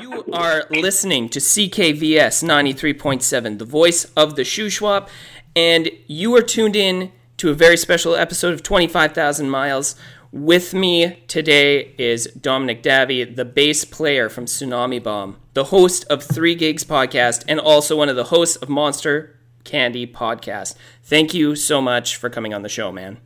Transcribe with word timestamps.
You 0.00 0.24
are 0.32 0.64
listening 0.70 1.28
to 1.28 1.40
CKVS 1.40 2.42
93.7, 2.42 3.58
the 3.58 3.64
voice 3.66 4.06
of 4.16 4.34
the 4.34 4.42
Shuswap, 4.42 5.08
and 5.54 5.90
you 6.06 6.34
are 6.36 6.40
tuned 6.40 6.74
in 6.74 7.12
to 7.36 7.50
a 7.50 7.54
very 7.54 7.76
special 7.76 8.14
episode 8.14 8.54
of 8.54 8.62
25,000 8.62 9.50
Miles. 9.50 9.96
With 10.32 10.72
me 10.72 11.22
today 11.28 11.94
is 11.98 12.26
Dominic 12.28 12.82
Davi, 12.82 13.36
the 13.36 13.44
bass 13.44 13.84
player 13.84 14.30
from 14.30 14.46
Tsunami 14.46 15.02
Bomb, 15.02 15.36
the 15.52 15.64
host 15.64 16.06
of 16.08 16.22
Three 16.22 16.54
Gigs 16.54 16.82
podcast, 16.84 17.44
and 17.46 17.60
also 17.60 17.94
one 17.94 18.08
of 18.08 18.16
the 18.16 18.24
hosts 18.24 18.56
of 18.56 18.70
Monster 18.70 19.38
Candy 19.64 20.06
podcast. 20.06 20.76
Thank 21.02 21.34
you 21.34 21.54
so 21.54 21.82
much 21.82 22.16
for 22.16 22.30
coming 22.30 22.54
on 22.54 22.62
the 22.62 22.70
show, 22.70 22.90
man. 22.90 23.18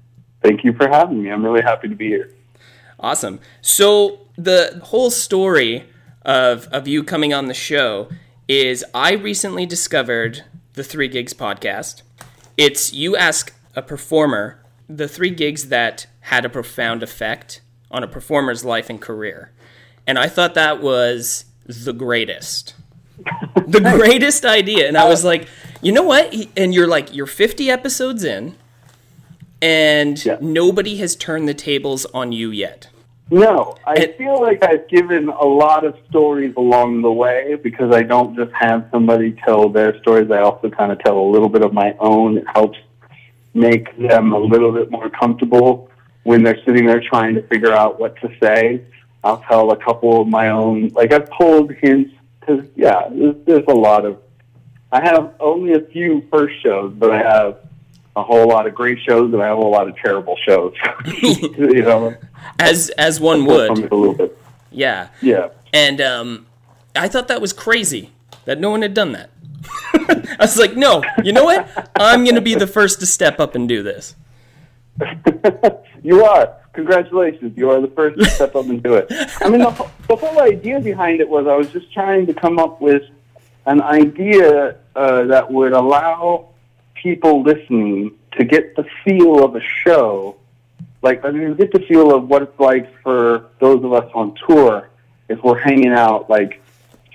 Thank 0.43 0.64
you 0.64 0.72
for 0.72 0.88
having 0.88 1.22
me. 1.22 1.30
I'm 1.30 1.45
really 1.45 1.62
happy 1.62 1.88
to 1.88 1.95
be 1.95 2.09
here. 2.09 2.34
Awesome. 2.98 3.38
So 3.61 4.27
the 4.36 4.80
whole 4.82 5.11
story 5.11 5.84
of 6.25 6.66
of 6.68 6.88
you 6.88 7.04
coming 7.04 7.34
on 7.34 7.46
the 7.46 7.54
show 7.54 8.09
is 8.48 8.85
I 8.94 9.12
recently 9.12 9.67
discovered 9.67 10.44
the 10.75 10.85
Three 10.85 11.08
Gigs 11.08 11.35
podcast. 11.35 12.03
It's 12.57 12.93
you 12.93 13.16
ask 13.16 13.53
a 13.75 13.82
performer 13.82 14.61
the 14.89 15.08
three 15.08 15.30
gigs 15.30 15.68
that 15.68 16.07
had 16.21 16.44
a 16.44 16.49
profound 16.49 17.02
effect 17.02 17.61
on 17.90 18.02
a 18.02 18.08
performer's 18.08 18.64
life 18.64 18.90
and 18.90 19.00
career. 19.00 19.50
And 20.07 20.18
I 20.18 20.29
thought 20.29 20.54
that 20.54 20.82
was 20.82 21.46
the 21.66 21.93
greatest. 21.93 22.75
the 23.66 23.80
greatest 23.80 24.44
idea. 24.44 24.86
And 24.86 24.96
I 24.96 25.08
was 25.08 25.25
oh. 25.25 25.29
like, 25.29 25.49
you 25.80 25.93
know 25.93 26.02
what? 26.02 26.35
And 26.57 26.75
you're 26.75 26.86
like, 26.86 27.14
you're 27.14 27.27
50 27.27 27.71
episodes 27.71 28.25
in, 28.25 28.57
and 29.63 30.22
Yeah. 30.25 30.38
nobody 30.41 30.96
has 30.96 31.16
turned 31.16 31.49
the 31.49 31.54
tables 31.54 32.05
on 32.06 32.33
you 32.33 32.50
yet. 32.50 32.88
No, 33.31 33.75
I 33.87 34.06
feel 34.19 34.41
like 34.41 34.62
I've 34.62 34.87
given 34.89 35.28
a 35.28 35.45
lot 35.45 35.84
of 35.84 35.97
stories 36.11 36.55
along 36.56 37.03
the 37.03 37.11
way 37.11 37.56
because 37.56 37.95
I 37.95 38.03
don't 38.03 38.37
just 38.37 38.53
have 38.53 38.89
somebody 38.91 39.33
tell 39.33 39.69
their 39.70 39.98
stories. 40.00 40.31
I 40.31 40.41
also 40.41 40.69
kind 40.69 40.92
of 40.92 40.98
tell 40.98 41.19
a 41.19 41.28
little 41.31 41.48
bit 41.48 41.62
of 41.62 41.72
my 41.72 41.97
own. 41.98 42.39
It 42.39 42.44
helps 42.53 42.78
make 43.55 43.97
them 43.97 44.33
a 44.33 44.39
little 44.39 44.72
bit 44.72 44.91
more 44.91 45.08
comfortable 45.08 45.91
when 46.25 46.42
they're 46.42 46.62
sitting 46.64 46.86
there 46.86 47.00
trying 47.00 47.34
to 47.36 47.42
figure 47.42 47.72
out 47.72 47.98
what 47.98 48.16
to 48.20 48.31
say. 48.42 48.83
I'll 49.22 49.41
tell 49.48 49.70
a 49.70 49.77
couple 49.77 50.20
of 50.20 50.28
my 50.28 50.50
own, 50.50 50.88
like 50.88 51.12
I've 51.12 51.31
pulled 51.31 51.72
hints 51.72 52.12
because, 52.41 52.66
yeah, 52.77 53.09
there's, 53.11 53.36
there's 53.47 53.64
a 53.69 53.75
lot 53.75 54.05
of, 54.05 54.20
I 54.92 55.00
have 55.03 55.34
only 55.41 55.72
a 55.72 55.81
few 55.81 56.27
first 56.31 56.62
shows, 56.62 56.92
but 56.94 57.11
I 57.11 57.22
have 57.22 57.59
a 58.16 58.22
whole 58.22 58.48
lot 58.48 58.66
of 58.66 58.74
great 58.74 58.98
shows 59.06 59.32
and 59.32 59.42
I 59.42 59.46
have 59.48 59.58
a 59.58 59.60
lot 59.60 59.88
of 59.88 59.96
terrible 59.96 60.36
shows. 60.46 60.74
you 61.22 61.82
know, 61.82 62.14
As 62.58 62.90
as 62.90 63.20
one 63.20 63.44
would. 63.46 63.70
a 63.70 63.72
little 63.74 64.14
bit. 64.14 64.38
Yeah. 64.70 65.08
Yeah. 65.20 65.48
And 65.72 66.00
um, 66.00 66.46
I 66.94 67.08
thought 67.08 67.28
that 67.28 67.40
was 67.40 67.52
crazy 67.52 68.10
that 68.44 68.60
no 68.60 68.70
one 68.70 68.82
had 68.82 68.94
done 68.94 69.12
that. 69.12 69.30
I 69.94 70.36
was 70.40 70.56
like, 70.58 70.76
no, 70.76 71.02
you 71.22 71.32
know 71.32 71.44
what? 71.44 71.90
I'm 71.96 72.22
going 72.24 72.34
to 72.36 72.40
be 72.42 72.54
the 72.54 72.66
first 72.66 73.00
to 73.00 73.06
step 73.06 73.40
up 73.40 73.54
and 73.54 73.68
do 73.68 73.82
this. 73.82 74.14
you 76.02 76.24
are. 76.24 76.56
Congratulations. 76.74 77.56
You 77.56 77.70
are 77.70 77.80
the 77.80 77.88
first 77.88 78.18
to 78.18 78.24
step 78.26 78.54
up 78.56 78.66
and 78.66 78.82
do 78.82 78.94
it. 78.94 79.06
I 79.40 79.48
mean, 79.48 79.60
the, 79.60 79.70
whole- 79.70 79.90
the 80.08 80.16
whole 80.16 80.40
idea 80.40 80.80
behind 80.80 81.20
it 81.20 81.28
was 81.28 81.46
I 81.46 81.54
was 81.56 81.70
just 81.72 81.92
trying 81.92 82.26
to 82.26 82.34
come 82.34 82.58
up 82.58 82.80
with 82.80 83.02
an 83.66 83.80
idea 83.80 84.76
uh, 84.94 85.22
that 85.24 85.50
would 85.50 85.72
allow 85.72 86.48
people 87.05 87.42
listening 87.42 88.16
to 88.33 88.44
get 88.44 88.74
the 88.77 88.84
feel 89.05 89.44
of 89.44 89.55
a 89.55 89.60
show. 89.84 90.36
Like, 91.02 91.22
I 91.22 91.30
mean, 91.30 91.55
get 91.55 91.70
the 91.70 91.80
feel 91.80 92.16
of 92.16 92.28
what 92.28 92.41
it's 92.42 92.58
like 92.58 92.86
for 93.02 93.50
those 93.60 93.84
of 93.84 93.92
us 93.92 94.10
on 94.14 94.34
tour 94.48 94.88
if 95.28 95.38
we're 95.44 95.58
hanging 95.58 95.92
out, 95.92 96.30
like, 96.30 96.62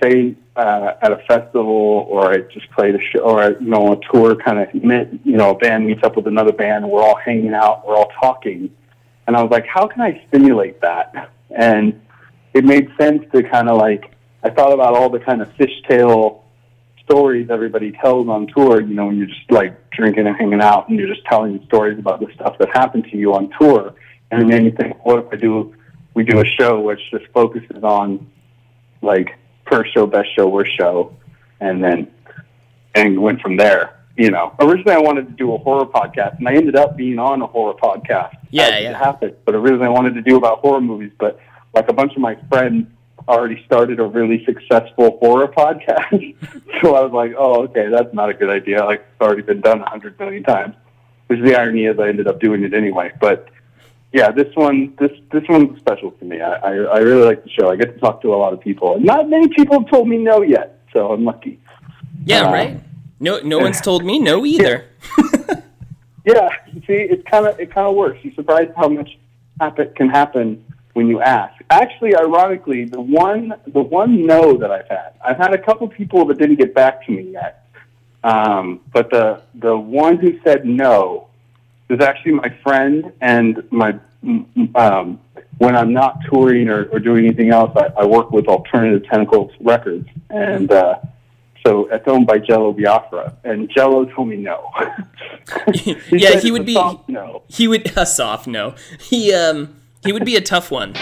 say, 0.00 0.36
uh, 0.54 0.92
at 1.02 1.10
a 1.10 1.16
festival 1.28 2.06
or 2.08 2.32
I 2.32 2.38
just 2.38 2.70
played 2.70 2.94
a 2.94 3.00
show 3.00 3.18
or, 3.20 3.56
you 3.60 3.68
know, 3.68 3.92
a 3.92 4.00
tour 4.12 4.36
kind 4.36 4.60
of, 4.60 4.68
you 4.72 5.36
know, 5.36 5.50
a 5.50 5.58
band 5.58 5.86
meets 5.86 6.04
up 6.04 6.14
with 6.14 6.28
another 6.28 6.52
band 6.52 6.84
and 6.84 6.92
we're 6.92 7.02
all 7.02 7.16
hanging 7.16 7.52
out, 7.52 7.86
we're 7.86 7.96
all 7.96 8.12
talking. 8.20 8.70
And 9.26 9.36
I 9.36 9.42
was 9.42 9.50
like, 9.50 9.66
how 9.66 9.88
can 9.88 10.02
I 10.02 10.22
stimulate 10.28 10.80
that? 10.82 11.30
And 11.50 12.00
it 12.54 12.64
made 12.64 12.90
sense 12.96 13.24
to 13.32 13.42
kind 13.42 13.68
of 13.68 13.76
like, 13.76 14.14
I 14.44 14.50
thought 14.50 14.72
about 14.72 14.94
all 14.94 15.10
the 15.10 15.18
kind 15.18 15.42
of 15.42 15.48
fishtail 15.56 16.42
stories 17.10 17.48
everybody 17.50 17.90
tells 17.92 18.28
on 18.28 18.46
tour, 18.46 18.80
you 18.80 18.94
know, 18.94 19.06
when 19.06 19.18
you're 19.18 19.26
just 19.26 19.50
like 19.50 19.90
drinking 19.90 20.26
and 20.26 20.36
hanging 20.36 20.60
out 20.60 20.88
and 20.88 20.98
you're 20.98 21.08
just 21.08 21.24
telling 21.26 21.60
stories 21.66 21.98
about 21.98 22.20
the 22.20 22.26
stuff 22.34 22.56
that 22.58 22.68
happened 22.72 23.04
to 23.10 23.16
you 23.16 23.34
on 23.34 23.50
tour. 23.58 23.94
And 24.30 24.50
then 24.50 24.64
you 24.64 24.70
think, 24.70 25.04
what 25.04 25.18
if 25.18 25.32
I 25.32 25.36
do, 25.36 25.74
we 26.14 26.22
do 26.22 26.40
a 26.40 26.44
show 26.44 26.80
which 26.80 27.00
just 27.10 27.26
focuses 27.34 27.82
on 27.82 28.30
like 29.02 29.36
first 29.68 29.92
show, 29.92 30.06
best 30.06 30.28
show, 30.36 30.46
worst 30.46 30.70
show, 30.78 31.16
and 31.60 31.82
then, 31.82 32.08
and 32.94 33.20
went 33.20 33.40
from 33.40 33.56
there. 33.56 33.96
You 34.16 34.30
know, 34.30 34.54
originally 34.60 34.92
I 34.92 34.98
wanted 34.98 35.26
to 35.26 35.32
do 35.32 35.54
a 35.54 35.58
horror 35.58 35.86
podcast, 35.86 36.38
and 36.38 36.48
I 36.48 36.54
ended 36.54 36.76
up 36.76 36.96
being 36.96 37.18
on 37.18 37.40
a 37.42 37.46
horror 37.46 37.74
podcast. 37.74 38.36
Yeah, 38.50 38.78
yeah. 38.78 38.90
It 38.90 38.96
happened, 38.96 39.34
but 39.44 39.54
originally 39.54 39.86
I 39.86 39.90
wanted 39.90 40.14
to 40.14 40.22
do 40.22 40.36
about 40.36 40.58
horror 40.58 40.80
movies, 40.80 41.12
but 41.18 41.40
like 41.74 41.88
a 41.88 41.92
bunch 41.92 42.12
of 42.12 42.18
my 42.18 42.36
friends 42.48 42.86
already 43.28 43.62
started 43.64 44.00
a 44.00 44.04
really 44.04 44.44
successful 44.44 45.18
horror 45.18 45.48
podcast, 45.48 46.36
so 46.82 46.94
I 46.94 47.02
was 47.02 47.12
like, 47.12 47.32
oh, 47.38 47.62
okay, 47.64 47.88
that's 47.88 48.12
not 48.14 48.30
a 48.30 48.34
good 48.34 48.50
idea. 48.50 48.84
Like 48.84 49.00
it's 49.00 49.20
already 49.20 49.42
been 49.42 49.60
done 49.60 49.80
a 49.80 49.88
hundred 49.88 50.18
million 50.18 50.42
times. 50.42 50.74
Which 51.26 51.38
is 51.38 51.44
the 51.44 51.54
irony 51.54 51.84
is, 51.84 51.98
I 51.98 52.08
ended 52.08 52.26
up 52.26 52.40
doing 52.40 52.64
it 52.64 52.74
anyway. 52.74 53.12
But 53.20 53.48
yeah, 54.12 54.32
this 54.32 54.54
one, 54.54 54.94
this 54.98 55.12
this 55.30 55.44
one's 55.48 55.78
special 55.78 56.10
to 56.12 56.24
me. 56.24 56.40
I, 56.40 56.54
I 56.54 56.70
I 56.70 56.98
really 56.98 57.24
like 57.24 57.44
the 57.44 57.50
show. 57.50 57.70
I 57.70 57.76
get 57.76 57.94
to 57.94 58.00
talk 58.00 58.20
to 58.22 58.34
a 58.34 58.36
lot 58.36 58.52
of 58.52 58.60
people, 58.60 58.96
and 58.96 59.04
not 59.04 59.28
many 59.28 59.48
people 59.48 59.80
have 59.80 59.88
told 59.88 60.08
me 60.08 60.16
no 60.16 60.42
yet, 60.42 60.80
so 60.92 61.12
I'm 61.12 61.24
lucky. 61.24 61.60
Yeah, 62.24 62.48
Uh, 62.48 62.52
right? 62.52 62.80
No, 63.20 63.38
no 63.40 63.58
one's 63.58 63.80
told 63.80 64.04
me 64.04 64.18
no 64.18 64.44
either. 64.46 64.86
Yeah, 66.24 66.48
see, 66.86 66.92
it 66.94 67.24
kind 67.24 67.46
of 67.46 67.58
it 67.58 67.72
kind 67.72 67.86
of 67.86 67.94
works. 67.94 68.18
You're 68.22 68.34
surprised 68.34 68.72
how 68.76 68.88
much 68.88 69.18
happen, 69.58 69.92
can 69.96 70.08
happen 70.08 70.64
when 70.94 71.06
you 71.06 71.20
ask. 71.20 71.54
Actually, 71.70 72.16
ironically, 72.16 72.84
the 72.84 73.00
one 73.00 73.54
the 73.66 73.80
one 73.82 74.26
no 74.26 74.56
that 74.56 74.70
I've 74.70 74.88
had, 74.88 75.12
I've 75.24 75.36
had 75.36 75.54
a 75.54 75.58
couple 75.58 75.88
people 75.88 76.24
that 76.26 76.38
didn't 76.38 76.56
get 76.56 76.74
back 76.74 77.04
to 77.06 77.12
me 77.12 77.32
yet. 77.32 77.66
Um, 78.22 78.80
but 78.92 79.10
the 79.10 79.42
the 79.54 79.76
one 79.76 80.18
who 80.18 80.38
said 80.44 80.66
no 80.66 81.28
is 81.88 82.00
actually 82.00 82.32
my 82.32 82.54
friend 82.62 83.12
and 83.20 83.62
my 83.70 83.98
um, 84.74 85.20
when 85.58 85.76
I'm 85.76 85.92
not 85.92 86.18
touring 86.30 86.68
or, 86.68 86.86
or 86.86 86.98
doing 86.98 87.24
anything 87.26 87.50
else, 87.50 87.70
I, 87.76 88.02
I 88.02 88.04
work 88.06 88.30
with 88.30 88.46
Alternative 88.46 89.02
Tentacles 89.08 89.52
Records, 89.60 90.08
and 90.28 90.70
uh, 90.70 90.98
so 91.66 91.86
it's 91.90 92.06
owned 92.06 92.26
by 92.26 92.38
Jello 92.38 92.72
Biafra, 92.72 93.36
and 93.44 93.70
Jello 93.70 94.04
told 94.06 94.28
me 94.28 94.36
no. 94.36 94.70
Yeah, 96.10 96.38
he 96.38 96.50
would 96.50 96.66
be- 96.66 96.74
no. 97.08 97.42
He 97.48 97.68
would 97.68 97.92
a 97.96 98.06
soft 98.06 98.46
no. 98.46 98.74
He 99.00 99.32
um 99.32 99.79
he 100.04 100.12
would 100.12 100.24
be 100.24 100.36
a 100.36 100.40
tough 100.40 100.70
one. 100.70 100.94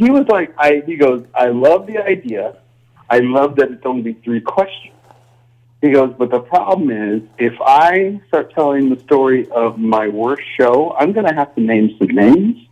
He 0.00 0.08
was 0.08 0.26
like, 0.28 0.54
I 0.56 0.82
he 0.86 0.96
goes, 0.96 1.26
I 1.34 1.48
love 1.48 1.86
the 1.86 1.98
idea. 1.98 2.56
I 3.10 3.18
love 3.18 3.56
that 3.56 3.70
it's 3.70 3.84
only 3.84 4.14
three 4.24 4.40
questions. 4.40 4.94
He 5.82 5.90
goes, 5.90 6.14
but 6.16 6.30
the 6.30 6.40
problem 6.40 6.90
is, 6.90 7.22
if 7.36 7.54
I 7.60 8.18
start 8.28 8.54
telling 8.54 8.88
the 8.88 8.98
story 9.00 9.46
of 9.50 9.78
my 9.78 10.08
worst 10.08 10.42
show, 10.56 10.94
I'm 10.98 11.12
going 11.12 11.26
to 11.26 11.34
have 11.34 11.54
to 11.54 11.60
name 11.60 11.96
some 11.98 12.08
names, 12.08 12.66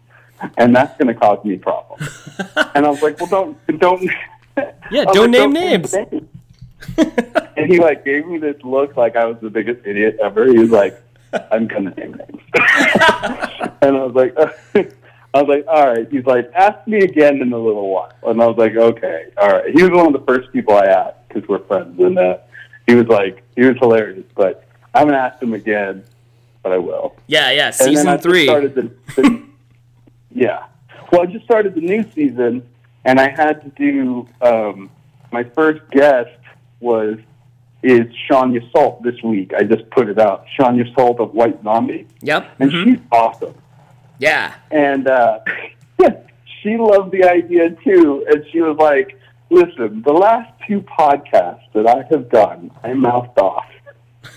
and 0.57 0.75
that's 0.75 0.97
going 0.99 1.09
to 1.09 1.15
cause 1.15 1.45
me 1.45 1.57
problems. 1.59 2.09
and 2.75 2.87
I 2.87 2.89
was 2.89 3.03
like, 3.03 3.21
well, 3.21 3.29
don't 3.29 3.79
don't. 3.79 4.11
Yeah, 4.91 5.05
don't 5.05 5.31
like, 5.31 5.51
name 5.51 5.53
names. 5.53 5.95
and 5.95 7.67
he 7.71 7.79
like 7.79 8.05
gave 8.05 8.27
me 8.27 8.39
this 8.39 8.57
look 8.65 8.97
like 8.97 9.15
I 9.15 9.27
was 9.27 9.37
the 9.41 9.51
biggest 9.51 9.87
idiot 9.87 10.19
ever. 10.21 10.47
He 10.47 10.59
was 10.59 10.71
like, 10.71 11.01
"I'm 11.53 11.69
gonna 11.69 11.91
name 11.91 12.15
names," 12.15 12.43
and 13.83 13.97
I 13.97 14.05
was 14.05 14.15
like, 14.17 14.35
"I 15.35 15.43
was 15.43 15.49
like, 15.49 15.65
all 15.69 15.87
right." 15.93 16.07
He's 16.11 16.25
like, 16.27 16.51
"Ask 16.55 16.87
me 16.87 16.99
again 16.99 17.41
in 17.41 17.53
a 17.53 17.59
little 17.59 17.89
while," 17.91 18.13
and 18.27 18.41
I 18.43 18.47
was 18.47 18.57
like, 18.57 18.75
"Okay, 18.75 19.27
all 19.37 19.49
right." 19.49 19.71
He 19.75 19.83
was 19.83 19.91
one 19.93 20.07
of 20.07 20.13
the 20.13 20.27
first 20.27 20.53
people 20.53 20.75
I 20.75 20.87
asked 20.87 21.29
because 21.29 21.49
we're 21.49 21.65
friends, 21.65 21.99
and 22.01 22.19
uh, 22.19 22.39
he 22.87 22.95
was 22.95 23.07
like, 23.07 23.43
he 23.55 23.63
was 23.65 23.77
hilarious. 23.79 24.25
But 24.35 24.67
I 24.95 25.01
haven't 25.01 25.15
asked 25.15 25.43
him 25.43 25.53
again, 25.53 26.05
but 26.63 26.73
I 26.73 26.79
will. 26.79 27.17
Yeah, 27.27 27.51
yeah. 27.51 27.67
And 27.67 27.75
then 27.97 28.09
I 28.09 28.17
Season 28.17 28.19
three. 28.19 28.47
Started 28.47 28.75
the, 28.75 28.91
the, 29.15 29.43
yeah. 30.35 30.67
Well, 31.13 31.23
I 31.23 31.27
just 31.27 31.45
started 31.45 31.75
the 31.75 31.81
new 31.81 32.03
season, 32.15 32.67
and 33.05 33.21
I 33.21 33.31
had 33.31 33.63
to 33.63 33.69
do 33.71 34.29
um, 34.41 34.91
my 35.33 35.45
first 35.45 35.89
guest 35.91 36.31
was 36.81 37.19
is 37.83 38.07
Sean 38.27 38.53
Yseult 38.53 39.03
this 39.03 39.23
week. 39.23 39.53
I 39.55 39.63
just 39.63 39.89
put 39.91 40.09
it 40.09 40.19
out. 40.19 40.47
Sean 40.57 40.77
Yseult 40.83 41.21
of 41.21 41.33
White 41.33 41.63
Zombie, 41.63 42.07
Yep. 42.23 42.57
and 42.59 42.73
mhm. 42.73 42.85
she's 42.85 42.99
awesome. 43.13 43.55
Yeah. 44.19 44.55
And 44.71 45.09
uh, 45.09 45.41
she 46.63 46.77
loved 46.77 47.13
the 47.13 47.25
idea 47.25 47.71
too, 47.85 48.27
and 48.29 48.45
she 48.51 48.61
was 48.61 48.77
like, 48.79 49.19
"Listen, 49.51 50.03
the 50.03 50.13
last 50.13 50.53
two 50.67 50.81
podcasts 50.83 51.73
that 51.75 51.87
I 51.87 52.05
have 52.11 52.29
done, 52.31 52.71
I 52.83 52.93
mouthed 52.95 53.39
off, 53.39 53.67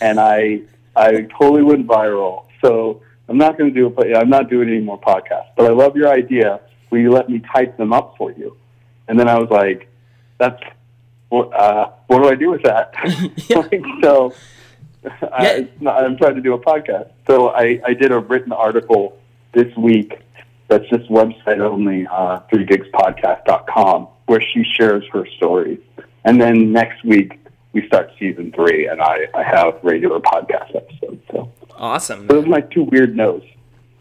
and 0.02 0.20
I 0.20 0.62
I 0.96 1.28
totally 1.40 1.64
went 1.64 1.88
viral. 1.88 2.46
So 2.62 3.02
I'm 3.28 3.38
not 3.38 3.58
going 3.58 3.74
to 3.74 3.80
do 3.80 3.88
it. 3.88 3.96
But 3.96 4.16
I'm 4.16 4.30
not 4.30 4.50
doing 4.50 4.70
any 4.70 4.82
more 4.82 5.00
podcasts. 5.00 5.50
But 5.58 5.66
I 5.66 5.74
love 5.74 5.96
your 5.96 6.10
idea. 6.10 6.62
Will 6.90 7.00
you 7.00 7.12
let 7.12 7.30
me 7.30 7.42
type 7.54 7.78
them 7.78 7.94
up 7.94 8.16
for 8.18 8.32
you?" 8.32 8.58
And 9.08 9.20
then 9.20 9.28
I 9.28 9.40
was 9.40 9.50
like, 9.50 9.90
"That's 10.38 10.62
what? 11.30 11.54
Uh, 11.54 11.92
what 12.08 12.22
do 12.24 12.30
I 12.30 12.36
do 12.36 12.52
with 12.52 12.64
that?" 12.64 12.94
like, 13.50 13.84
so. 14.04 14.34
I, 15.34 15.68
yeah. 15.80 15.90
I'm 15.90 16.16
trying 16.16 16.36
to 16.36 16.42
do 16.42 16.54
a 16.54 16.60
podcast. 16.60 17.10
So 17.26 17.50
I, 17.50 17.82
I 17.84 17.96
did 17.96 18.12
a 18.12 18.20
written 18.20 18.52
article 18.52 19.18
this 19.54 19.76
week 19.78 20.20
that's 20.68 20.88
just 20.90 21.10
website 21.10 21.60
only, 21.60 22.08
uh, 22.08 22.40
3gigspodcast.com, 22.52 24.08
where 24.28 24.42
she 24.42 24.64
shares 24.78 25.04
her 25.12 25.26
stories. 25.38 25.80
And 26.24 26.40
then 26.40 26.72
next 26.72 27.04
week, 27.04 27.38
we 27.74 27.86
start 27.88 28.12
season 28.18 28.52
three, 28.54 28.88
and 28.88 29.02
I, 29.02 29.28
I 29.34 29.44
have 29.44 29.80
regular 29.84 30.20
podcast 30.20 30.76
episodes. 30.76 31.22
So 31.32 31.52
Awesome. 31.76 32.28
those 32.28 32.46
are 32.46 32.50
my 32.50 32.62
two 32.62 32.84
weird 32.84 33.16
no's. 33.16 33.44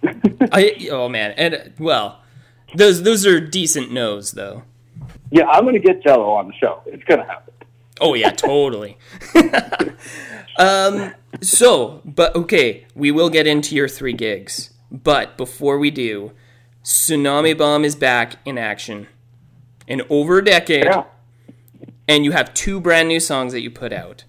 I, 0.53 0.89
oh 0.91 1.09
man, 1.09 1.33
and 1.33 1.73
well, 1.79 2.21
those 2.75 3.03
those 3.03 3.27
are 3.27 3.41
decent 3.41 3.91
no's 3.93 4.33
though. 4.33 4.63
Yeah, 5.31 5.47
I'm 5.47 5.65
going 5.65 5.75
to 5.75 5.81
get 5.81 6.03
Jello 6.03 6.31
on 6.31 6.49
the 6.49 6.55
show. 6.55 6.83
It's 6.87 7.05
going 7.05 7.21
to 7.21 7.27
happen. 7.27 7.55
Oh 8.01 8.15
yeah, 8.15 8.31
totally. 8.31 8.97
um, 10.59 11.13
so, 11.41 12.01
but 12.05 12.35
okay, 12.35 12.87
we 12.95 13.11
will 13.11 13.31
get 13.31 13.47
into 13.47 13.75
your 13.75 13.89
three 13.89 14.15
gigs. 14.15 14.71
But 14.91 15.37
before 15.37 15.79
we 15.79 15.91
do, 15.91 16.33
Tsunami 16.85 17.57
Bomb 17.57 17.85
is 17.85 17.95
back 17.95 18.37
in 18.45 18.59
action 18.59 19.07
in 19.87 20.03
over 20.09 20.39
a 20.39 20.45
decade, 20.45 20.85
Yeah. 20.85 21.05
and 22.09 22.25
you 22.25 22.33
have 22.33 22.53
two 22.55 22.81
brand 22.81 23.09
new 23.09 23.21
songs 23.21 23.53
that 23.53 23.61
you 23.61 23.71
put 23.71 23.93
out. 23.93 24.25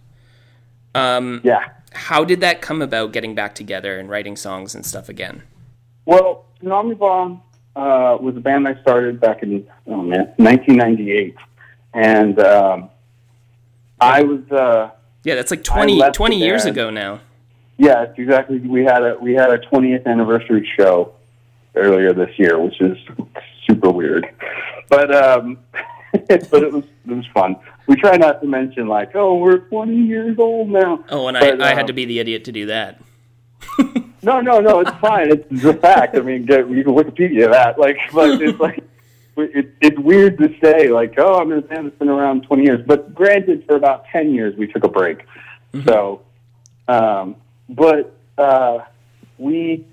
Um, 0.93 1.41
Yeah. 1.43 1.65
how 1.93 2.23
did 2.23 2.41
that 2.41 2.61
come 2.61 2.81
about? 2.81 3.11
Getting 3.13 3.35
back 3.35 3.55
together 3.55 3.97
and 3.99 4.09
writing 4.09 4.35
songs 4.35 4.75
and 4.75 4.85
stuff 4.85 5.09
again. 5.09 5.43
Well, 6.05 6.45
Tsunami 6.61 6.97
Bomb 6.97 7.41
uh, 7.75 8.17
was 8.19 8.35
a 8.35 8.39
band 8.39 8.67
I 8.67 8.79
started 8.81 9.19
back 9.19 9.43
in 9.43 9.65
oh 9.87 10.01
man, 10.01 10.33
1998, 10.37 11.35
and 11.93 12.39
um, 12.39 12.89
I 13.99 14.21
was 14.23 14.41
uh, 14.51 14.89
Yeah, 15.23 15.35
that's 15.35 15.51
like 15.51 15.63
20, 15.63 16.01
20 16.11 16.37
years 16.37 16.65
ago 16.65 16.89
now. 16.89 17.19
Yeah, 17.81 18.03
it's 18.03 18.19
exactly. 18.19 18.59
We 18.59 18.83
had 18.83 19.01
a 19.01 19.17
we 19.19 19.33
had 19.33 19.49
a 19.49 19.57
20th 19.57 20.05
anniversary 20.05 20.69
show 20.77 21.15
earlier 21.73 22.13
this 22.13 22.29
year, 22.37 22.59
which 22.59 22.79
is 22.79 22.95
super 23.67 23.89
weird, 23.89 24.27
but 24.87 25.11
um, 25.11 25.57
but 26.13 26.61
it 26.61 26.71
was 26.71 26.83
it 27.07 27.11
was 27.11 27.25
fun. 27.33 27.55
We 27.87 27.95
try 27.95 28.17
not 28.17 28.39
to 28.41 28.47
mention 28.47 28.87
like, 28.87 29.15
oh, 29.15 29.35
we're 29.39 29.57
20 29.57 29.95
years 29.95 30.37
old 30.37 30.69
now. 30.69 31.03
Oh, 31.09 31.27
and 31.27 31.35
But, 31.39 31.59
I, 31.59 31.69
I 31.69 31.71
um, 31.71 31.77
had 31.77 31.87
to 31.87 31.93
be 31.93 32.05
the 32.05 32.19
idiot 32.19 32.45
to 32.45 32.51
do 32.51 32.67
that. 32.67 33.01
No, 34.23 34.39
no, 34.39 34.59
no. 34.59 34.81
It's 34.81 34.91
fine. 34.99 35.31
It's 35.31 35.63
a 35.63 35.73
fact. 35.73 36.15
I 36.15 36.19
mean, 36.19 36.45
get, 36.45 36.69
you 36.69 36.83
can 36.83 36.93
Wikipedia 36.93 37.49
that. 37.49 37.79
Like, 37.79 37.97
but 38.13 38.39
it's 38.39 38.59
like 38.59 38.83
it, 39.35 39.73
it's 39.81 39.97
weird 39.97 40.37
to 40.37 40.55
say 40.63 40.89
like, 40.89 41.15
oh, 41.17 41.39
I'm 41.39 41.51
in 41.51 41.57
a 41.57 41.61
band 41.63 41.87
that's 41.87 41.97
been 41.97 42.07
around 42.07 42.43
20 42.43 42.61
years. 42.61 42.85
But 42.85 43.15
granted, 43.15 43.65
for 43.65 43.75
about 43.75 44.05
10 44.11 44.35
years, 44.35 44.55
we 44.55 44.67
took 44.67 44.83
a 44.83 44.87
break. 44.87 45.25
So, 45.85 46.21
um, 46.87 47.35
but 47.71 48.15
uh, 48.37 48.79
we 49.37 49.85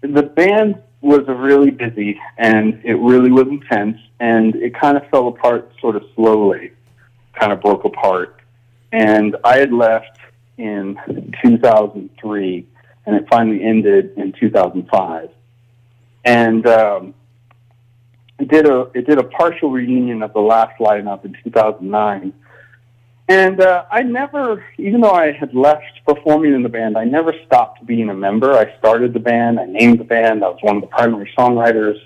the 0.00 0.22
band 0.22 0.82
was 1.00 1.22
really 1.26 1.70
busy 1.70 2.20
and 2.38 2.80
it 2.84 2.94
really 2.94 3.30
was 3.30 3.46
intense 3.48 3.98
and 4.20 4.54
it 4.56 4.74
kind 4.78 4.96
of 4.96 5.08
fell 5.10 5.28
apart 5.28 5.72
sort 5.80 5.96
of 5.96 6.02
slowly, 6.14 6.72
kind 7.38 7.52
of 7.52 7.60
broke 7.60 7.84
apart. 7.84 8.40
And 8.92 9.36
I 9.44 9.58
had 9.58 9.72
left 9.72 10.18
in 10.58 10.96
2003 11.44 12.66
and 13.06 13.16
it 13.16 13.24
finally 13.28 13.64
ended 13.64 14.12
in 14.16 14.32
2005. 14.32 15.30
And 16.24 16.66
um, 16.66 17.14
it 18.38 18.48
did 18.48 18.68
a 18.68 18.90
it 18.94 19.06
did 19.06 19.18
a 19.18 19.24
partial 19.24 19.70
reunion 19.70 20.22
of 20.22 20.32
the 20.32 20.40
last 20.40 20.78
lineup 20.78 21.24
in 21.24 21.36
2009. 21.44 22.32
And 23.28 23.60
uh, 23.60 23.84
I 23.90 24.02
never, 24.02 24.64
even 24.78 25.00
though 25.00 25.12
I 25.12 25.32
had 25.32 25.54
left 25.54 25.84
performing 26.06 26.54
in 26.54 26.62
the 26.62 26.68
band, 26.68 26.98
I 26.98 27.04
never 27.04 27.32
stopped 27.46 27.86
being 27.86 28.10
a 28.10 28.14
member. 28.14 28.52
I 28.52 28.76
started 28.78 29.14
the 29.14 29.20
band, 29.20 29.60
I 29.60 29.64
named 29.64 30.00
the 30.00 30.04
band, 30.04 30.44
I 30.44 30.48
was 30.48 30.58
one 30.62 30.76
of 30.76 30.82
the 30.82 30.88
primary 30.88 31.32
songwriters. 31.38 31.98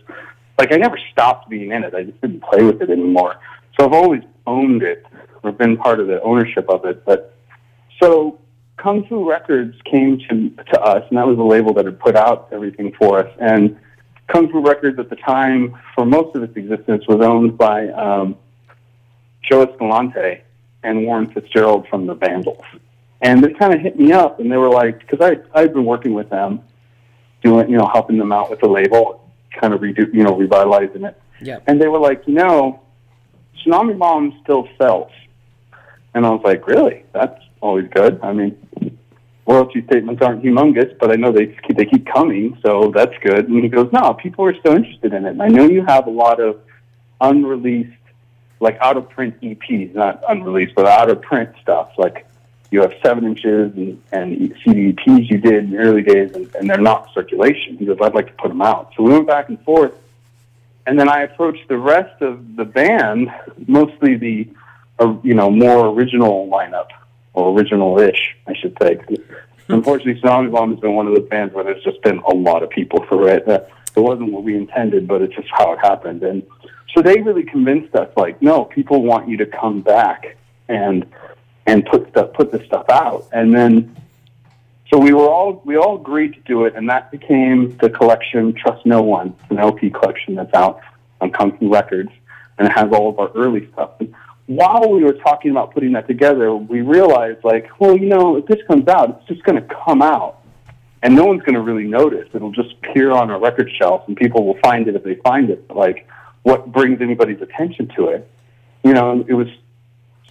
Like 0.59 0.73
I 0.73 0.77
never 0.77 0.99
stopped 1.13 1.49
being 1.49 1.73
in 1.73 1.85
it. 1.85 1.95
I 1.95 2.05
just 2.05 2.21
didn't 2.21 2.43
play 2.43 2.63
with 2.63 2.81
it 2.83 2.91
anymore. 2.91 3.37
So 3.79 3.87
I've 3.87 3.93
always 3.93 4.23
owned 4.47 4.83
it 4.83 5.05
or 5.43 5.53
been 5.53 5.77
part 5.77 6.01
of 6.01 6.07
the 6.07 6.21
ownership 6.23 6.69
of 6.69 6.85
it. 6.85 7.05
But 7.05 7.35
so 8.01 8.39
Kung 8.77 9.07
Fu 9.07 9.29
Records 9.29 9.75
came 9.85 10.19
to 10.29 10.51
to 10.73 10.81
us, 10.81 11.05
and 11.09 11.19
that 11.19 11.27
was 11.27 11.37
the 11.37 11.45
label 11.45 11.75
that 11.75 11.85
had 11.85 11.99
put 11.99 12.17
out 12.17 12.49
everything 12.53 12.93
for 12.99 13.19
us. 13.19 13.37
And 13.41 13.77
Kung 14.29 14.51
Fu 14.51 14.61
Records 14.61 14.99
at 14.99 15.11
the 15.11 15.17
time, 15.17 15.77
for 15.95 16.05
most 16.05 16.35
of 16.37 16.43
its 16.43 16.57
existence, 16.57 17.05
was 17.09 17.21
owned 17.21 17.57
by 17.57 17.89
um, 17.89 18.37
Joe 19.43 19.63
Escalante 19.63 20.43
and 20.87 21.05
Warren 21.05 21.31
Fitzgerald 21.33 21.87
from 21.89 22.07
the 22.07 22.15
Vandals. 22.15 22.65
And 23.21 23.43
they 23.43 23.53
kind 23.53 23.75
of 23.75 23.81
hit 23.81 23.99
me 23.99 24.13
up, 24.13 24.41
and 24.41 24.51
they 24.51 24.57
were 24.57 24.71
like, 24.71 25.01
because 25.01 25.21
I 25.21 25.59
I'd 25.59 25.73
been 25.73 25.85
working 25.85 26.15
with 26.15 26.31
them, 26.31 26.61
doing 27.43 27.69
you 27.69 27.77
know 27.77 27.91
helping 27.93 28.19
them 28.19 28.33
out 28.33 28.51
with 28.51 28.61
the 28.61 28.69
label, 28.69 29.29
kind 29.61 29.75
of 29.75 29.81
redo 29.81 30.13
you 30.15 30.23
know 30.23 30.37
revitalizing 30.37 31.05
it. 31.05 31.21
Yeah. 31.41 31.59
And 31.67 31.81
they 31.81 31.89
were 31.89 31.99
like, 31.99 32.23
you 32.27 32.35
know, 32.35 32.81
Tsunami 33.59 33.99
Bomb 33.99 34.39
still 34.43 34.69
sells. 34.79 35.11
And 36.15 36.25
I 36.25 36.31
was 36.31 36.43
like, 36.45 36.67
really? 36.67 37.05
That's 37.13 37.39
always 37.61 37.89
good. 37.95 38.21
I 38.23 38.33
mean, 38.33 38.57
royalty 39.47 39.85
statements 39.87 40.23
aren't 40.23 40.43
humongous, 40.43 40.97
but 40.99 41.11
I 41.13 41.17
know 41.17 41.31
they 41.33 41.47
keep, 41.47 41.77
they 41.77 41.85
keep 41.85 42.07
coming, 42.07 42.59
so 42.65 42.91
that's 42.95 43.13
good. 43.23 43.49
And 43.49 43.63
he 43.63 43.69
goes, 43.69 43.91
no, 43.93 44.15
people 44.15 44.45
are 44.47 44.57
still 44.59 44.75
interested 44.75 45.13
in 45.13 45.27
it. 45.27 45.31
And 45.31 45.43
I 45.43 45.49
know 45.49 45.69
you 45.69 45.85
have 45.87 46.07
a 46.07 46.11
lot 46.11 46.41
of 46.41 46.61
unreleased, 47.21 47.93
like 48.61 48.79
out 48.81 48.97
of 48.97 49.09
print 49.11 49.41
EPs, 49.41 49.95
not 49.95 50.23
unreleased, 50.29 50.75
but 50.75 50.87
out 50.87 51.11
of 51.11 51.21
print 51.23 51.51
stuff. 51.63 51.93
Like 51.99 52.27
you 52.71 52.81
have 52.81 52.95
seven 53.03 53.25
inches 53.25 53.75
and, 53.77 54.03
and 54.13 54.55
CD 54.65 54.93
EPs 54.93 55.31
you 55.31 55.39
did 55.39 55.65
in 55.65 55.71
the 55.71 55.79
early 55.79 56.03
days, 56.03 56.33
and, 56.35 56.53
and 56.55 56.69
they're 56.69 56.79
not 56.79 57.09
in 57.09 57.15
circulation. 57.15 57.77
He 57.77 57.87
goes, 57.87 57.99
I'd 58.01 58.15
like 58.15 58.27
to 58.27 58.33
put 58.35 58.49
them 58.49 58.63
out. 58.63 58.93
So 58.97 59.03
we 59.03 59.13
went 59.13 59.27
back 59.27 59.49
and 59.49 59.63
forth. 59.63 59.93
And 60.87 60.99
then 60.99 61.09
I 61.09 61.23
approached 61.23 61.67
the 61.67 61.79
rest 61.79 62.23
of 62.23 62.55
the 62.55 62.65
band, 62.65 63.29
mostly 63.67 64.15
the, 64.15 64.49
uh, 65.01 65.17
you 65.25 65.35
know, 65.35 65.51
more 65.51 65.89
original 65.89 66.49
lineup, 66.49 66.87
or 67.35 67.59
original-ish, 67.59 68.37
I 68.47 68.55
should 68.55 68.77
say. 68.81 69.01
Unfortunately, 69.69 70.21
Tsunami 70.21 70.53
Bomb 70.53 70.71
has 70.71 70.81
been 70.81 70.95
one 70.95 71.09
of 71.09 71.15
the 71.15 71.23
bands 71.23 71.53
where 71.55 71.65
there's 71.65 71.83
just 71.83 72.01
been 72.03 72.19
a 72.19 72.33
lot 72.33 72.63
of 72.63 72.71
people 72.71 73.05
for 73.09 73.29
it. 73.29 73.49
Uh, 73.49 73.63
it 73.97 74.01
wasn't 74.01 74.31
what 74.31 74.45
we 74.45 74.55
intended, 74.57 75.09
but 75.09 75.23
it's 75.23 75.35
just 75.35 75.49
how 75.51 75.73
it 75.73 75.81
happened. 75.81 76.23
And 76.23 76.47
so 76.97 77.03
they 77.03 77.21
really 77.21 77.43
convinced 77.43 77.95
us, 77.95 78.09
like, 78.17 78.41
no, 78.41 78.65
people 78.65 79.03
want 79.03 79.29
you 79.29 79.37
to 79.37 79.47
come 79.47 79.83
back 79.83 80.37
and 80.69 81.05
and 81.67 81.85
put 81.85 82.09
stuff, 82.09 82.33
put 82.33 82.53
this 82.53 82.65
stuff 82.67 82.89
out. 82.89 83.27
And 83.33 83.53
then, 83.53 83.97
so 84.91 84.99
we 84.99 85.13
were 85.13 85.29
all 85.29 85.61
we 85.65 85.77
all 85.77 85.97
agreed 85.97 86.33
to 86.35 86.41
do 86.41 86.65
it, 86.65 86.75
and 86.75 86.89
that 86.89 87.11
became 87.11 87.77
the 87.79 87.91
collection 87.91 88.55
Trust 88.55 88.87
No 88.87 89.03
One, 89.03 89.35
an 89.51 89.59
LP 89.59 89.91
collection 89.91 90.37
that's 90.37 90.55
out 90.55 90.81
on 91.21 91.33
Fu 91.33 91.71
Records, 91.71 92.11
and 92.59 92.67
it 92.67 92.73
has 92.73 92.91
all 92.93 93.11
of 93.11 93.19
our 93.19 93.31
early 93.35 93.69
stuff. 93.73 93.91
And 94.01 94.15
while 94.47 94.89
we 94.89 95.05
were 95.05 95.13
talking 95.13 95.51
about 95.51 95.75
putting 95.75 95.93
that 95.93 96.07
together, 96.07 96.55
we 96.55 96.81
realized, 96.81 97.45
like, 97.45 97.69
well, 97.79 97.97
you 97.97 98.07
know, 98.07 98.37
if 98.37 98.47
this 98.47 98.61
comes 98.67 98.89
out, 98.89 99.11
it's 99.11 99.29
just 99.29 99.43
going 99.43 99.61
to 99.61 99.75
come 99.85 100.01
out, 100.01 100.39
and 101.03 101.15
no 101.15 101.27
one's 101.27 101.43
going 101.43 101.57
to 101.57 101.61
really 101.61 101.87
notice. 101.87 102.29
It'll 102.33 102.53
just 102.53 102.73
appear 102.83 103.11
on 103.11 103.29
a 103.29 103.39
record 103.39 103.71
shelf, 103.79 104.05
and 104.07 104.17
people 104.17 104.47
will 104.47 104.59
find 104.63 104.89
it 104.89 104.95
if 104.95 105.03
they 105.03 105.17
find 105.17 105.51
it. 105.51 105.69
But, 105.69 105.77
like, 105.77 106.09
what 106.47 106.71
brings 106.71 107.01
anybody's 107.01 107.43
attention 107.43 107.89
to 107.97 108.07
it? 108.07 108.31
You 108.85 108.93
know, 108.93 109.25
it 109.27 109.35
was 109.35 109.49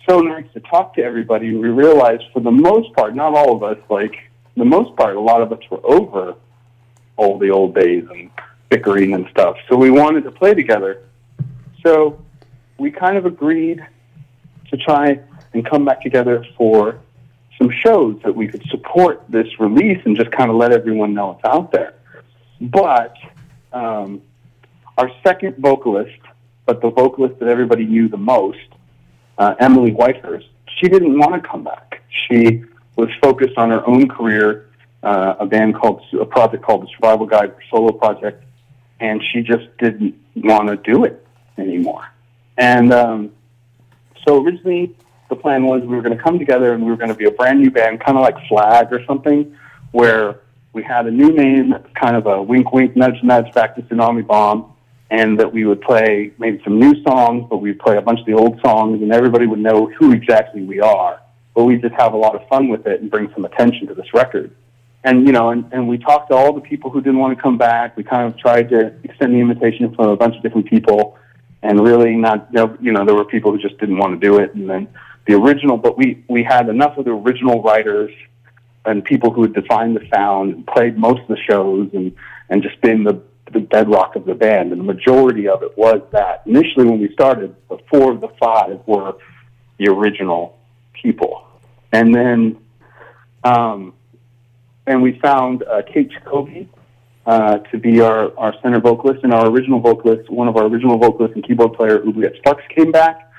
so 0.09 0.21
nice 0.21 0.45
to 0.53 0.61
talk 0.61 0.93
to 0.93 1.03
everybody, 1.03 1.49
and 1.49 1.59
we 1.59 1.67
realized, 1.67 2.23
for 2.31 2.39
the 2.39 2.51
most 2.51 2.93
part, 2.93 3.13
not 3.13 3.35
all 3.35 3.53
of 3.53 3.63
us, 3.63 3.77
like, 3.89 4.15
the 4.55 4.63
most 4.63 4.95
part, 4.95 5.17
a 5.17 5.19
lot 5.19 5.41
of 5.41 5.51
us 5.51 5.59
were 5.69 5.81
over 5.83 6.35
all 7.17 7.37
the 7.37 7.49
old 7.49 7.75
days 7.75 8.05
and 8.09 8.31
bickering 8.69 9.13
and 9.13 9.27
stuff. 9.29 9.57
So 9.67 9.75
we 9.75 9.91
wanted 9.91 10.23
to 10.23 10.31
play 10.31 10.53
together. 10.53 11.03
So 11.85 12.23
we 12.77 12.91
kind 12.91 13.17
of 13.17 13.25
agreed 13.25 13.85
to 14.69 14.77
try 14.77 15.19
and 15.51 15.65
come 15.69 15.83
back 15.83 16.01
together 16.01 16.45
for 16.57 16.97
some 17.57 17.69
shows 17.85 18.21
that 18.23 18.33
we 18.33 18.47
could 18.47 18.63
support 18.69 19.21
this 19.27 19.47
release 19.59 19.99
and 20.05 20.15
just 20.15 20.31
kind 20.31 20.49
of 20.49 20.55
let 20.55 20.71
everyone 20.71 21.13
know 21.13 21.31
it's 21.31 21.43
out 21.43 21.73
there. 21.73 21.95
But 22.61 23.17
um, 23.73 24.21
our 24.97 25.11
second 25.23 25.57
vocalist, 25.57 26.19
but 26.65 26.81
the 26.81 26.89
vocalist 26.89 27.39
that 27.39 27.49
everybody 27.49 27.85
knew 27.85 28.07
the 28.07 28.17
most, 28.17 28.67
uh, 29.37 29.55
Emily 29.59 29.91
Whitehurst, 29.91 30.47
she 30.79 30.87
didn't 30.87 31.17
want 31.17 31.41
to 31.41 31.47
come 31.47 31.63
back. 31.63 32.01
She 32.27 32.63
was 32.95 33.09
focused 33.21 33.57
on 33.57 33.69
her 33.69 33.85
own 33.87 34.07
career, 34.07 34.69
uh, 35.03 35.35
a 35.39 35.45
band 35.45 35.75
called 35.75 36.01
a 36.19 36.25
project 36.25 36.63
called 36.63 36.83
the 36.83 36.87
Survival 36.95 37.25
Guide 37.25 37.53
Solo 37.69 37.91
Project, 37.91 38.43
and 38.99 39.21
she 39.31 39.41
just 39.41 39.65
didn't 39.77 40.15
want 40.35 40.67
to 40.69 40.77
do 40.77 41.03
it 41.03 41.25
anymore. 41.57 42.05
And 42.57 42.93
um, 42.93 43.31
so 44.25 44.43
originally, 44.43 44.95
the 45.29 45.35
plan 45.35 45.65
was 45.65 45.81
we 45.81 45.95
were 45.95 46.01
going 46.01 46.17
to 46.17 46.23
come 46.23 46.39
together 46.39 46.73
and 46.73 46.83
we 46.83 46.89
were 46.89 46.97
going 46.97 47.09
to 47.09 47.15
be 47.15 47.25
a 47.25 47.31
brand 47.31 47.59
new 47.59 47.71
band, 47.71 47.99
kind 47.99 48.17
of 48.17 48.23
like 48.23 48.35
Flag 48.47 48.93
or 48.93 49.03
something, 49.05 49.55
where 49.91 50.41
we 50.73 50.83
had 50.83 51.07
a 51.07 51.11
new 51.11 51.31
name, 51.31 51.73
kind 51.99 52.15
of 52.15 52.27
a 52.27 52.41
wink, 52.41 52.71
wink, 52.71 52.95
nudge, 52.95 53.21
nudge 53.23 53.51
back 53.53 53.75
to 53.75 53.81
Tsunami 53.81 54.25
Bomb, 54.25 54.73
and 55.11 55.39
that 55.39 55.51
we 55.51 55.65
would 55.65 55.81
play 55.81 56.31
maybe 56.39 56.59
some 56.63 56.79
new 56.79 57.01
songs, 57.03 57.45
but 57.49 57.57
we'd 57.57 57.79
play 57.79 57.97
a 57.97 58.01
bunch 58.01 58.19
of 58.19 58.25
the 58.25 58.33
old 58.33 58.59
songs, 58.61 59.01
and 59.01 59.13
everybody 59.13 59.45
would 59.45 59.59
know 59.59 59.91
who 59.99 60.11
exactly 60.11 60.63
we 60.63 60.79
are. 60.79 61.21
But 61.53 61.65
we 61.65 61.77
just 61.77 61.93
have 61.95 62.13
a 62.13 62.17
lot 62.17 62.35
of 62.35 62.47
fun 62.47 62.69
with 62.69 62.85
it 62.87 63.01
and 63.01 63.09
bring 63.09 63.31
some 63.33 63.45
attention 63.45 63.87
to 63.87 63.93
this 63.93 64.13
record. 64.13 64.51
And 65.03 65.27
you 65.27 65.31
know, 65.31 65.51
and, 65.51 65.71
and 65.71 65.87
we 65.87 65.99
talked 65.99 66.31
to 66.31 66.35
all 66.35 66.51
the 66.53 66.61
people 66.61 66.89
who 66.89 66.99
didn't 66.99 67.19
want 67.19 67.37
to 67.37 67.41
come 67.41 67.57
back. 67.57 67.95
We 67.95 68.03
kind 68.03 68.31
of 68.31 68.39
tried 68.39 68.69
to 68.69 68.93
extend 69.03 69.33
the 69.33 69.39
invitation 69.39 69.93
from 69.93 70.09
a 70.09 70.17
bunch 70.17 70.35
of 70.35 70.41
different 70.41 70.67
people, 70.67 71.17
and 71.61 71.79
really 71.79 72.15
not, 72.15 72.49
you 72.81 72.91
know, 72.91 73.05
there 73.05 73.15
were 73.15 73.25
people 73.25 73.51
who 73.51 73.59
just 73.59 73.77
didn't 73.77 73.97
want 73.97 74.19
to 74.19 74.27
do 74.27 74.39
it. 74.39 74.55
And 74.55 74.67
then 74.67 74.87
the 75.27 75.35
original, 75.35 75.77
but 75.77 75.97
we 75.97 76.23
we 76.27 76.43
had 76.43 76.69
enough 76.69 76.97
of 76.97 77.05
the 77.05 77.11
original 77.11 77.61
writers 77.61 78.11
and 78.85 79.03
people 79.03 79.31
who 79.31 79.43
had 79.43 79.53
defined 79.53 79.95
the 79.95 80.07
sound 80.13 80.53
and 80.53 80.67
played 80.67 80.97
most 80.97 81.21
of 81.21 81.27
the 81.27 81.37
shows 81.37 81.89
and 81.93 82.15
and 82.49 82.63
just 82.63 82.79
been 82.81 83.03
the 83.03 83.21
the 83.55 83.61
bedrock 83.61 84.15
of 84.15 84.25
the 84.25 84.35
band. 84.35 84.71
And 84.71 84.79
the 84.79 84.85
majority 84.93 85.47
of 85.47 85.63
it 85.63 85.75
was 85.77 86.01
that. 86.11 86.43
Initially, 86.45 86.85
when 86.85 86.99
we 86.99 87.11
started, 87.13 87.55
the 87.69 87.79
four 87.89 88.11
of 88.11 88.21
the 88.21 88.29
five 88.39 88.81
were 88.85 89.15
the 89.79 89.87
original 89.89 90.59
people, 90.93 91.47
and 91.91 92.13
then 92.13 92.57
um, 93.43 93.93
and 94.87 95.01
we 95.01 95.19
found 95.19 95.63
uh, 95.63 95.81
Kate 95.91 96.11
Jacobi 96.11 96.67
uh, 97.25 97.57
to 97.71 97.77
be 97.77 98.01
our, 98.01 98.37
our 98.37 98.53
center 98.61 98.79
vocalist, 98.79 99.23
and 99.23 99.33
our 99.33 99.47
original 99.49 99.79
vocalist, 99.79 100.29
one 100.29 100.47
of 100.47 100.55
our 100.57 100.65
original 100.65 100.97
vocalists 100.97 101.35
and 101.35 101.45
keyboard 101.45 101.73
player, 101.73 102.01
Oubliette 102.05 102.35
Sparks, 102.37 102.63
came 102.75 102.91
back, 102.91 103.31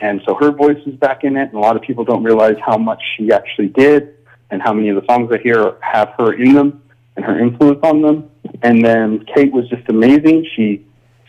and 0.00 0.20
so 0.26 0.34
her 0.34 0.50
voice 0.50 0.80
is 0.86 0.94
back 0.96 1.24
in 1.24 1.36
it. 1.36 1.48
And 1.50 1.54
a 1.54 1.60
lot 1.60 1.76
of 1.76 1.82
people 1.82 2.04
don't 2.04 2.22
realize 2.22 2.56
how 2.64 2.78
much 2.78 3.02
she 3.16 3.32
actually 3.32 3.68
did, 3.68 4.14
and 4.50 4.62
how 4.62 4.72
many 4.72 4.88
of 4.88 4.96
the 4.96 5.06
songs 5.06 5.30
I 5.32 5.38
hear 5.42 5.76
have 5.80 6.14
her 6.18 6.32
in 6.32 6.54
them 6.54 6.82
and 7.16 7.24
her 7.24 7.38
influence 7.38 7.80
on 7.82 8.02
them. 8.02 8.30
And 8.62 8.84
then 8.84 9.24
Kate 9.34 9.52
was 9.52 9.68
just 9.68 9.88
amazing. 9.88 10.46
She 10.54 10.86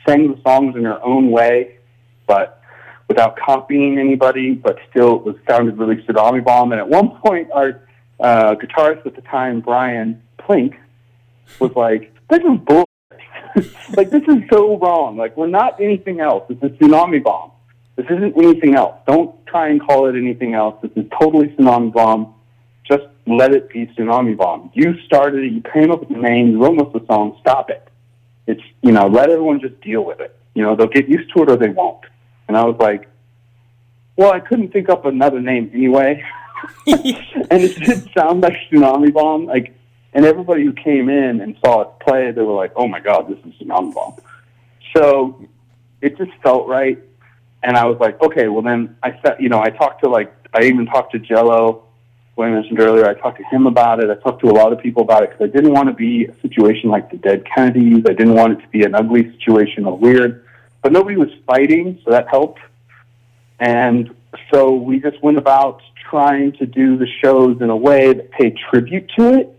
sang 0.07 0.31
the 0.31 0.41
songs 0.41 0.75
in 0.75 0.83
her 0.83 1.03
own 1.03 1.31
way, 1.31 1.77
but 2.27 2.61
without 3.07 3.37
copying 3.37 3.99
anybody, 3.99 4.53
but 4.53 4.77
still 4.89 5.17
it 5.17 5.23
was 5.23 5.35
sounded 5.47 5.77
really 5.77 5.97
Tsunami 5.97 6.43
Bomb. 6.43 6.71
And 6.71 6.79
at 6.79 6.87
one 6.87 7.11
point, 7.23 7.49
our 7.51 7.81
uh, 8.19 8.55
guitarist 8.55 9.05
at 9.05 9.15
the 9.15 9.21
time, 9.21 9.61
Brian 9.61 10.21
Plink, 10.39 10.75
was 11.59 11.71
like, 11.75 12.13
"This 12.29 12.39
is 12.39 12.59
bull. 12.65 12.85
like 13.95 14.09
this 14.09 14.23
is 14.27 14.43
so 14.51 14.77
wrong. 14.77 15.17
Like 15.17 15.37
we're 15.37 15.47
not 15.47 15.79
anything 15.79 16.19
else. 16.19 16.43
It's 16.49 16.61
a 16.63 16.69
Tsunami 16.69 17.23
Bomb. 17.23 17.51
This 17.95 18.05
isn't 18.09 18.37
anything 18.37 18.75
else. 18.75 18.95
Don't 19.07 19.33
try 19.45 19.69
and 19.69 19.81
call 19.81 20.07
it 20.07 20.15
anything 20.17 20.53
else. 20.53 20.75
This 20.81 20.91
is 20.95 21.05
totally 21.19 21.47
Tsunami 21.49 21.93
Bomb. 21.93 22.34
Let 23.27 23.53
it 23.53 23.69
be 23.69 23.87
Tsunami 23.87 24.37
Bomb. 24.37 24.71
You 24.73 24.99
started 25.05 25.43
it. 25.43 25.51
You 25.51 25.61
came 25.73 25.91
up 25.91 26.01
with 26.01 26.09
the 26.09 26.17
name. 26.17 26.51
You 26.51 26.63
wrote 26.63 26.75
most 26.75 26.95
of 26.95 27.01
the 27.01 27.07
song. 27.07 27.37
Stop 27.41 27.69
it. 27.69 27.87
It's 28.47 28.61
you 28.81 28.91
know 28.91 29.07
let 29.07 29.29
everyone 29.29 29.59
just 29.59 29.79
deal 29.81 30.05
with 30.05 30.19
it. 30.19 30.35
You 30.53 30.63
know 30.63 30.75
they'll 30.75 30.87
get 30.87 31.09
used 31.09 31.33
to 31.35 31.43
it 31.43 31.49
or 31.49 31.55
they 31.55 31.69
won't." 31.69 32.05
And 32.47 32.55
I 32.55 32.63
was 32.63 32.77
like, 32.79 33.09
"Well, 34.15 34.31
I 34.31 34.39
couldn't 34.39 34.71
think 34.71 34.89
up 34.89 35.05
another 35.05 35.41
name 35.41 35.71
anyway." 35.73 36.23
and 36.87 37.63
it 37.63 37.75
did 37.77 38.09
sound 38.13 38.41
like 38.41 38.57
Tsunami 38.71 39.11
Bomb. 39.11 39.45
Like, 39.45 39.73
and 40.13 40.23
everybody 40.23 40.63
who 40.63 40.73
came 40.73 41.09
in 41.09 41.41
and 41.41 41.57
saw 41.65 41.81
it 41.81 41.89
play, 42.01 42.31
they 42.31 42.41
were 42.41 42.53
like, 42.53 42.73
"Oh 42.75 42.87
my 42.87 42.99
god, 42.99 43.27
this 43.27 43.39
is 43.39 43.59
Tsunami 43.59 43.93
Bomb." 43.93 44.15
So 44.95 45.43
it 46.01 46.15
just 46.17 46.31
felt 46.43 46.67
right, 46.67 46.99
and 47.63 47.75
I 47.75 47.85
was 47.85 47.99
like, 47.99 48.21
"Okay, 48.21 48.49
well 48.49 48.61
then 48.61 48.95
I 49.01 49.19
said, 49.23 49.37
you 49.39 49.49
know, 49.49 49.61
I 49.61 49.71
talked 49.71 50.03
to 50.03 50.09
like, 50.09 50.31
I 50.53 50.65
even 50.65 50.85
talked 50.85 51.13
to 51.13 51.19
Jello, 51.19 51.84
who 52.35 52.43
I 52.43 52.49
mentioned 52.49 52.79
earlier. 52.79 53.07
I 53.07 53.13
talked 53.13 53.37
to 53.37 53.45
him 53.45 53.65
about 53.65 54.03
it. 54.03 54.09
I 54.09 54.15
talked 54.15 54.41
to 54.41 54.49
a 54.49 54.51
lot 54.51 54.73
of 54.73 54.79
people 54.79 55.03
about 55.03 55.23
it 55.23 55.31
because 55.31 55.49
I 55.49 55.55
didn't 55.55 55.73
want 55.73 55.87
to 55.89 55.93
be 55.93 56.25
a 56.25 56.35
situation 56.41 56.89
like 56.89 57.09
the 57.09 57.17
Dead 57.17 57.45
Kennedys. 57.45 58.03
I 58.07 58.13
didn't 58.13 58.35
want 58.35 58.53
it 58.53 58.61
to 58.61 58.67
be 58.69 58.83
an 58.83 58.93
ugly 58.93 59.31
situation 59.37 59.85
or 59.85 59.97
weird, 59.97 60.45
but 60.81 60.91
nobody 60.91 61.15
was 61.15 61.29
fighting, 61.47 61.99
so 62.03 62.11
that 62.11 62.27
helped. 62.27 62.59
And 63.59 64.13
so 64.51 64.73
we 64.73 64.99
just 64.99 65.21
went 65.23 65.37
about 65.37 65.81
trying 66.09 66.51
to 66.53 66.65
do 66.65 66.97
the 66.97 67.07
shows 67.23 67.61
in 67.61 67.69
a 67.69 67.75
way 67.75 68.13
that 68.13 68.31
paid 68.31 68.57
tribute 68.69 69.09
to 69.17 69.33
it 69.33 69.57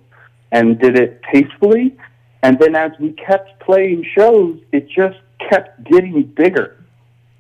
and 0.53 0.79
did 0.79 0.99
it 0.99 1.23
tastefully. 1.33 1.97
And 2.43 2.59
then 2.59 2.77
as 2.77 2.93
we 3.01 3.13
kept 3.13 3.59
playing 3.61 4.07
shows, 4.17 4.61
it 4.71 4.89
just 4.89 5.19
kept 5.51 5.83
getting 5.85 6.23
bigger 6.23 6.77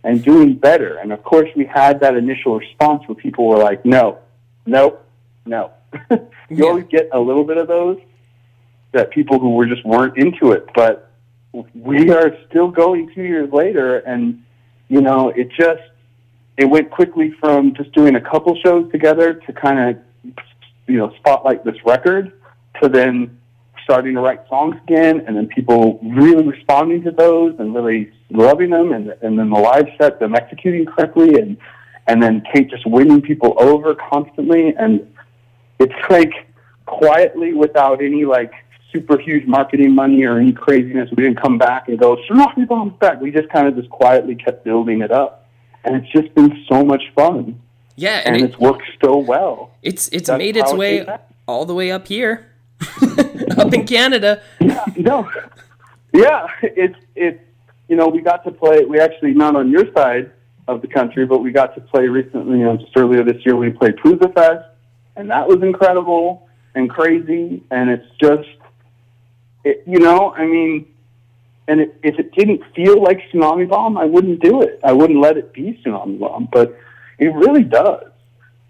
and 0.03 0.23
doing 0.25 0.55
better. 0.55 0.97
And 0.97 1.13
of 1.13 1.23
course, 1.23 1.49
we 1.55 1.67
had 1.67 2.01
that 2.01 2.17
initial 2.17 2.59
response 2.59 3.03
where 3.07 3.15
people 3.15 3.47
were 3.47 3.59
like, 3.59 3.85
no, 3.85 4.19
no, 4.65 4.99
no. 5.47 5.71
you 6.11 6.19
Yeah. 6.51 6.65
always 6.67 6.85
get 6.91 7.09
a 7.13 7.19
little 7.21 7.45
bit 7.45 7.57
of 7.57 7.69
those 7.69 7.99
that 8.93 9.11
people 9.11 9.39
who 9.39 9.55
were 9.55 9.67
just 9.67 9.85
weren't 9.85 10.17
into 10.17 10.53
it. 10.53 10.67
But 10.75 11.11
we 11.75 12.11
are 12.11 12.37
still 12.49 12.69
going 12.71 13.11
two 13.15 13.23
years 13.23 13.51
later, 13.53 13.99
and, 13.99 14.43
you 14.89 15.01
know, 15.01 15.31
it 15.31 15.49
just, 15.51 15.83
it 16.57 16.67
went 16.67 16.91
quickly 16.91 17.33
from 17.41 17.75
just 17.75 17.93
doing 17.93 18.17
a 18.17 18.21
couple 18.21 18.57
shows 18.65 18.91
together 18.93 19.35
to 19.35 19.53
kind 19.53 19.97
of, 19.97 20.35
you 20.87 20.99
know, 20.99 21.13
spotlight 21.19 21.65
this 21.65 21.77
record 21.85 22.33
to 22.83 22.89
then 22.89 23.39
starting 23.85 24.15
to 24.15 24.21
write 24.21 24.41
songs 24.49 24.77
again, 24.85 25.23
and 25.27 25.37
then 25.37 25.47
people 25.47 26.01
really 26.03 26.47
responding 26.47 27.03
to 27.05 27.11
those 27.11 27.55
and 27.59 27.75
really 27.75 28.11
loving 28.31 28.71
them, 28.71 28.93
and 28.93 29.11
and 29.23 29.39
then 29.39 29.49
the 29.51 29.59
live 29.59 29.87
set, 30.01 30.19
them 30.19 30.35
executing 30.35 30.85
correctly, 30.85 31.41
and 31.41 31.57
and 32.09 32.23
then 32.23 32.43
Kate 32.53 32.69
just 32.69 32.85
winning 32.87 33.23
people 33.23 33.55
over 33.59 33.95
constantly, 33.95 34.75
and 34.77 35.07
it's 35.79 35.93
like 36.11 36.33
quietly 36.87 37.53
without 37.53 38.03
any 38.03 38.25
like 38.25 38.53
super 38.93 39.19
huge 39.19 39.47
marketing 39.47 39.95
money 39.95 40.25
or 40.25 40.39
any 40.39 40.53
craziness. 40.53 41.11
We 41.17 41.23
didn't 41.25 41.41
come 41.41 41.59
back 41.59 41.89
and 41.89 41.99
go 41.99 42.17
Tsunami 42.29 42.67
Bomb's 42.69 42.99
back. 42.99 43.21
We 43.21 43.31
just 43.31 43.49
kind 43.51 43.67
of 43.67 43.77
just 43.77 43.91
quietly 43.91 44.35
kept 44.37 44.65
building 44.65 45.01
it 45.03 45.11
up, 45.11 45.47
and 45.85 45.97
it's 45.97 46.11
just 46.13 46.35
been 46.35 46.65
so 46.69 46.85
much 46.85 47.03
fun, 47.15 47.61
Yeah, 47.97 48.23
and 48.25 48.37
and 48.37 48.45
it, 48.45 48.51
it's 48.51 48.59
worked 48.59 48.85
so 49.05 49.19
well. 49.19 49.73
it's 49.83 50.09
it's 50.09 50.29
that's 50.29 50.39
made 50.39 50.57
its 50.57 50.71
how 50.71 50.77
it 50.77 50.79
way 50.79 51.07
all 51.49 51.65
the 51.65 51.75
way 51.75 51.91
up 51.91 52.07
here, 52.09 52.47
up 53.59 53.73
in 53.75 53.87
Canada. 53.87 54.43
Yeah, 54.61 54.85
no. 54.97 55.31
Yeah, 56.13 56.47
it's 56.63 56.97
it's 57.15 57.41
you 57.89 57.97
know 57.97 58.09
we 58.09 58.23
got 58.23 58.45
to 58.45 58.51
play. 58.53 58.85
We 58.85 58.99
actually 59.01 59.35
not 59.35 59.55
on 59.57 59.71
your 59.71 59.93
side 59.93 60.31
of 60.69 60.81
the 60.81 60.89
country, 60.89 61.27
but 61.27 61.39
we 61.43 61.53
got 61.53 61.75
to 61.75 61.81
play 61.81 62.07
recently. 62.09 62.59
You 62.61 62.65
know, 62.65 62.77
just 62.77 62.93
earlier 62.97 63.23
this 63.23 63.45
year 63.45 63.55
we 63.57 63.71
played 63.71 63.97
Pouzza 63.97 64.33
Fest, 64.35 64.65
and 65.17 65.31
that 65.31 65.49
was 65.49 65.63
incredible 65.63 66.49
and 66.75 66.91
crazy. 66.91 67.63
And 67.71 67.91
it's 67.91 68.07
just, 68.21 68.49
it, 69.65 69.83
you 69.87 69.99
know, 69.99 70.33
I 70.35 70.47
mean, 70.47 70.87
and 71.69 71.81
it, 71.81 71.99
if 72.03 72.19
it 72.19 72.33
didn't 72.33 72.63
feel 72.75 73.03
like 73.03 73.21
Tsunami 73.31 73.69
Bomb, 73.69 73.97
I 73.97 74.05
wouldn't 74.05 74.41
do 74.41 74.63
it. 74.63 74.81
I 74.85 74.93
wouldn't 74.93 75.21
let 75.21 75.37
it 75.37 75.53
be 75.53 75.81
Tsunami 75.85 76.19
Bomb, 76.19 76.49
but 76.53 76.79
it 77.19 77.35
really 77.35 77.65
does. 77.65 78.05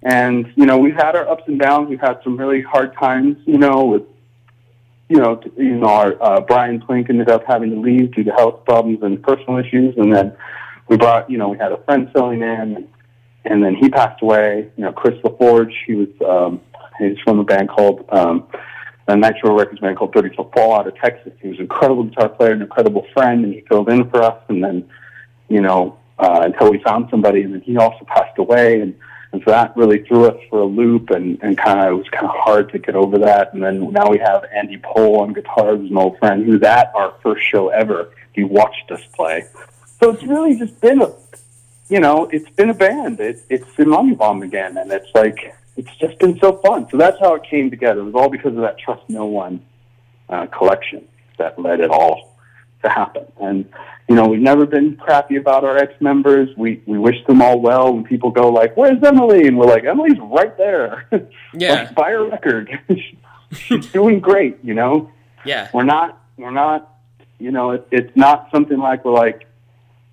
And 0.02 0.52
you 0.56 0.66
know, 0.66 0.78
we've 0.78 0.94
had 0.94 1.16
our 1.16 1.28
ups 1.28 1.44
and 1.46 1.58
downs. 1.58 1.88
We've 1.88 2.00
had 2.00 2.20
some 2.22 2.36
really 2.36 2.62
hard 2.62 2.94
times, 2.94 3.36
you 3.44 3.58
know, 3.58 3.84
with 3.84 4.02
you 5.08 5.16
know, 5.16 5.40
you 5.56 5.76
know, 5.76 5.86
our 5.86 6.22
uh, 6.22 6.40
Brian 6.40 6.80
Plink 6.80 7.10
ended 7.10 7.28
up 7.28 7.44
having 7.46 7.70
to 7.70 7.80
leave 7.80 8.14
due 8.14 8.24
to 8.24 8.32
health 8.32 8.64
problems 8.64 9.02
and 9.02 9.22
personal 9.22 9.58
issues, 9.58 9.96
and 9.96 10.14
then 10.14 10.36
we 10.88 10.96
brought, 10.96 11.30
you 11.30 11.38
know, 11.38 11.48
we 11.48 11.58
had 11.58 11.72
a 11.72 11.82
friend 11.84 12.10
filling 12.12 12.42
in, 12.42 12.76
and, 12.76 12.88
and 13.46 13.62
then 13.62 13.74
he 13.74 13.88
passed 13.88 14.22
away. 14.22 14.70
You 14.76 14.84
know, 14.84 14.92
Chris 14.92 15.14
LaForge, 15.22 15.72
he 15.86 15.94
was 15.94 16.08
um, 16.26 16.60
he's 16.98 17.18
from 17.24 17.38
a 17.38 17.44
band 17.44 17.68
called 17.68 18.04
um, 18.10 18.46
a 19.08 19.16
Nitro 19.16 19.56
Records 19.56 19.80
band 19.80 19.96
called 19.96 20.12
Thirty 20.12 20.34
Foot 20.34 20.52
Fall 20.52 20.74
out 20.78 20.86
of 20.86 20.96
Texas. 20.96 21.32
He 21.40 21.48
was 21.48 21.58
an 21.58 21.64
incredible 21.64 22.04
guitar 22.04 22.28
player, 22.28 22.52
an 22.52 22.62
incredible 22.62 23.06
friend, 23.14 23.44
and 23.44 23.54
he 23.54 23.62
filled 23.62 23.88
in 23.88 24.10
for 24.10 24.22
us. 24.22 24.42
And 24.48 24.62
then, 24.62 24.88
you 25.48 25.60
know, 25.60 25.98
uh, 26.18 26.42
until 26.44 26.70
we 26.70 26.82
found 26.82 27.08
somebody, 27.10 27.42
and 27.42 27.54
then 27.54 27.60
he 27.60 27.76
also 27.76 28.04
passed 28.06 28.38
away, 28.38 28.80
and 28.80 28.94
and 29.32 29.42
so 29.44 29.50
that 29.50 29.76
really 29.76 30.02
threw 30.04 30.26
us 30.26 30.40
for 30.50 30.60
a 30.60 30.64
loop, 30.64 31.10
and 31.10 31.38
and 31.42 31.56
kind 31.56 31.80
of 31.80 31.86
it 31.86 31.96
was 31.96 32.08
kind 32.10 32.26
of 32.26 32.32
hard 32.34 32.72
to 32.72 32.78
get 32.78 32.94
over 32.94 33.18
that. 33.18 33.54
And 33.54 33.62
then 33.62 33.92
now 33.92 34.08
we 34.10 34.18
have 34.18 34.44
Andy 34.54 34.78
Pohl 34.78 35.20
on 35.20 35.32
guitar, 35.32 35.76
who's 35.76 35.90
an 35.90 35.96
old 35.96 36.18
friend, 36.18 36.44
who 36.44 36.52
was 36.52 36.62
at 36.62 36.92
our 36.94 37.14
first 37.22 37.44
show 37.44 37.68
ever. 37.68 38.10
He 38.32 38.44
watched 38.44 38.90
us 38.90 39.02
play, 39.14 39.44
so 40.00 40.10
it's 40.10 40.22
really 40.24 40.58
just 40.58 40.80
been 40.80 41.00
a, 41.00 41.10
you 41.88 42.00
know, 42.00 42.28
it's 42.32 42.48
been 42.50 42.70
a 42.70 42.74
band. 42.74 43.20
It, 43.20 43.44
it's 43.48 43.64
Tsunami 43.76 44.16
Bomb 44.16 44.42
again, 44.42 44.76
and 44.76 44.90
it's 44.92 45.08
like 45.14 45.54
it's 45.76 45.94
just 45.96 46.18
been 46.18 46.38
so 46.40 46.56
fun. 46.58 46.88
So 46.90 46.96
that's 46.96 47.18
how 47.20 47.34
it 47.34 47.42
came 47.44 47.70
together. 47.70 48.00
It 48.00 48.04
was 48.04 48.14
all 48.14 48.30
because 48.30 48.54
of 48.54 48.62
that 48.62 48.78
Trust 48.78 49.02
No 49.08 49.26
One 49.26 49.64
uh, 50.28 50.46
collection 50.46 51.06
that 51.38 51.58
led 51.58 51.80
it 51.80 51.90
all 51.90 52.36
to 52.82 52.88
happen. 52.88 53.26
And 53.40 53.68
you 54.08 54.14
know, 54.14 54.26
we've 54.28 54.40
never 54.40 54.66
been 54.66 54.96
crappy 54.96 55.36
about 55.36 55.64
our 55.64 55.76
ex 55.76 55.92
members. 56.00 56.48
We 56.56 56.82
we 56.86 56.98
wish 56.98 57.16
them 57.26 57.42
all 57.42 57.60
well. 57.60 57.92
When 57.92 58.04
people 58.04 58.30
go 58.30 58.48
like, 58.50 58.76
"Where's 58.76 59.02
Emily?" 59.02 59.46
and 59.46 59.56
we're 59.58 59.66
like, 59.66 59.84
"Emily's 59.84 60.18
right 60.20 60.56
there." 60.56 61.08
Yeah. 61.58 61.72
like, 61.72 61.94
buy 61.94 62.10
her 62.10 62.24
record. 62.28 62.70
She's 63.52 63.86
doing 63.86 64.20
great. 64.20 64.58
You 64.62 64.74
know, 64.74 65.10
Yeah. 65.44 65.68
we're 65.72 65.84
not 65.84 66.20
we're 66.36 66.50
not 66.50 66.92
you 67.38 67.50
know 67.50 67.70
it, 67.72 67.86
it's 67.90 68.14
not 68.16 68.48
something 68.50 68.78
like 68.78 69.04
we're 69.04 69.12
like 69.12 69.46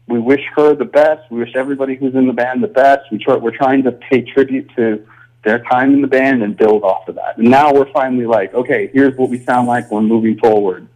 we 0.07 0.19
wish 0.19 0.41
her 0.55 0.75
the 0.75 0.85
best. 0.85 1.29
We 1.31 1.39
wish 1.39 1.55
everybody 1.55 1.95
who's 1.95 2.15
in 2.15 2.27
the 2.27 2.33
band 2.33 2.63
the 2.63 2.67
best. 2.67 3.11
We 3.11 3.17
try, 3.17 3.35
we're 3.35 3.55
trying 3.55 3.83
to 3.83 3.91
pay 3.91 4.21
tribute 4.21 4.69
to 4.75 5.05
their 5.43 5.59
time 5.65 5.93
in 5.93 6.01
the 6.01 6.07
band 6.07 6.43
and 6.43 6.55
build 6.55 6.83
off 6.83 7.07
of 7.07 7.15
that. 7.15 7.37
And 7.37 7.49
now 7.49 7.73
we're 7.73 7.91
finally 7.91 8.25
like 8.25 8.53
okay 8.53 8.89
here's 8.93 9.17
what 9.17 9.29
we 9.29 9.43
sound 9.43 9.67
like. 9.67 9.91
We're 9.91 10.01
moving 10.01 10.37
forward. 10.39 10.87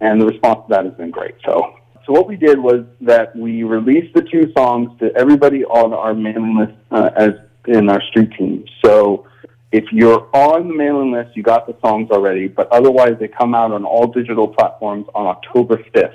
And 0.00 0.20
the 0.20 0.26
response 0.26 0.60
to 0.66 0.70
that 0.70 0.84
has 0.84 0.94
been 0.94 1.10
great. 1.10 1.36
So 1.44 1.74
so 2.06 2.12
what 2.12 2.28
we 2.28 2.36
did 2.36 2.58
was 2.58 2.84
that 3.00 3.34
we 3.34 3.62
released 3.62 4.14
the 4.14 4.22
two 4.22 4.52
songs 4.56 4.98
to 5.00 5.14
everybody 5.16 5.64
on 5.64 5.94
our 5.94 6.12
mailing 6.12 6.58
list 6.58 6.74
uh, 6.90 7.10
as 7.16 7.32
in 7.66 7.88
our 7.88 8.02
street 8.02 8.32
team. 8.32 8.66
So 8.84 9.26
if 9.72 9.84
you're 9.90 10.28
on 10.36 10.68
the 10.68 10.74
mailing 10.74 11.12
list, 11.12 11.34
you 11.34 11.42
got 11.42 11.66
the 11.66 11.74
songs 11.80 12.10
already, 12.10 12.46
but 12.46 12.70
otherwise 12.70 13.16
they 13.18 13.28
come 13.28 13.54
out 13.54 13.72
on 13.72 13.84
all 13.84 14.06
digital 14.06 14.46
platforms 14.46 15.06
on 15.14 15.26
October 15.26 15.78
5th, 15.94 16.14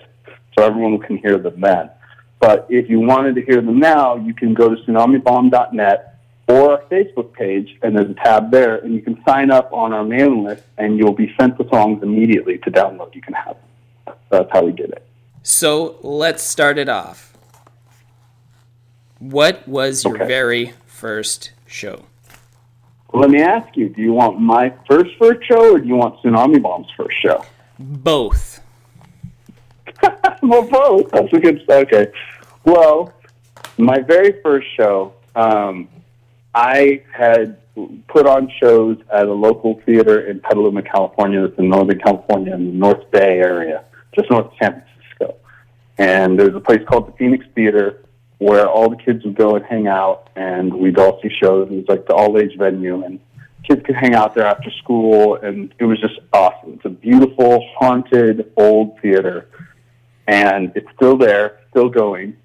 so 0.58 0.64
everyone 0.64 1.00
can 1.00 1.18
hear 1.18 1.40
them 1.40 1.60
then. 1.60 1.90
But 2.40 2.68
if 2.70 2.90
you 2.90 3.00
wanted 3.02 3.36
to 3.36 3.42
hear 3.42 3.62
them 3.62 3.80
now, 3.80 4.16
you 4.16 4.34
can 4.34 4.54
go 4.54 4.74
to 4.74 4.82
tsunamibomb.net 4.84 6.16
or 6.48 6.72
our 6.72 6.82
Facebook 6.84 7.34
page, 7.34 7.78
and 7.84 7.96
there's 7.96 8.10
a 8.10 8.14
tab 8.16 8.50
there, 8.50 8.78
and 8.78 8.94
you 8.94 9.02
can 9.02 9.22
sign 9.28 9.52
up 9.52 9.72
on 9.72 9.94
our 9.94 10.04
mailing 10.04 10.44
list, 10.44 10.64
and 10.78 10.98
you'll 10.98 11.14
be 11.14 11.34
sent 11.40 11.58
the 11.58 11.68
songs 11.70 12.02
immediately 12.02 12.58
to 12.60 12.72
download. 12.72 13.14
You 13.14 13.22
can 13.22 13.34
have 13.34 13.58
them. 14.06 14.16
That's 14.30 14.50
how 14.52 14.64
we 14.64 14.72
did 14.72 14.92
it. 14.92 15.06
So 15.44 15.98
let's 16.02 16.42
start 16.44 16.78
it 16.78 16.90
off. 16.90 17.38
What 19.20 19.68
was 19.68 20.04
your 20.06 20.16
Okay. 20.16 20.28
very 20.28 20.74
first 20.86 21.52
show? 21.68 22.04
Well, 23.12 23.22
let 23.22 23.32
me 23.32 23.42
ask 23.42 23.76
you: 23.76 23.90
Do 23.90 24.02
you 24.02 24.14
want 24.14 24.40
my 24.40 24.74
first 24.88 25.10
first 25.20 25.46
show, 25.48 25.74
or 25.74 25.80
do 25.80 25.88
you 25.88 25.96
want 25.96 26.22
Tsunami 26.22 26.62
Bomb's 26.62 26.88
first 26.96 27.18
show? 27.22 27.44
Both. 27.78 28.62
well, 30.44 30.64
both. 30.64 31.12
That's 31.12 31.34
a 31.34 31.40
good. 31.40 31.70
Okay. 31.70 32.08
Well, 32.66 33.14
my 33.78 34.00
very 34.00 34.42
first 34.42 34.68
show, 34.76 35.14
um, 35.36 35.88
I 36.54 37.04
had 37.12 37.58
put 38.08 38.28
on 38.28 38.52
shows 38.62 38.98
at 39.12 39.26
a 39.26 39.34
local 39.34 39.82
theater 39.86 40.28
in 40.28 40.40
Petaluma, 40.40 40.84
California. 40.84 41.48
That's 41.48 41.60
in 41.60 41.70
Northern 41.70 42.00
California, 42.00 42.54
in 42.54 42.66
the 42.66 42.74
North 42.74 43.10
Bay 43.12 43.40
area, 43.40 43.86
just 44.14 44.30
north 44.30 44.48
of 44.48 44.54
San 44.62 44.84
Francisco. 44.84 45.36
And 45.98 46.40
there's 46.40 46.56
a 46.56 46.60
place 46.60 46.82
called 46.88 47.08
the 47.08 47.18
Phoenix 47.18 47.46
Theater 47.56 48.04
where 48.40 48.68
all 48.68 48.90
the 48.90 48.96
kids 48.96 49.24
would 49.26 49.36
go 49.36 49.56
and 49.56 49.66
hang 49.66 49.88
out, 49.88 50.30
and 50.36 50.74
we'd 50.74 50.98
all 50.98 51.20
see 51.22 51.30
shows. 51.42 51.70
It 51.70 51.76
was 51.76 51.86
like 51.90 52.08
the 52.08 52.14
all-age 52.14 52.58
venue, 52.58 53.04
and 53.04 53.20
kids 53.68 53.82
could 53.86 53.96
hang 53.96 54.16
out 54.16 54.34
there 54.34 54.46
after 54.46 54.72
school, 54.72 55.36
and 55.36 55.74
it 55.78 55.84
was 55.84 56.00
just 56.00 56.20
awesome. 56.32 56.74
It's 56.76 56.86
a 56.86 56.90
beautiful, 56.90 57.68
haunted, 57.78 58.52
old 58.56 59.00
theater 59.02 59.50
and 60.30 60.72
it's 60.76 60.88
still 60.96 61.18
there, 61.18 61.60
still 61.72 61.90
going. 61.90 62.38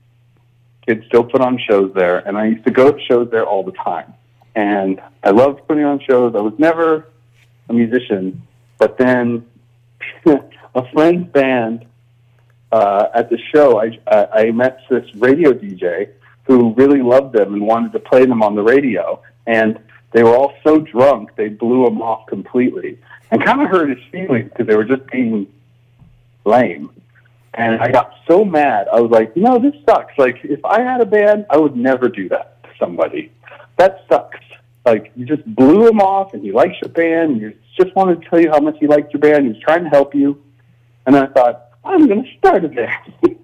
Kids 0.87 1.05
still 1.07 1.25
put 1.25 1.42
on 1.42 1.59
shows 1.59 1.92
there, 1.94 2.18
and 2.27 2.37
I 2.37 2.47
used 2.47 2.64
to 2.64 2.70
go 2.70 2.90
to 2.90 3.01
shows 3.05 3.31
there 3.31 3.44
all 3.44 3.62
the 3.62 3.73
time. 3.73 4.14
And 4.55 5.01
I 5.23 5.31
loved 5.31 5.66
putting 5.68 5.85
on 5.85 6.01
shows. 6.01 6.35
I 6.35 6.40
was 6.40 6.55
never 6.59 7.09
a 7.68 7.73
musician, 7.73 8.42
but 8.79 8.97
then 8.97 9.47
a 10.27 10.92
friend's 10.92 11.31
band 11.31 11.85
uh, 12.73 13.09
at 13.14 13.29
the 13.29 13.38
show, 13.53 13.81
I, 13.81 13.99
I 14.07 14.27
I 14.47 14.51
met 14.51 14.81
this 14.88 15.09
radio 15.16 15.53
DJ 15.53 16.09
who 16.44 16.73
really 16.75 17.03
loved 17.03 17.35
them 17.35 17.53
and 17.55 17.62
wanted 17.66 17.92
to 17.92 17.99
play 17.99 18.25
them 18.25 18.42
on 18.42 18.55
the 18.55 18.62
radio. 18.62 19.23
And 19.47 19.79
they 20.12 20.23
were 20.23 20.35
all 20.35 20.55
so 20.64 20.79
drunk, 20.79 21.37
they 21.37 21.49
blew 21.49 21.87
him 21.87 22.01
off 22.01 22.27
completely 22.27 22.99
and 23.31 23.44
kind 23.44 23.61
of 23.62 23.68
hurt 23.68 23.90
his 23.90 24.05
feelings 24.11 24.49
because 24.51 24.66
they 24.66 24.77
were 24.77 24.85
just 24.85 25.07
being 25.11 25.47
lame. 26.44 26.90
And 27.57 27.81
I 27.81 27.90
got 27.90 28.14
so 28.29 28.45
mad. 28.45 28.88
I 28.93 29.01
was 29.01 29.11
like, 29.12 29.37
no, 29.37 29.59
this 29.59 29.75
sucks. 29.88 30.12
Like, 30.19 30.40
if 30.43 30.64
I 30.64 30.81
had 30.81 31.01
a 31.01 31.07
band, 31.07 31.47
I 31.51 31.57
would 31.57 31.77
never 31.77 32.09
do 32.09 32.29
that 32.31 32.62
to 32.64 32.71
somebody. 32.79 33.31
That 33.77 34.05
sucks. 34.09 34.40
Like, 34.85 35.12
you 35.14 35.25
just 35.25 35.45
blew 35.55 35.88
him 35.88 36.01
off 36.01 36.35
and 36.35 36.43
he 36.43 36.51
likes 36.51 36.75
your 36.83 36.90
band. 36.90 37.33
And 37.33 37.40
you 37.40 37.55
just 37.81 37.95
wanted 37.95 38.23
to 38.23 38.29
tell 38.29 38.40
you 38.40 38.51
how 38.51 38.59
much 38.59 38.77
he 38.81 38.88
liked 38.88 39.12
your 39.12 39.21
band. 39.21 39.45
He 39.45 39.53
was 39.53 39.62
trying 39.62 39.85
to 39.85 39.90
help 39.90 40.14
you. 40.14 40.43
And 41.07 41.17
I 41.17 41.27
thought, 41.27 41.69
I'm 41.85 42.09
going 42.09 42.25
to 42.25 42.38
start 42.38 42.64
a 42.64 42.69
band. 42.69 43.14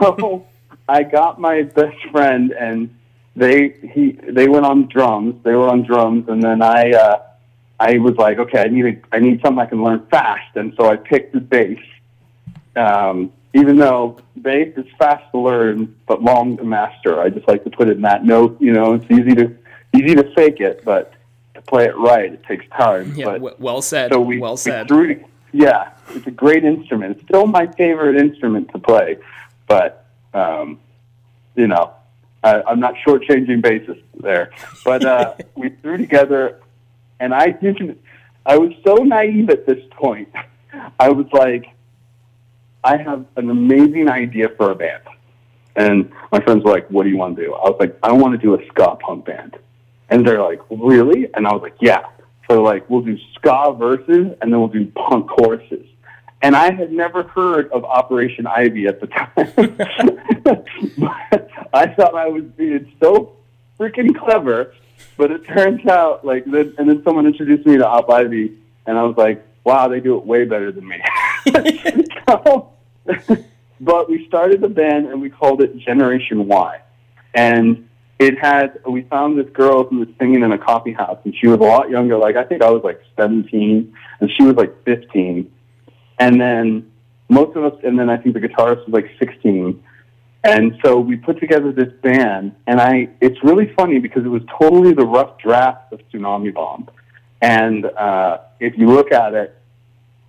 so 0.00 0.44
I 0.88 1.04
got 1.04 1.40
my 1.40 1.62
best 1.62 1.96
friend 2.10 2.50
and 2.52 2.92
they, 3.36 3.76
he, 3.94 4.18
they 4.28 4.48
went 4.48 4.66
on 4.66 4.88
drums. 4.88 5.44
They 5.44 5.54
were 5.54 5.68
on 5.68 5.84
drums. 5.84 6.28
And 6.28 6.42
then 6.42 6.60
I, 6.60 6.90
uh, 6.90 7.22
I 7.78 7.98
was 7.98 8.16
like, 8.16 8.38
okay, 8.38 8.62
I 8.62 8.68
need 8.68 8.86
a, 8.86 9.14
I 9.14 9.20
need 9.20 9.40
something 9.42 9.60
I 9.60 9.66
can 9.66 9.84
learn 9.84 10.04
fast. 10.10 10.56
And 10.56 10.74
so 10.76 10.90
I 10.90 10.96
picked 10.96 11.34
the 11.34 11.40
bass 11.40 11.78
um, 12.76 13.32
even 13.54 13.76
though 13.76 14.18
bass 14.40 14.72
is 14.76 14.86
fast 14.98 15.24
to 15.32 15.38
learn 15.38 15.94
but 16.06 16.22
long 16.22 16.56
to 16.58 16.64
master. 16.64 17.20
I 17.20 17.30
just 17.30 17.48
like 17.48 17.64
to 17.64 17.70
put 17.70 17.88
it 17.88 17.96
in 17.96 18.02
that 18.02 18.24
note. 18.24 18.60
You 18.60 18.72
know, 18.72 18.94
it's 18.94 19.10
easy 19.10 19.34
to 19.34 19.56
easy 19.94 20.14
to 20.14 20.32
fake 20.34 20.60
it, 20.60 20.84
but 20.84 21.12
to 21.54 21.62
play 21.62 21.84
it 21.84 21.96
right, 21.96 22.32
it 22.32 22.44
takes 22.44 22.66
time. 22.76 23.14
Yeah, 23.16 23.24
but, 23.24 23.32
w- 23.34 23.56
well 23.58 23.82
said. 23.82 24.12
so 24.12 24.20
we, 24.20 24.38
well 24.38 24.52
we 24.52 24.58
said. 24.58 24.88
threw 24.88 25.10
it- 25.10 25.24
yeah, 25.50 25.92
it's 26.10 26.26
a 26.26 26.30
great 26.30 26.62
instrument. 26.64 27.16
It's 27.16 27.24
still 27.24 27.46
my 27.46 27.66
favorite 27.66 28.16
instrument 28.16 28.70
to 28.72 28.78
play, 28.78 29.16
but 29.66 30.04
um, 30.34 30.78
you 31.56 31.66
know, 31.66 31.94
I, 32.44 32.62
I'm 32.62 32.80
not 32.80 32.94
shortchanging 33.06 33.62
bassist 33.62 34.02
there. 34.20 34.50
But 34.84 35.04
uh, 35.04 35.34
we 35.56 35.70
threw 35.70 35.96
together, 35.96 36.60
and 37.18 37.34
I 37.34 37.48
didn't. 37.48 37.98
I 38.44 38.58
was 38.58 38.72
so 38.84 38.96
naive 38.96 39.48
at 39.50 39.66
this 39.66 39.82
point. 39.92 40.28
I 41.00 41.08
was 41.08 41.26
like, 41.32 41.66
I 42.88 42.96
have 42.96 43.26
an 43.36 43.50
amazing 43.50 44.08
idea 44.08 44.48
for 44.56 44.70
a 44.70 44.74
band. 44.74 45.02
And 45.76 46.10
my 46.32 46.40
friends 46.40 46.64
were 46.64 46.72
like, 46.72 46.88
What 46.90 47.02
do 47.02 47.10
you 47.10 47.18
want 47.18 47.36
to 47.36 47.44
do? 47.44 47.52
I 47.52 47.68
was 47.68 47.76
like, 47.78 47.98
I 48.02 48.12
want 48.12 48.32
to 48.32 48.38
do 48.38 48.54
a 48.54 48.66
ska 48.68 48.96
punk 48.96 49.26
band. 49.26 49.58
And 50.08 50.26
they're 50.26 50.42
like, 50.42 50.60
Really? 50.70 51.28
And 51.34 51.46
I 51.46 51.52
was 51.52 51.60
like, 51.60 51.76
Yeah. 51.82 52.06
So 52.48 52.62
like 52.62 52.88
we'll 52.88 53.02
do 53.02 53.18
ska 53.34 53.74
verses 53.78 54.28
and 54.40 54.50
then 54.50 54.58
we'll 54.58 54.68
do 54.68 54.86
punk 54.86 55.28
choruses. 55.28 55.86
And 56.40 56.56
I 56.56 56.72
had 56.72 56.90
never 56.90 57.24
heard 57.24 57.70
of 57.72 57.84
Operation 57.84 58.46
Ivy 58.46 58.86
at 58.86 59.00
the 59.02 59.06
time. 59.08 59.32
But 60.96 61.50
I 61.74 61.88
thought 61.88 62.14
I 62.14 62.28
was 62.28 62.44
being 62.56 62.90
so 63.02 63.36
freaking 63.78 64.16
clever, 64.16 64.72
but 65.18 65.30
it 65.30 65.44
turns 65.46 65.84
out 65.86 66.24
like 66.24 66.46
then 66.46 66.74
and 66.78 66.88
then 66.88 67.02
someone 67.04 67.26
introduced 67.26 67.66
me 67.66 67.76
to 67.76 67.86
Op 67.86 68.08
Ivy 68.08 68.56
and 68.86 68.96
I 68.96 69.02
was 69.02 69.18
like, 69.18 69.44
Wow, 69.64 69.88
they 69.88 70.00
do 70.00 70.16
it 70.16 70.24
way 70.24 70.46
better 70.46 70.72
than 70.72 70.88
me. 70.88 71.02
so, 72.28 72.72
but 73.80 74.10
we 74.10 74.26
started 74.26 74.60
the 74.60 74.68
band 74.68 75.06
and 75.06 75.20
we 75.20 75.30
called 75.30 75.62
it 75.62 75.76
Generation 75.78 76.46
Y. 76.48 76.80
And 77.34 77.88
it 78.18 78.38
had, 78.38 78.80
we 78.88 79.02
found 79.02 79.38
this 79.38 79.48
girl 79.52 79.84
who 79.84 80.00
was 80.00 80.08
singing 80.18 80.42
in 80.42 80.52
a 80.52 80.58
coffee 80.58 80.92
house 80.92 81.18
and 81.24 81.34
she 81.34 81.46
was 81.46 81.60
a 81.60 81.62
lot 81.62 81.88
younger. 81.88 82.16
Like, 82.16 82.36
I 82.36 82.44
think 82.44 82.62
I 82.62 82.70
was 82.70 82.82
like 82.82 83.00
17 83.16 83.94
and 84.20 84.30
she 84.36 84.42
was 84.42 84.56
like 84.56 84.84
15. 84.84 85.50
And 86.18 86.40
then 86.40 86.90
most 87.28 87.56
of 87.56 87.64
us, 87.64 87.78
and 87.84 87.98
then 87.98 88.10
I 88.10 88.16
think 88.16 88.34
the 88.34 88.40
guitarist 88.40 88.86
was 88.86 88.88
like 88.88 89.10
16. 89.18 89.82
And 90.44 90.78
so 90.84 90.98
we 90.98 91.16
put 91.16 91.40
together 91.40 91.72
this 91.72 91.92
band, 92.00 92.54
and 92.66 92.80
I, 92.80 93.08
it's 93.20 93.42
really 93.42 93.72
funny 93.76 93.98
because 93.98 94.24
it 94.24 94.28
was 94.28 94.42
totally 94.58 94.94
the 94.94 95.04
rough 95.04 95.38
draft 95.38 95.92
of 95.92 96.00
Tsunami 96.10 96.54
Bomb. 96.54 96.88
And 97.42 97.84
uh, 97.84 98.38
if 98.60 98.78
you 98.78 98.86
look 98.86 99.12
at 99.12 99.34
it, 99.34 99.56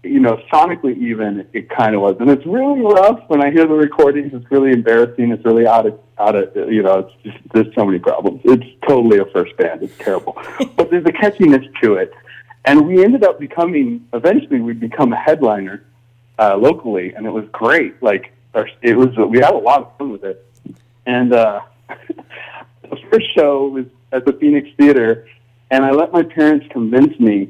you 0.03 0.19
know, 0.19 0.41
sonically 0.51 0.97
even, 0.97 1.47
it, 1.51 1.69
kind 1.69 1.93
of 1.93 2.01
was. 2.01 2.15
And 2.19 2.29
it's 2.29 2.45
really 2.45 2.81
rough 2.81 3.19
when 3.27 3.43
I 3.43 3.51
hear 3.51 3.67
the 3.67 3.73
recordings. 3.73 4.33
It's 4.33 4.49
really 4.49 4.71
embarrassing. 4.71 5.31
It's 5.31 5.43
really 5.43 5.67
out 5.67 5.85
of, 5.85 5.99
out 6.17 6.35
of, 6.35 6.55
you 6.71 6.81
know, 6.83 6.99
it's 6.99 7.23
just, 7.23 7.37
there's 7.53 7.73
so 7.75 7.85
many 7.85 7.99
problems. 7.99 8.41
It's 8.45 8.65
totally 8.87 9.19
a 9.19 9.25
first 9.25 9.57
band. 9.57 9.83
It's 9.83 9.97
terrible. 9.97 10.37
but 10.77 10.89
there's 10.89 11.05
a 11.05 11.11
catchiness 11.11 11.67
to 11.81 11.95
it. 11.95 12.13
And 12.65 12.87
we 12.87 13.03
ended 13.03 13.23
up 13.23 13.39
becoming, 13.39 14.07
eventually 14.13 14.61
we'd 14.61 14.79
become 14.79 15.11
a 15.11 15.17
headliner 15.17 15.83
uh, 16.37 16.55
locally, 16.55 17.13
and 17.13 17.25
it 17.25 17.31
was 17.31 17.45
great. 17.51 18.01
Like, 18.01 18.31
our, 18.53 18.67
it 18.81 18.97
was, 18.97 19.09
we 19.17 19.39
had 19.39 19.53
a 19.53 19.57
lot 19.57 19.81
of 19.81 19.97
fun 19.97 20.11
with 20.11 20.23
it. 20.23 20.45
And 21.05 21.33
uh, 21.33 21.61
the 21.87 22.97
first 23.11 23.33
show 23.35 23.67
was 23.67 23.85
at 24.11 24.25
the 24.25 24.33
Phoenix 24.33 24.69
Theater, 24.77 25.27
and 25.71 25.83
I 25.83 25.91
let 25.91 26.13
my 26.13 26.23
parents 26.23 26.65
convince 26.71 27.19
me 27.19 27.49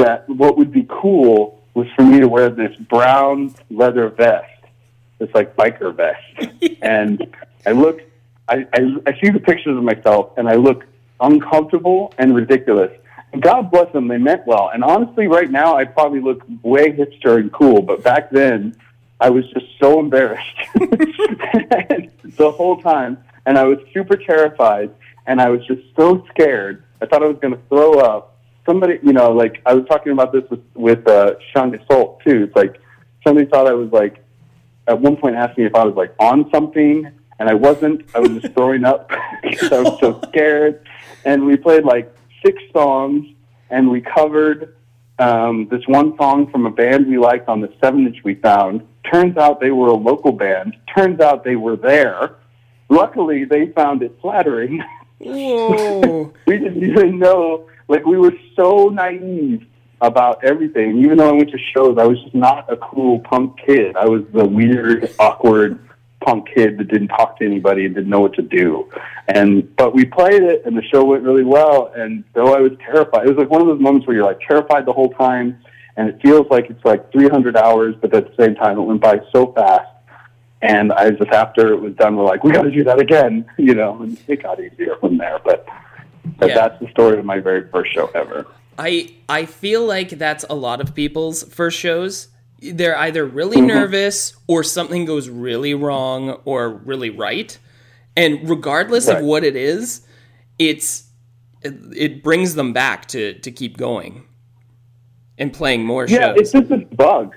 that 0.00 0.28
what 0.28 0.56
would 0.56 0.72
be 0.72 0.86
cool 0.88 1.62
was 1.74 1.86
for 1.94 2.02
me 2.02 2.20
to 2.20 2.28
wear 2.28 2.50
this 2.50 2.74
brown 2.76 3.54
leather 3.70 4.08
vest, 4.08 4.48
It's 5.20 5.34
like 5.34 5.56
biker 5.56 5.94
vest, 5.94 6.52
and 6.82 7.34
I 7.66 7.72
look, 7.72 8.00
I, 8.48 8.66
I 8.72 8.96
I 9.06 9.20
see 9.20 9.30
the 9.30 9.40
pictures 9.40 9.76
of 9.76 9.84
myself, 9.84 10.36
and 10.36 10.48
I 10.48 10.54
look 10.54 10.84
uncomfortable 11.20 12.12
and 12.18 12.34
ridiculous. 12.34 12.92
And 13.32 13.40
God 13.40 13.70
bless 13.70 13.92
them, 13.92 14.08
they 14.08 14.18
meant 14.18 14.44
well. 14.46 14.70
And 14.74 14.82
honestly, 14.82 15.28
right 15.28 15.50
now, 15.50 15.76
I 15.76 15.84
probably 15.84 16.20
look 16.20 16.42
way 16.62 16.90
hipster 16.90 17.38
and 17.38 17.52
cool, 17.52 17.80
but 17.80 18.02
back 18.02 18.30
then, 18.30 18.74
I 19.20 19.30
was 19.30 19.44
just 19.52 19.66
so 19.78 20.00
embarrassed 20.00 20.56
the 20.74 22.52
whole 22.56 22.80
time, 22.80 23.18
and 23.46 23.58
I 23.58 23.64
was 23.64 23.78
super 23.92 24.16
terrified, 24.16 24.90
and 25.26 25.40
I 25.40 25.50
was 25.50 25.64
just 25.66 25.82
so 25.96 26.26
scared. 26.30 26.82
I 27.00 27.06
thought 27.06 27.22
I 27.22 27.28
was 27.28 27.38
going 27.40 27.54
to 27.54 27.60
throw 27.68 28.00
up. 28.00 28.39
Somebody, 28.70 29.00
you 29.02 29.12
know, 29.12 29.32
like 29.32 29.60
I 29.66 29.74
was 29.74 29.84
talking 29.88 30.12
about 30.12 30.32
this 30.32 30.44
with 30.48 30.62
with 30.74 31.04
uh, 31.08 31.34
Sean 31.50 31.72
Gasol 31.72 32.22
too. 32.22 32.44
It's 32.44 32.54
like 32.54 32.80
somebody 33.26 33.48
thought 33.48 33.66
I 33.66 33.72
was 33.72 33.90
like 33.90 34.24
at 34.86 35.00
one 35.00 35.16
point 35.16 35.34
asked 35.34 35.58
me 35.58 35.64
if 35.64 35.74
I 35.74 35.84
was 35.84 35.96
like 35.96 36.14
on 36.20 36.48
something, 36.52 37.10
and 37.40 37.48
I 37.48 37.54
wasn't. 37.54 38.04
I 38.14 38.20
was 38.20 38.30
just 38.40 38.54
throwing 38.54 38.84
up 38.84 39.10
because 39.42 39.72
I 39.72 39.80
was 39.80 39.98
so 39.98 40.20
scared. 40.28 40.86
And 41.24 41.46
we 41.46 41.56
played 41.56 41.82
like 41.82 42.14
six 42.46 42.62
songs, 42.72 43.26
and 43.70 43.90
we 43.90 44.02
covered 44.02 44.76
um, 45.18 45.66
this 45.68 45.82
one 45.88 46.16
song 46.16 46.48
from 46.52 46.64
a 46.64 46.70
band 46.70 47.08
we 47.08 47.18
liked 47.18 47.48
on 47.48 47.60
the 47.60 47.72
seven 47.82 48.06
inch 48.06 48.18
we 48.22 48.36
found. 48.36 48.86
Turns 49.12 49.36
out 49.36 49.58
they 49.58 49.72
were 49.72 49.88
a 49.88 49.94
local 49.94 50.30
band. 50.30 50.76
Turns 50.94 51.18
out 51.18 51.42
they 51.42 51.56
were 51.56 51.76
there. 51.76 52.36
Luckily, 52.88 53.44
they 53.44 53.66
found 53.72 54.04
it 54.04 54.16
flattering. 54.22 54.80
Whoa. 55.18 56.32
we 56.46 56.58
didn't 56.58 56.84
even 56.84 57.18
know. 57.18 57.66
Like 57.90 58.06
we 58.06 58.16
were 58.16 58.32
so 58.54 58.88
naive 58.88 59.66
about 60.00 60.44
everything. 60.44 60.98
Even 60.98 61.18
though 61.18 61.28
I 61.28 61.32
went 61.32 61.50
to 61.50 61.58
shows, 61.74 61.98
I 61.98 62.06
was 62.06 62.22
just 62.22 62.36
not 62.36 62.72
a 62.72 62.76
cool 62.76 63.18
punk 63.18 63.58
kid. 63.66 63.96
I 63.96 64.06
was 64.06 64.22
the 64.32 64.46
weird, 64.46 65.12
awkward 65.18 65.88
punk 66.20 66.46
kid 66.54 66.78
that 66.78 66.86
didn't 66.86 67.08
talk 67.08 67.38
to 67.40 67.44
anybody 67.44 67.86
and 67.86 67.94
didn't 67.96 68.08
know 68.08 68.20
what 68.20 68.34
to 68.34 68.42
do. 68.42 68.88
And 69.26 69.74
but 69.74 69.92
we 69.92 70.04
played 70.04 70.44
it, 70.44 70.62
and 70.64 70.78
the 70.78 70.84
show 70.84 71.04
went 71.04 71.24
really 71.24 71.42
well. 71.42 71.92
And 71.96 72.22
though 72.32 72.54
I 72.54 72.60
was 72.60 72.70
terrified, 72.78 73.26
it 73.26 73.28
was 73.28 73.38
like 73.38 73.50
one 73.50 73.60
of 73.60 73.66
those 73.66 73.80
moments 73.80 74.06
where 74.06 74.14
you're 74.14 74.24
like 74.24 74.40
terrified 74.40 74.86
the 74.86 74.92
whole 74.92 75.10
time, 75.10 75.60
and 75.96 76.08
it 76.08 76.22
feels 76.22 76.46
like 76.48 76.70
it's 76.70 76.84
like 76.84 77.10
300 77.10 77.56
hours, 77.56 77.96
but 78.00 78.14
at 78.14 78.28
the 78.28 78.44
same 78.44 78.54
time, 78.54 78.78
it 78.78 78.82
went 78.82 79.00
by 79.00 79.20
so 79.32 79.52
fast. 79.52 79.90
And 80.62 80.92
I 80.92 81.10
just 81.10 81.32
after 81.32 81.72
it 81.72 81.80
was 81.80 81.94
done, 81.94 82.14
we're 82.14 82.24
like, 82.24 82.44
we 82.44 82.52
got 82.52 82.62
to 82.62 82.70
do 82.70 82.84
that 82.84 83.00
again, 83.00 83.50
you 83.58 83.74
know. 83.74 84.00
And 84.00 84.16
it 84.28 84.44
got 84.44 84.60
easier 84.60 84.94
from 85.00 85.18
there, 85.18 85.40
but. 85.44 85.66
But 86.38 86.50
Yeah. 86.50 86.54
that's 86.54 86.80
the 86.80 86.88
story 86.90 87.18
of 87.18 87.24
my 87.24 87.40
very 87.40 87.68
first 87.68 87.92
show 87.92 88.10
ever. 88.14 88.46
I 88.78 89.10
I 89.28 89.44
feel 89.44 89.84
like 89.84 90.10
that's 90.10 90.44
a 90.48 90.54
lot 90.54 90.80
of 90.80 90.94
people's 90.94 91.42
first 91.44 91.78
shows. 91.78 92.28
They're 92.62 92.96
either 92.96 93.24
really 93.24 93.56
mm-hmm. 93.58 93.66
nervous 93.68 94.34
or 94.46 94.62
something 94.62 95.04
goes 95.04 95.28
really 95.28 95.74
wrong 95.74 96.40
or 96.44 96.68
really 96.70 97.10
right. 97.10 97.56
And 98.16 98.48
regardless 98.48 99.08
Right. 99.08 99.18
of 99.18 99.24
what 99.24 99.44
it 99.44 99.56
is, 99.56 100.06
it's 100.58 101.08
it, 101.62 101.74
it 101.94 102.22
brings 102.22 102.54
them 102.54 102.72
back 102.72 103.06
to 103.08 103.34
to 103.34 103.50
keep 103.50 103.76
going 103.76 104.24
and 105.38 105.52
playing 105.52 105.84
more 105.84 106.06
Yeah, 106.06 106.28
shows. 106.34 106.36
it's 106.38 106.52
just 106.52 106.70
a 106.70 106.78
bug. 106.78 107.34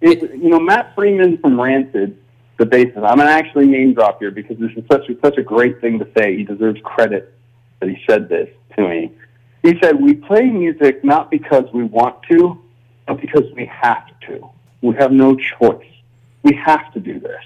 It, 0.00 0.22
you 0.34 0.48
know, 0.48 0.58
Matt 0.60 0.94
Freeman 0.94 1.36
from 1.38 1.60
Rancid, 1.60 2.16
the 2.58 2.64
bassist. 2.64 2.96
I'm 2.98 3.18
gonna 3.18 3.30
actually 3.30 3.66
name 3.66 3.92
drop 3.92 4.18
here 4.18 4.30
because 4.30 4.56
this 4.58 4.70
is 4.76 4.84
such 4.90 5.08
a, 5.10 5.14
such 5.22 5.36
a 5.36 5.42
great 5.42 5.80
thing 5.82 5.98
to 5.98 6.08
say. 6.16 6.36
He 6.36 6.44
deserves 6.44 6.80
credit 6.84 7.34
that 7.80 7.88
he 7.88 7.98
said 8.08 8.28
this 8.28 8.48
to 8.76 8.88
me. 8.88 9.12
He 9.62 9.78
said, 9.82 10.00
"We 10.00 10.14
play 10.14 10.44
music 10.44 11.04
not 11.04 11.30
because 11.30 11.64
we 11.72 11.84
want 11.84 12.22
to, 12.30 12.58
but 13.06 13.20
because 13.20 13.44
we 13.54 13.66
have 13.66 14.06
to. 14.26 14.48
We 14.80 14.94
have 14.96 15.12
no 15.12 15.36
choice. 15.36 15.92
We 16.42 16.54
have 16.54 16.92
to 16.94 17.00
do 17.00 17.20
this." 17.20 17.42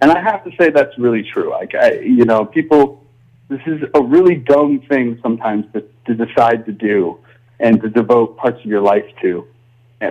And 0.00 0.12
I 0.12 0.20
have 0.20 0.44
to 0.44 0.50
say 0.58 0.70
that's 0.70 0.98
really 0.98 1.22
true. 1.22 1.50
Like, 1.50 1.74
I, 1.74 1.92
you 2.00 2.24
know, 2.24 2.44
people, 2.44 3.02
this 3.48 3.60
is 3.66 3.82
a 3.94 4.02
really 4.02 4.34
dumb 4.34 4.80
thing 4.88 5.18
sometimes 5.22 5.64
to, 5.72 5.82
to 6.06 6.14
decide 6.14 6.66
to 6.66 6.72
do 6.72 7.18
and 7.60 7.80
to 7.80 7.88
devote 7.88 8.36
parts 8.36 8.60
of 8.60 8.66
your 8.66 8.82
life 8.82 9.06
to. 9.22 9.46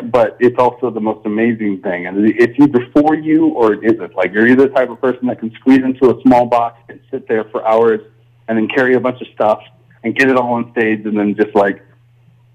But 0.06 0.38
it's 0.40 0.58
also 0.58 0.90
the 0.90 1.00
most 1.00 1.26
amazing 1.26 1.82
thing. 1.82 2.08
And 2.08 2.28
it's 2.28 2.58
either 2.60 2.88
for 2.92 3.14
you 3.14 3.50
or 3.50 3.74
it 3.74 3.84
isn't. 3.84 4.16
Like, 4.16 4.34
you're 4.34 4.48
either 4.48 4.68
the 4.68 4.74
type 4.74 4.90
of 4.90 5.00
person 5.00 5.28
that 5.28 5.40
can 5.40 5.54
squeeze 5.54 5.84
into 5.84 6.10
a 6.10 6.20
small 6.24 6.48
box 6.48 6.80
and 6.90 7.00
sit 7.12 7.28
there 7.28 7.44
for 7.52 7.68
hours 7.68 8.02
and 8.48 8.58
then 8.58 8.68
carry 8.68 8.96
a 8.96 9.00
bunch 9.00 9.22
of 9.22 9.28
stuff 9.34 9.62
and 10.04 10.16
get 10.16 10.30
it 10.30 10.36
all 10.36 10.54
on 10.54 10.72
stage 10.72 11.06
and 11.06 11.18
then 11.18 11.36
just 11.36 11.56
like 11.56 11.84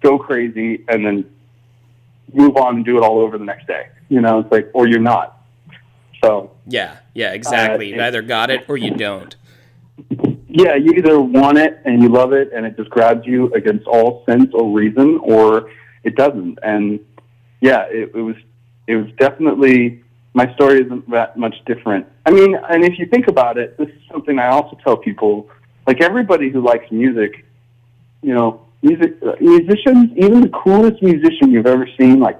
go 0.03 0.19
crazy 0.19 0.85
and 0.89 1.05
then 1.05 1.25
move 2.33 2.57
on 2.57 2.77
and 2.77 2.85
do 2.85 2.99
it 2.99 3.03
all 3.03 3.19
over 3.21 3.39
the 3.39 3.45
next 3.45 3.67
day. 3.67 3.89
You 4.09 4.21
know, 4.21 4.41
it's 4.41 4.53
like, 4.53 4.71
or 4.75 4.87
you're 4.87 5.01
not. 5.01 5.43
So, 6.23 6.51
yeah, 6.67 6.99
yeah, 7.15 7.33
exactly. 7.33 7.93
Uh, 7.93 7.97
you 7.97 8.03
either 8.03 8.23
got 8.23 8.51
it 8.51 8.65
or 8.69 8.77
you 8.77 8.91
don't. 8.91 9.35
yeah, 10.49 10.75
you 10.75 10.93
either 10.93 11.21
want 11.21 11.59
it 11.59 11.81
and 11.85 12.03
you 12.03 12.09
love 12.09 12.33
it 12.33 12.51
and 12.53 12.67
it 12.67 12.77
just 12.77 12.91
grabs 12.91 13.27
you 13.27 13.53
against 13.55 13.87
all 13.87 14.25
sense 14.29 14.51
or 14.53 14.71
reason, 14.73 15.19
or 15.23 15.71
it 16.05 16.17
doesn't. 16.17 16.59
And 16.63 17.01
yeah, 17.61 17.83
it, 17.91 18.13
it 18.15 18.21
was 18.21 18.37
it 18.87 18.97
was 18.97 19.07
definitely 19.19 20.03
my 20.35 20.53
story 20.55 20.83
isn't 20.83 21.09
that 21.11 21.37
much 21.37 21.55
different. 21.67 22.07
I 22.27 22.31
mean, 22.31 22.57
and 22.69 22.85
if 22.85 22.99
you 22.99 23.07
think 23.07 23.29
about 23.29 23.59
it, 23.59 23.77
this 23.79 23.89
is 23.89 24.03
something 24.11 24.39
I 24.39 24.49
also 24.49 24.77
tell 24.83 24.97
people. 24.97 25.49
Like 25.89 26.03
everybody 26.03 26.51
who 26.51 26.61
likes 26.61 26.85
music, 26.93 27.47
you 28.21 28.35
know, 28.35 28.67
music 28.83 29.17
uh, 29.27 29.37
musicians, 29.41 30.11
even 30.19 30.43
the 30.43 30.51
coolest 30.51 31.03
musician 31.03 31.51
you've 31.51 31.65
ever 31.65 31.89
seen, 31.99 32.21
like 32.21 32.39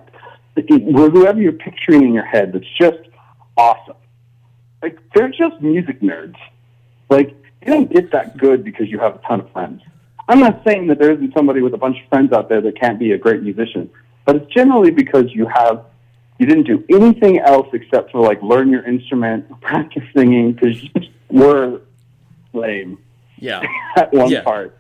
whoever 0.55 1.41
you're 1.41 1.53
picturing 1.53 2.03
in 2.03 2.13
your 2.13 2.27
head, 2.27 2.53
that's 2.53 2.67
just 2.79 2.99
awesome. 3.57 3.97
Like 4.83 4.99
they're 5.15 5.31
just 5.31 5.63
music 5.63 6.03
nerds. 6.03 6.37
Like 7.09 7.31
you 7.63 7.73
don't 7.73 7.91
get 7.91 8.13
that 8.13 8.37
good 8.37 8.65
because 8.65 8.91
you 8.91 8.99
have 8.99 9.15
a 9.15 9.19
ton 9.27 9.41
of 9.41 9.51
friends. 9.51 9.81
I'm 10.29 10.41
not 10.41 10.63
saying 10.63 10.89
that 10.89 10.99
there 10.99 11.11
isn't 11.11 11.33
somebody 11.33 11.63
with 11.63 11.73
a 11.73 11.79
bunch 11.79 11.97
of 12.03 12.07
friends 12.11 12.35
out 12.35 12.51
there 12.51 12.61
that 12.61 12.79
can't 12.79 12.99
be 12.99 13.13
a 13.13 13.19
great 13.19 13.43
musician, 13.43 13.89
but 14.27 14.37
it's 14.37 14.53
generally 14.53 14.91
because 14.91 15.33
you 15.33 15.47
have 15.47 15.87
you 16.39 16.45
didn't 16.45 16.65
do 16.65 16.85
anything 16.91 17.39
else 17.39 17.69
except 17.73 18.13
for 18.13 18.21
like 18.21 18.43
learn 18.43 18.69
your 18.69 18.85
instrument, 18.85 19.59
practice 19.63 20.05
singing 20.15 20.53
because 20.53 20.83
you 20.83 20.91
were 21.31 21.81
lame 22.53 22.99
Yeah. 23.39 23.63
at 23.97 24.13
one 24.13 24.31
Yeah. 24.31 24.43
part. 24.43 24.77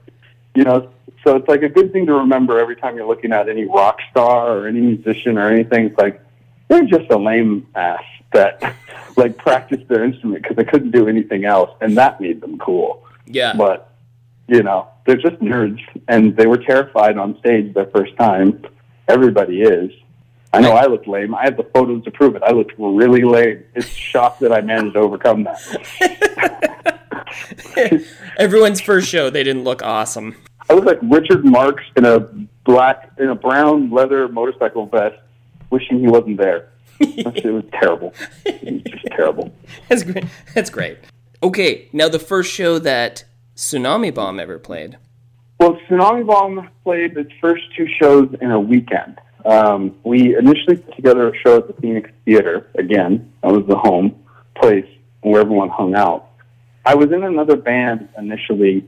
You 0.55 0.65
know, 0.65 0.91
so 1.25 1.37
it's 1.37 1.49
like 1.49 1.63
a 1.63 1.69
good 1.69 1.93
thing 1.93 2.07
to 2.07 2.15
remember 2.15 2.59
every 2.59 2.77
time 2.77 2.97
you're 2.97 3.07
looking 3.07 3.33
at 3.33 3.49
any 3.49 3.65
rock 3.65 3.99
star 4.11 4.57
or 4.59 4.67
any 4.67 4.81
musician 4.81 5.39
or 5.39 5.49
anything. 5.49 5.87
It's 5.87 5.99
like 5.99 6.21
they're 6.69 6.85
just 6.85 7.11
a 7.11 7.17
lame 7.19 7.67
ass 7.75 8.03
that 8.33 8.75
like 9.17 9.37
practiced 9.39 9.87
their 9.89 10.05
instrument 10.05 10.43
because 10.43 10.57
they 10.57 10.65
couldn't 10.65 10.91
do 10.91 11.09
anything 11.09 11.45
else, 11.45 11.71
and 11.81 11.97
that 11.97 12.21
made 12.21 12.41
them 12.41 12.59
cool. 12.59 13.05
Yeah. 13.27 13.55
But 13.57 13.91
you 14.49 14.63
know, 14.63 14.89
they're 15.07 15.17
just 15.17 15.37
nerds, 15.37 15.81
and 16.09 16.37
they 16.37 16.47
were 16.47 16.57
terrified 16.59 17.19
on 17.19 17.39
stage 17.39 17.75
their 17.75 17.87
first 17.87 18.17
time. 18.17 18.65
Everybody 19.07 19.63
is. 19.63 19.91
I 20.53 20.61
know 20.61 20.73
I 20.73 20.87
looked 20.87 21.07
lame. 21.07 21.35
I 21.35 21.45
have 21.45 21.59
the 21.59 21.65
photos 21.75 22.05
to 22.05 22.11
prove 22.11 22.35
it. 22.35 22.43
I 22.43 22.53
looked 22.53 22.73
really 22.79 23.23
lame. 23.23 23.65
It's 23.75 23.89
shocked 23.89 24.41
that 24.41 24.51
I 24.53 24.63
managed 24.63 24.95
to 24.95 25.01
overcome 25.01 25.45
that. 25.45 26.95
Everyone's 28.39 28.81
first 28.81 29.09
show, 29.09 29.31
they 29.31 29.43
didn't 29.43 29.65
look 29.65 29.83
awesome. 29.83 30.37
I 30.71 30.75
look 30.75 30.85
like 30.85 30.99
Richard 31.03 31.45
Marx 31.45 31.83
in 31.97 32.05
a 32.05 32.21
black, 32.65 33.11
in 33.19 33.29
a 33.29 33.35
brown 33.35 33.91
leather 33.91 34.29
motorcycle 34.29 34.87
vest, 34.87 35.17
wishing 35.71 36.01
he 36.01 36.09
wasn't 36.09 36.37
there. 36.37 36.71
it 37.01 37.53
was 37.53 37.65
terrible. 37.73 38.13
It 38.45 38.73
was 38.73 38.83
just 38.83 39.07
terrible. 39.07 39.53
That's 39.89 40.03
great. 40.03 40.25
That's 40.55 40.71
great. 40.71 40.99
Okay, 41.43 41.89
now 41.93 42.09
the 42.09 42.19
first 42.19 42.53
show 42.53 42.79
that 42.81 43.25
Tsunami 43.57 44.13
Bomb 44.13 44.41
ever 44.41 44.59
played. 44.59 44.99
Well, 45.61 45.79
Tsunami 45.89 46.27
Bomb 46.27 46.69
played 46.85 47.17
its 47.17 47.31
first 47.41 47.63
two 47.77 47.87
shows 48.01 48.35
in 48.41 48.51
a 48.51 48.61
weekend. 48.61 49.21
Um, 49.45 49.97
we 50.05 50.37
initially 50.37 50.77
put 50.77 50.97
together 50.97 51.29
a 51.29 51.37
show 51.39 51.59
at 51.59 51.69
the 51.69 51.73
Phoenix 51.75 52.11
Theater. 52.25 52.69
Again, 52.77 53.33
that 53.43 53.53
was 53.53 53.67
the 53.67 53.77
home 53.77 54.25
place 54.57 54.87
where 55.23 55.41
everyone 55.41 55.69
hung 55.69 55.95
out. 55.95 56.28
I 56.89 56.95
was 56.95 57.13
in 57.13 57.23
another 57.23 57.57
band 57.57 58.09
initially, 58.17 58.83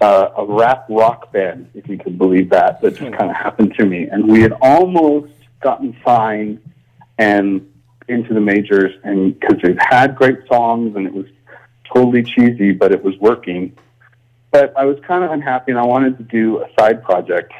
uh, 0.00 0.30
a 0.36 0.44
rap 0.44 0.86
rock 0.88 1.30
band, 1.30 1.70
if 1.72 1.86
you 1.86 1.96
could 1.96 2.18
believe 2.18 2.50
that. 2.50 2.80
That 2.80 2.96
just 2.96 3.12
kind 3.12 3.30
of 3.30 3.36
happened 3.36 3.74
to 3.78 3.86
me, 3.86 4.08
and 4.08 4.28
we 4.28 4.40
had 4.40 4.54
almost 4.60 5.32
gotten 5.60 5.96
signed 6.04 6.60
and 7.16 7.72
into 8.08 8.34
the 8.34 8.40
majors, 8.40 8.92
and 9.04 9.38
because 9.38 9.58
it 9.62 9.76
had 9.80 10.16
great 10.16 10.48
songs 10.48 10.96
and 10.96 11.06
it 11.06 11.14
was 11.14 11.26
totally 11.94 12.24
cheesy, 12.24 12.72
but 12.72 12.90
it 12.90 13.04
was 13.04 13.16
working. 13.20 13.72
But 14.50 14.76
I 14.76 14.84
was 14.84 14.98
kind 15.06 15.22
of 15.22 15.30
unhappy, 15.30 15.70
and 15.70 15.78
I 15.78 15.84
wanted 15.84 16.18
to 16.18 16.24
do 16.24 16.60
a 16.60 16.66
side 16.76 17.04
project. 17.04 17.52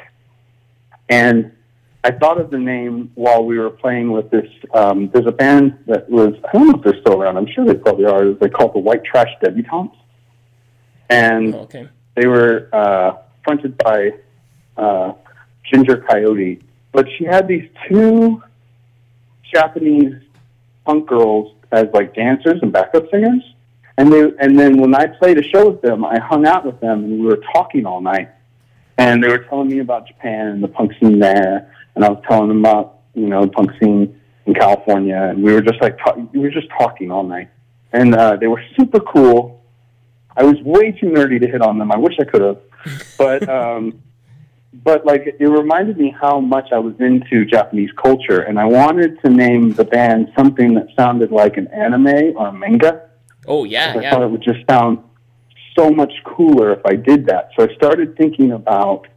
And 1.07 1.53
I 2.03 2.11
thought 2.11 2.39
of 2.39 2.49
the 2.49 2.57
name 2.57 3.11
while 3.15 3.43
we 3.43 3.59
were 3.59 3.69
playing 3.69 4.11
with 4.11 4.29
this. 4.31 4.49
Um, 4.73 5.09
there's 5.09 5.25
a 5.27 5.31
band 5.33 5.77
that 5.87 6.09
was 6.09 6.33
I 6.47 6.57
don't 6.57 6.67
know 6.69 6.75
if 6.77 6.83
they're 6.83 7.01
still 7.01 7.21
around. 7.21 7.37
I'm 7.37 7.47
sure 7.53 7.65
they 7.65 7.73
probably 7.75 8.05
are. 8.05 8.33
They 8.33 8.49
called 8.49 8.73
the 8.73 8.79
White 8.79 9.03
Trash 9.03 9.29
Debutantes, 9.43 9.95
and 11.09 11.53
Okay. 11.55 11.87
they 12.15 12.27
were 12.27 12.69
uh, 12.71 13.17
fronted 13.43 13.77
by 13.77 14.11
uh, 14.77 15.13
Ginger 15.71 15.97
Coyote. 16.09 16.61
But 16.91 17.07
she 17.17 17.25
had 17.25 17.47
these 17.47 17.69
two 17.87 18.41
Japanese 19.53 20.15
punk 20.85 21.07
girls 21.07 21.53
as 21.71 21.87
like 21.93 22.15
dancers 22.15 22.59
and 22.61 22.71
backup 22.71 23.09
singers. 23.11 23.43
And 23.97 24.11
they 24.13 24.21
and 24.39 24.57
then 24.57 24.77
when 24.77 24.95
I 24.95 25.07
played 25.07 25.37
a 25.37 25.43
show 25.43 25.69
with 25.71 25.81
them, 25.81 26.05
I 26.05 26.17
hung 26.19 26.47
out 26.47 26.65
with 26.65 26.79
them 26.79 27.03
and 27.03 27.19
we 27.19 27.25
were 27.25 27.41
talking 27.53 27.85
all 27.85 27.99
night. 27.99 28.29
And 28.97 29.23
they 29.23 29.27
were 29.29 29.39
telling 29.39 29.69
me 29.69 29.79
about 29.79 30.07
Japan 30.07 30.47
and 30.47 30.63
the 30.63 30.67
punk 30.67 30.91
scene 30.99 31.19
there, 31.19 31.73
and 31.99 32.05
I 32.05 32.09
was 32.11 32.23
telling 32.29 32.47
them 32.47 32.59
about 32.59 32.99
you 33.13 33.27
know 33.27 33.41
the 33.41 33.51
punk 33.51 33.71
scene 33.77 34.21
in 34.45 34.53
California, 34.53 35.21
and 35.21 35.43
we 35.43 35.51
were 35.51 35.61
just 35.61 35.81
like 35.81 35.97
ta- 35.97 36.15
we 36.31 36.39
were 36.39 36.49
just 36.49 36.67
talking 36.69 37.11
all 37.11 37.23
night. 37.23 37.49
And 37.91 38.15
uh, 38.15 38.37
they 38.37 38.47
were 38.47 38.63
super 38.77 39.01
cool. 39.01 39.61
I 40.37 40.43
was 40.43 40.55
way 40.61 40.93
too 40.93 41.07
nerdy 41.07 41.41
to 41.41 41.47
hit 41.47 41.61
on 41.61 41.77
them. 41.77 41.91
I 41.91 41.97
wish 41.97 42.13
I 42.21 42.23
could 42.23 42.41
have, 42.41 42.59
but 43.17 43.49
um, 43.57 44.01
but 44.81 45.05
like 45.05 45.23
it 45.27 45.45
reminded 45.45 45.97
me 45.97 46.15
how 46.21 46.39
much 46.39 46.69
I 46.71 46.79
was 46.79 46.93
into 47.01 47.43
Japanese 47.43 47.89
culture, 48.01 48.43
and 48.43 48.57
I 48.57 48.63
wanted 48.63 49.21
to 49.25 49.29
name 49.29 49.73
the 49.73 49.83
band 49.83 50.31
something 50.37 50.75
that 50.75 50.87
sounded 50.97 51.33
like 51.33 51.57
an 51.57 51.67
anime 51.67 52.37
or 52.37 52.47
a 52.47 52.53
manga. 52.53 53.09
Oh 53.45 53.65
yeah, 53.65 53.93
I 53.97 54.09
thought 54.09 54.23
it 54.23 54.31
would 54.31 54.43
just 54.43 54.65
sound 54.69 54.99
so 55.77 55.89
much 55.89 56.13
cooler 56.23 56.71
if 56.71 56.85
I 56.85 56.95
did 56.95 57.25
that. 57.25 57.49
So 57.57 57.67
I 57.69 57.75
started 57.75 58.15
thinking 58.15 58.53
about 58.53 59.07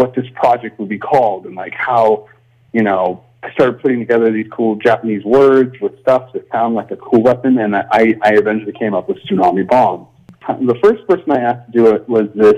what 0.00 0.14
this 0.14 0.26
project 0.34 0.78
would 0.78 0.88
be 0.88 0.98
called 0.98 1.44
and 1.46 1.54
like 1.54 1.74
how, 1.74 2.26
you 2.72 2.82
know, 2.82 3.22
I 3.42 3.52
started 3.52 3.80
putting 3.80 4.00
together 4.00 4.30
these 4.32 4.46
cool 4.50 4.76
Japanese 4.76 5.24
words 5.24 5.74
with 5.80 5.98
stuff 6.00 6.32
that 6.32 6.46
sound 6.50 6.74
like 6.74 6.90
a 6.90 6.96
cool 6.96 7.22
weapon, 7.22 7.58
and 7.58 7.74
I, 7.74 8.14
I 8.22 8.34
eventually 8.34 8.72
came 8.72 8.92
up 8.94 9.08
with 9.08 9.18
tsunami 9.24 9.66
bomb. 9.66 10.08
The 10.46 10.78
first 10.82 11.06
person 11.08 11.30
I 11.30 11.40
asked 11.40 11.72
to 11.72 11.78
do 11.78 11.94
it 11.94 12.08
was 12.08 12.28
this 12.34 12.56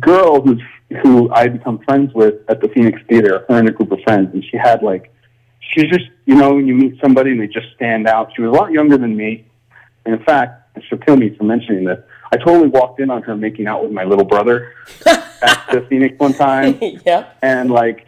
girl 0.00 0.40
who's 0.40 0.60
who 1.02 1.30
I 1.30 1.46
become 1.48 1.78
friends 1.80 2.12
with 2.14 2.36
at 2.48 2.60
the 2.60 2.68
Phoenix 2.68 3.00
Theater. 3.08 3.44
Her 3.48 3.58
and 3.58 3.68
a 3.68 3.72
group 3.72 3.92
of 3.92 4.00
friends, 4.02 4.30
and 4.32 4.42
she 4.44 4.56
had 4.56 4.82
like, 4.82 5.12
she's 5.60 5.88
just 5.88 6.06
you 6.26 6.34
know 6.34 6.54
when 6.54 6.66
you 6.66 6.74
meet 6.74 6.98
somebody 7.00 7.30
and 7.30 7.40
they 7.40 7.46
just 7.46 7.68
stand 7.76 8.08
out. 8.08 8.32
She 8.34 8.42
was 8.42 8.56
a 8.56 8.60
lot 8.60 8.72
younger 8.72 8.96
than 8.96 9.16
me, 9.16 9.44
and 10.04 10.14
in 10.16 10.24
fact, 10.24 10.80
she'll 10.88 10.98
kill 10.98 11.16
me 11.16 11.36
for 11.36 11.44
mentioning 11.44 11.84
this. 11.84 12.00
I 12.32 12.38
totally 12.38 12.68
walked 12.68 12.98
in 13.00 13.10
on 13.10 13.22
her 13.22 13.36
making 13.36 13.68
out 13.68 13.84
with 13.84 13.92
my 13.92 14.04
little 14.04 14.24
brother 14.24 14.74
at 15.42 15.66
the 15.72 15.80
Phoenix 15.88 16.18
one 16.18 16.32
time. 16.34 16.78
Yeah. 17.04 17.30
and 17.42 17.70
like 17.70 18.06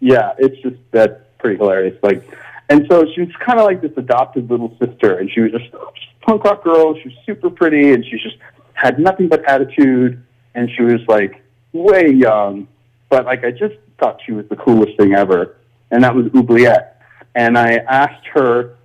yeah 0.00 0.34
it's 0.38 0.60
just 0.62 0.76
that's 0.90 1.14
pretty 1.38 1.56
hilarious. 1.58 1.96
Like 2.02 2.22
and 2.68 2.86
so 2.90 3.04
she 3.14 3.20
was 3.22 3.30
kind 3.44 3.58
of 3.58 3.64
like 3.64 3.80
this 3.80 3.92
adopted 3.96 4.50
little 4.50 4.76
sister 4.82 5.18
and 5.18 5.30
she 5.30 5.40
was 5.40 5.52
just 5.52 5.72
a 5.74 5.78
punk 6.24 6.44
rock 6.44 6.64
girl. 6.64 6.94
She 7.00 7.08
was 7.08 7.18
super 7.24 7.50
pretty 7.50 7.92
and 7.92 8.04
she 8.04 8.18
just 8.18 8.36
had 8.74 8.98
nothing 8.98 9.28
but 9.28 9.44
attitude 9.48 10.22
and 10.54 10.68
she 10.76 10.82
was 10.82 11.00
like 11.08 11.42
way 11.72 12.10
young. 12.10 12.68
But 13.08 13.24
like 13.24 13.44
i 13.44 13.50
just 13.50 13.76
thought 13.98 14.20
she 14.26 14.32
was 14.32 14.46
the 14.48 14.56
coolest 14.56 14.96
thing 14.98 15.14
ever 15.14 15.56
and 15.90 16.02
that 16.04 16.14
was 16.14 16.26
oubliette. 16.34 17.00
And 17.34 17.56
i 17.56 17.76
asked 17.76 18.26
her 18.34 18.76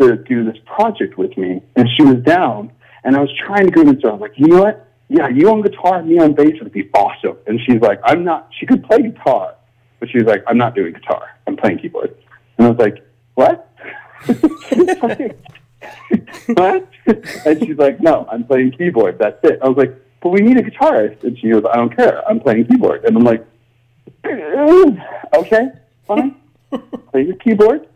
to 0.00 0.16
do 0.16 0.44
this 0.44 0.56
project 0.66 1.16
with 1.16 1.36
me 1.38 1.62
and 1.76 1.88
she 1.96 2.02
was 2.02 2.22
down. 2.24 2.70
And 3.04 3.16
i 3.16 3.20
was 3.20 3.30
trying 3.46 3.66
to 3.66 3.72
convince 3.72 4.02
her. 4.02 4.10
I 4.10 4.12
was 4.12 4.20
like 4.20 4.38
you 4.38 4.48
know 4.48 4.62
what 4.62 4.88
yeah, 5.14 5.28
you 5.28 5.48
on 5.48 5.62
guitar, 5.62 6.02
me 6.02 6.18
on 6.18 6.34
bass 6.34 6.60
would 6.60 6.72
be 6.72 6.90
awesome. 6.92 7.36
And 7.46 7.60
she's 7.64 7.80
like, 7.80 8.00
I'm 8.04 8.24
not, 8.24 8.50
she 8.58 8.66
could 8.66 8.82
play 8.82 9.02
guitar, 9.02 9.54
but 10.00 10.10
she 10.10 10.18
was 10.18 10.26
like, 10.26 10.42
I'm 10.48 10.58
not 10.58 10.74
doing 10.74 10.92
guitar. 10.92 11.28
I'm 11.46 11.56
playing 11.56 11.78
keyboard. 11.78 12.16
And 12.58 12.66
I 12.66 12.70
was 12.70 12.78
like, 12.78 13.06
what? 13.34 13.70
what? 16.54 16.88
And 17.46 17.64
she's 17.64 17.78
like, 17.78 18.00
no, 18.00 18.26
I'm 18.30 18.44
playing 18.44 18.72
keyboard. 18.72 19.18
That's 19.20 19.38
it. 19.44 19.60
I 19.62 19.68
was 19.68 19.76
like, 19.76 19.94
but 20.20 20.30
we 20.30 20.40
need 20.40 20.56
a 20.58 20.62
guitarist. 20.62 21.22
And 21.22 21.38
she 21.38 21.50
goes, 21.50 21.64
I 21.70 21.76
don't 21.76 21.94
care. 21.94 22.28
I'm 22.28 22.40
playing 22.40 22.66
keyboard. 22.66 23.04
And 23.04 23.16
I'm 23.16 23.24
like, 23.24 23.46
okay, 24.26 25.68
fine. 26.08 26.34
Play 27.12 27.22
your 27.22 27.36
keyboard. 27.36 27.86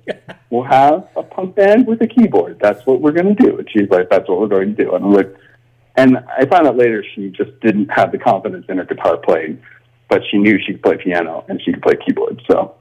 We'll 0.50 0.62
have 0.62 1.08
a 1.16 1.24
punk 1.24 1.56
band 1.56 1.86
with 1.88 2.00
a 2.00 2.06
keyboard. 2.06 2.60
That's 2.60 2.86
what 2.86 3.00
we're 3.00 3.12
going 3.12 3.34
to 3.34 3.42
do. 3.42 3.58
And 3.58 3.68
she's 3.70 3.90
like, 3.90 4.08
that's 4.08 4.28
what 4.28 4.38
we're 4.40 4.46
going 4.46 4.76
to 4.76 4.84
do. 4.84 4.94
And 4.94 5.04
I'm 5.04 5.12
like, 5.12 5.34
and 5.98 6.16
I 6.16 6.46
found 6.46 6.68
out 6.68 6.76
later 6.76 7.04
she 7.14 7.30
just 7.30 7.58
didn't 7.60 7.88
have 7.88 8.12
the 8.12 8.18
confidence 8.18 8.66
in 8.68 8.78
her 8.78 8.84
guitar 8.84 9.16
playing, 9.16 9.60
but 10.08 10.22
she 10.30 10.38
knew 10.38 10.56
she 10.64 10.74
could 10.74 10.82
play 10.82 10.96
piano 10.96 11.44
and 11.48 11.60
she 11.60 11.72
could 11.72 11.82
play 11.82 11.96
keyboard. 12.06 12.40
So, 12.48 12.76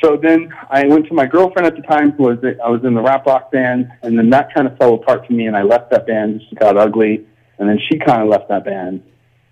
so 0.00 0.16
then 0.16 0.54
I 0.70 0.86
went 0.86 1.08
to 1.08 1.14
my 1.14 1.26
girlfriend 1.26 1.66
at 1.66 1.74
the 1.74 1.82
time, 1.82 2.12
who 2.12 2.22
was 2.22 2.38
I 2.64 2.68
was 2.68 2.84
in 2.84 2.94
the 2.94 3.02
rap 3.02 3.26
rock 3.26 3.50
band, 3.50 3.90
and 4.02 4.16
then 4.16 4.30
that 4.30 4.54
kind 4.54 4.68
of 4.68 4.78
fell 4.78 4.94
apart 4.94 5.26
for 5.26 5.32
me, 5.32 5.46
and 5.46 5.56
I 5.56 5.62
left 5.62 5.90
that 5.90 6.06
band. 6.06 6.40
She 6.48 6.54
got 6.54 6.76
ugly, 6.76 7.26
and 7.58 7.68
then 7.68 7.80
she 7.90 7.98
kind 7.98 8.22
of 8.22 8.28
left 8.28 8.48
that 8.48 8.64
band, 8.64 9.02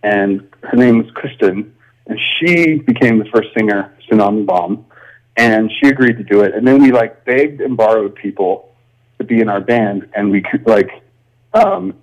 and 0.04 0.48
her 0.62 0.76
name 0.76 0.98
was 0.98 1.10
Kristen, 1.14 1.74
and 2.06 2.16
she 2.38 2.76
became 2.76 3.18
the 3.18 3.28
first 3.34 3.48
singer, 3.58 3.92
Tsunami 4.08 4.46
Bomb, 4.46 4.84
and 5.36 5.68
she 5.80 5.88
agreed 5.88 6.16
to 6.18 6.24
do 6.24 6.42
it. 6.42 6.54
And 6.54 6.64
then 6.64 6.80
we 6.80 6.92
like 6.92 7.24
begged 7.24 7.60
and 7.60 7.76
borrowed 7.76 8.14
people 8.14 8.72
to 9.18 9.24
be 9.24 9.40
in 9.40 9.48
our 9.48 9.60
band, 9.60 10.08
and 10.14 10.30
we 10.30 10.42
could 10.42 10.64
like 10.68 10.90
um, 11.54 11.94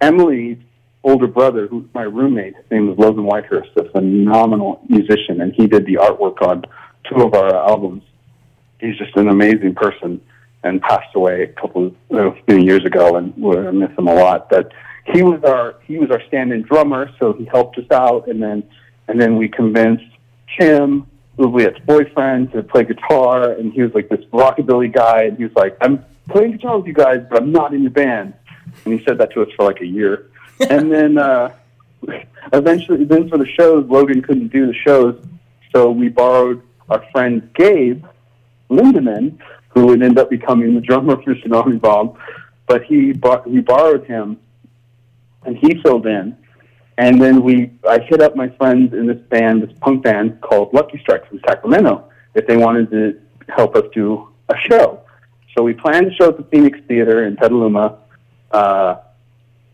Emily's 0.00 0.58
older 1.04 1.26
brother, 1.26 1.66
who's 1.68 1.86
my 1.94 2.02
roommate, 2.02 2.56
his 2.56 2.70
name 2.70 2.88
was 2.88 2.98
Logan 2.98 3.24
Whitehurst, 3.24 3.76
a 3.76 3.88
phenomenal 3.90 4.80
musician, 4.88 5.40
and 5.40 5.52
he 5.54 5.66
did 5.66 5.86
the 5.86 5.94
artwork 5.94 6.42
on 6.42 6.64
two 7.08 7.22
of 7.22 7.34
our 7.34 7.54
albums. 7.54 8.02
He's 8.80 8.98
just 8.98 9.16
an 9.16 9.28
amazing 9.28 9.74
person 9.74 10.20
and 10.64 10.82
passed 10.82 11.14
away 11.14 11.44
a 11.44 11.46
couple 11.46 11.94
of 12.10 12.36
few 12.46 12.58
years 12.58 12.84
ago, 12.84 13.16
and 13.16 13.32
I 13.36 13.70
miss 13.70 13.96
him 13.96 14.08
a 14.08 14.14
lot. 14.14 14.50
But 14.50 14.72
he 15.06 15.22
was 15.22 15.42
our 15.44 15.76
he 15.86 15.98
was 15.98 16.10
our 16.10 16.20
stand-in 16.26 16.62
drummer, 16.62 17.10
so 17.18 17.32
he 17.32 17.44
helped 17.44 17.78
us 17.78 17.90
out, 17.90 18.26
and 18.26 18.42
then 18.42 18.64
and 19.08 19.20
then 19.20 19.36
we 19.36 19.48
convinced 19.48 20.04
Tim, 20.58 21.06
Oubliette's 21.38 21.78
boyfriend, 21.86 22.52
to 22.52 22.62
play 22.62 22.84
guitar, 22.84 23.52
and 23.52 23.72
he 23.72 23.82
was 23.82 23.94
like 23.94 24.08
this 24.08 24.24
rockabilly 24.32 24.92
guy, 24.92 25.22
and 25.24 25.36
he 25.36 25.44
was 25.44 25.54
like, 25.54 25.76
"I'm 25.80 26.04
playing 26.28 26.52
guitar 26.52 26.78
with 26.78 26.86
you 26.86 26.94
guys, 26.94 27.20
but 27.30 27.40
I'm 27.40 27.52
not 27.52 27.72
in 27.72 27.82
your 27.82 27.92
band." 27.92 28.34
And 28.84 28.98
he 28.98 29.04
said 29.04 29.18
that 29.18 29.32
to 29.32 29.42
us 29.42 29.48
for 29.56 29.64
like 29.64 29.80
a 29.80 29.86
year. 29.86 30.30
and 30.70 30.90
then 30.90 31.18
uh, 31.18 31.54
eventually, 32.52 33.04
then 33.04 33.28
for 33.28 33.38
the 33.38 33.46
shows, 33.46 33.86
Logan 33.88 34.22
couldn't 34.22 34.48
do 34.48 34.66
the 34.66 34.74
shows, 34.74 35.22
so 35.72 35.90
we 35.90 36.08
borrowed 36.08 36.62
our 36.88 37.04
friend 37.12 37.50
Gabe 37.54 38.04
Lindemann, 38.70 39.38
who 39.68 39.86
would 39.86 40.02
end 40.02 40.18
up 40.18 40.30
becoming 40.30 40.74
the 40.74 40.80
drummer 40.80 41.20
for 41.22 41.34
Tsunami 41.34 41.80
Bomb. 41.80 42.16
But 42.66 42.84
he 42.84 43.12
bought, 43.12 43.48
we 43.48 43.60
borrowed 43.60 44.06
him, 44.06 44.38
and 45.44 45.56
he 45.56 45.80
filled 45.82 46.06
in. 46.06 46.36
And 46.98 47.20
then 47.20 47.42
we, 47.42 47.72
I 47.88 47.98
hit 47.98 48.22
up 48.22 48.36
my 48.36 48.48
friends 48.48 48.94
in 48.94 49.06
this 49.06 49.20
band, 49.28 49.62
this 49.62 49.76
punk 49.80 50.02
band 50.02 50.40
called 50.40 50.72
Lucky 50.72 50.98
Strike 50.98 51.28
from 51.28 51.40
Sacramento, 51.46 52.08
if 52.34 52.46
they 52.46 52.56
wanted 52.56 52.90
to 52.90 53.20
help 53.48 53.76
us 53.76 53.84
do 53.92 54.28
a 54.48 54.56
show. 54.56 55.02
So 55.56 55.62
we 55.62 55.74
planned 55.74 56.06
a 56.06 56.14
show 56.14 56.30
at 56.30 56.38
the 56.38 56.44
Phoenix 56.44 56.78
Theater 56.88 57.26
in 57.26 57.36
Petaluma, 57.36 57.98
uh, 58.56 59.00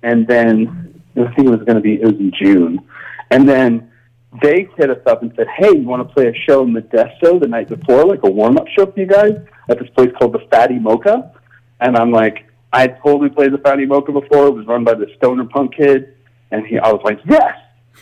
and 0.02 0.26
then 0.26 1.00
I 1.16 1.32
think 1.34 1.46
it 1.46 1.50
was 1.50 1.60
going 1.60 1.76
to 1.76 1.80
be 1.80 1.94
it 1.94 2.04
was 2.04 2.18
in 2.18 2.32
June, 2.36 2.80
and 3.30 3.48
then 3.48 3.90
they 4.42 4.68
hit 4.76 4.90
us 4.90 4.98
up 5.06 5.22
and 5.22 5.32
said, 5.36 5.46
"Hey, 5.56 5.70
you 5.70 5.86
want 5.86 6.06
to 6.06 6.12
play 6.12 6.26
a 6.26 6.34
show 6.34 6.64
in 6.64 6.74
Modesto 6.74 7.40
the 7.40 7.46
night 7.46 7.68
before, 7.68 8.04
like 8.04 8.24
a 8.24 8.30
warm 8.30 8.56
up 8.58 8.66
show 8.68 8.86
for 8.86 8.98
you 8.98 9.06
guys 9.06 9.34
at 9.68 9.78
this 9.78 9.88
place 9.90 10.10
called 10.18 10.32
the 10.32 10.44
Fatty 10.50 10.80
Mocha?" 10.80 11.32
And 11.80 11.96
I'm 11.96 12.10
like, 12.10 12.44
I 12.72 12.80
had 12.82 12.98
totally 13.02 13.28
played 13.28 13.52
the 13.52 13.58
Fatty 13.58 13.86
Mocha 13.86 14.10
before. 14.12 14.48
It 14.48 14.54
was 14.54 14.66
run 14.66 14.82
by 14.82 14.94
the 14.94 15.06
Stoner 15.16 15.44
Punk 15.44 15.76
kid, 15.76 16.14
and 16.50 16.66
he, 16.66 16.78
I 16.78 16.90
was 16.90 17.02
like, 17.04 17.20
"Yes, 17.24 17.56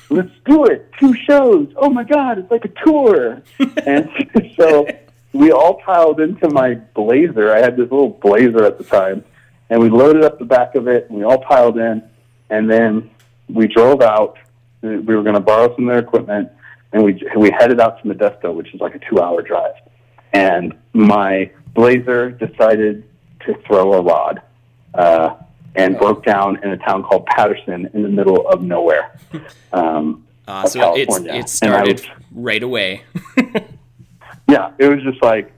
let's 0.08 0.32
do 0.46 0.64
it! 0.64 0.90
Two 0.98 1.14
shows! 1.28 1.68
Oh 1.76 1.90
my 1.90 2.04
God, 2.04 2.38
it's 2.38 2.50
like 2.50 2.64
a 2.64 2.72
tour!" 2.86 3.42
and 3.86 4.08
so 4.56 4.86
we 5.34 5.52
all 5.52 5.74
piled 5.74 6.20
into 6.20 6.48
my 6.48 6.76
Blazer. 6.94 7.52
I 7.52 7.58
had 7.58 7.76
this 7.76 7.90
little 7.90 8.08
Blazer 8.08 8.64
at 8.64 8.78
the 8.78 8.84
time 8.84 9.24
and 9.70 9.80
we 9.80 9.88
loaded 9.88 10.22
up 10.24 10.38
the 10.38 10.44
back 10.44 10.74
of 10.74 10.86
it, 10.88 11.08
and 11.08 11.16
we 11.18 11.24
all 11.24 11.38
piled 11.38 11.78
in, 11.78 12.02
and 12.50 12.70
then 12.70 13.10
we 13.48 13.66
drove 13.66 14.02
out. 14.02 14.36
We 14.82 14.98
were 14.98 15.22
going 15.22 15.34
to 15.34 15.40
borrow 15.40 15.74
some 15.74 15.88
of 15.88 15.94
their 15.94 16.02
equipment, 16.02 16.50
and 16.92 17.02
we 17.02 17.22
we 17.36 17.50
headed 17.50 17.80
out 17.80 18.02
to 18.02 18.08
Modesto, 18.08 18.54
which 18.54 18.74
is 18.74 18.80
like 18.80 18.94
a 18.94 18.98
two-hour 19.08 19.42
drive. 19.42 19.74
And 20.32 20.74
my 20.92 21.50
Blazer 21.74 22.30
decided 22.30 23.04
to 23.46 23.54
throw 23.66 23.92
a 23.94 24.02
rod, 24.02 24.42
uh, 24.94 25.36
and 25.76 25.96
broke 25.98 26.24
down 26.24 26.62
in 26.64 26.70
a 26.70 26.76
town 26.78 27.02
called 27.02 27.26
Patterson 27.26 27.88
in 27.94 28.02
the 28.02 28.08
middle 28.08 28.46
of 28.48 28.62
nowhere. 28.62 29.16
Um, 29.72 30.26
Uh, 30.48 30.62
of 30.64 30.70
so 30.70 30.96
it's 30.96 31.16
it 31.18 31.48
started 31.48 32.00
was- 32.00 32.08
right 32.34 32.62
away. 32.64 33.02
yeah, 34.48 34.72
it 34.78 34.88
was 34.88 35.00
just 35.04 35.22
like 35.22 35.52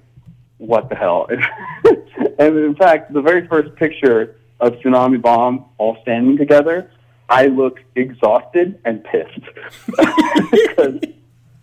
what 0.59 0.89
the 0.91 0.95
hell? 0.95 1.29
and 2.39 2.57
in 2.57 2.75
fact, 2.75 3.13
the 3.13 3.21
very 3.21 3.47
first 3.47 3.75
picture 3.77 4.37
of 4.61 4.75
Tsunami 4.75 5.21
Bomb 5.21 5.65
all 5.79 5.99
standing 6.03 6.37
together, 6.37 6.91
I 7.29 7.47
look 7.47 7.81
exhausted 7.97 8.79
and 8.85 9.05
pissed 9.05 9.41
because 9.87 11.01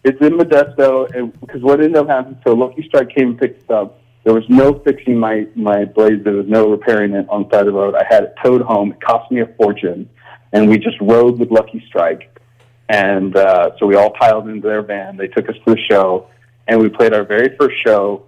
it's 0.03 0.21
in 0.21 0.33
Modesto, 0.37 1.13
and 1.15 1.37
because 1.39 1.61
what 1.61 1.79
ended 1.79 1.97
up 1.97 2.07
happening, 2.07 2.39
so 2.43 2.53
Lucky 2.53 2.83
Strike 2.87 3.09
came 3.09 3.29
and 3.29 3.39
picked 3.39 3.63
it 3.63 3.71
up. 3.71 4.01
There 4.23 4.33
was 4.33 4.43
no 4.49 4.73
fixing 4.79 5.17
my 5.17 5.47
my 5.55 5.85
blade. 5.85 6.23
There 6.23 6.33
was 6.33 6.47
no 6.47 6.69
repairing 6.69 7.13
it 7.13 7.27
on 7.29 7.43
the 7.43 7.49
side 7.49 7.67
of 7.67 7.73
the 7.73 7.79
road. 7.79 7.95
I 7.95 8.03
had 8.09 8.23
it 8.23 8.35
towed 8.43 8.61
home. 8.61 8.91
It 8.91 9.01
cost 9.01 9.31
me 9.31 9.41
a 9.41 9.47
fortune, 9.57 10.09
and 10.51 10.69
we 10.69 10.77
just 10.77 10.99
rode 11.01 11.39
with 11.39 11.51
Lucky 11.51 11.83
Strike. 11.87 12.35
And 12.89 13.35
uh, 13.35 13.71
so 13.77 13.85
we 13.85 13.95
all 13.95 14.09
piled 14.09 14.49
into 14.49 14.67
their 14.67 14.81
van. 14.81 15.15
They 15.15 15.27
took 15.27 15.47
us 15.47 15.55
to 15.65 15.75
the 15.75 15.79
show, 15.89 16.27
and 16.67 16.81
we 16.81 16.89
played 16.89 17.13
our 17.13 17.23
very 17.23 17.55
first 17.57 17.75
show 17.85 18.25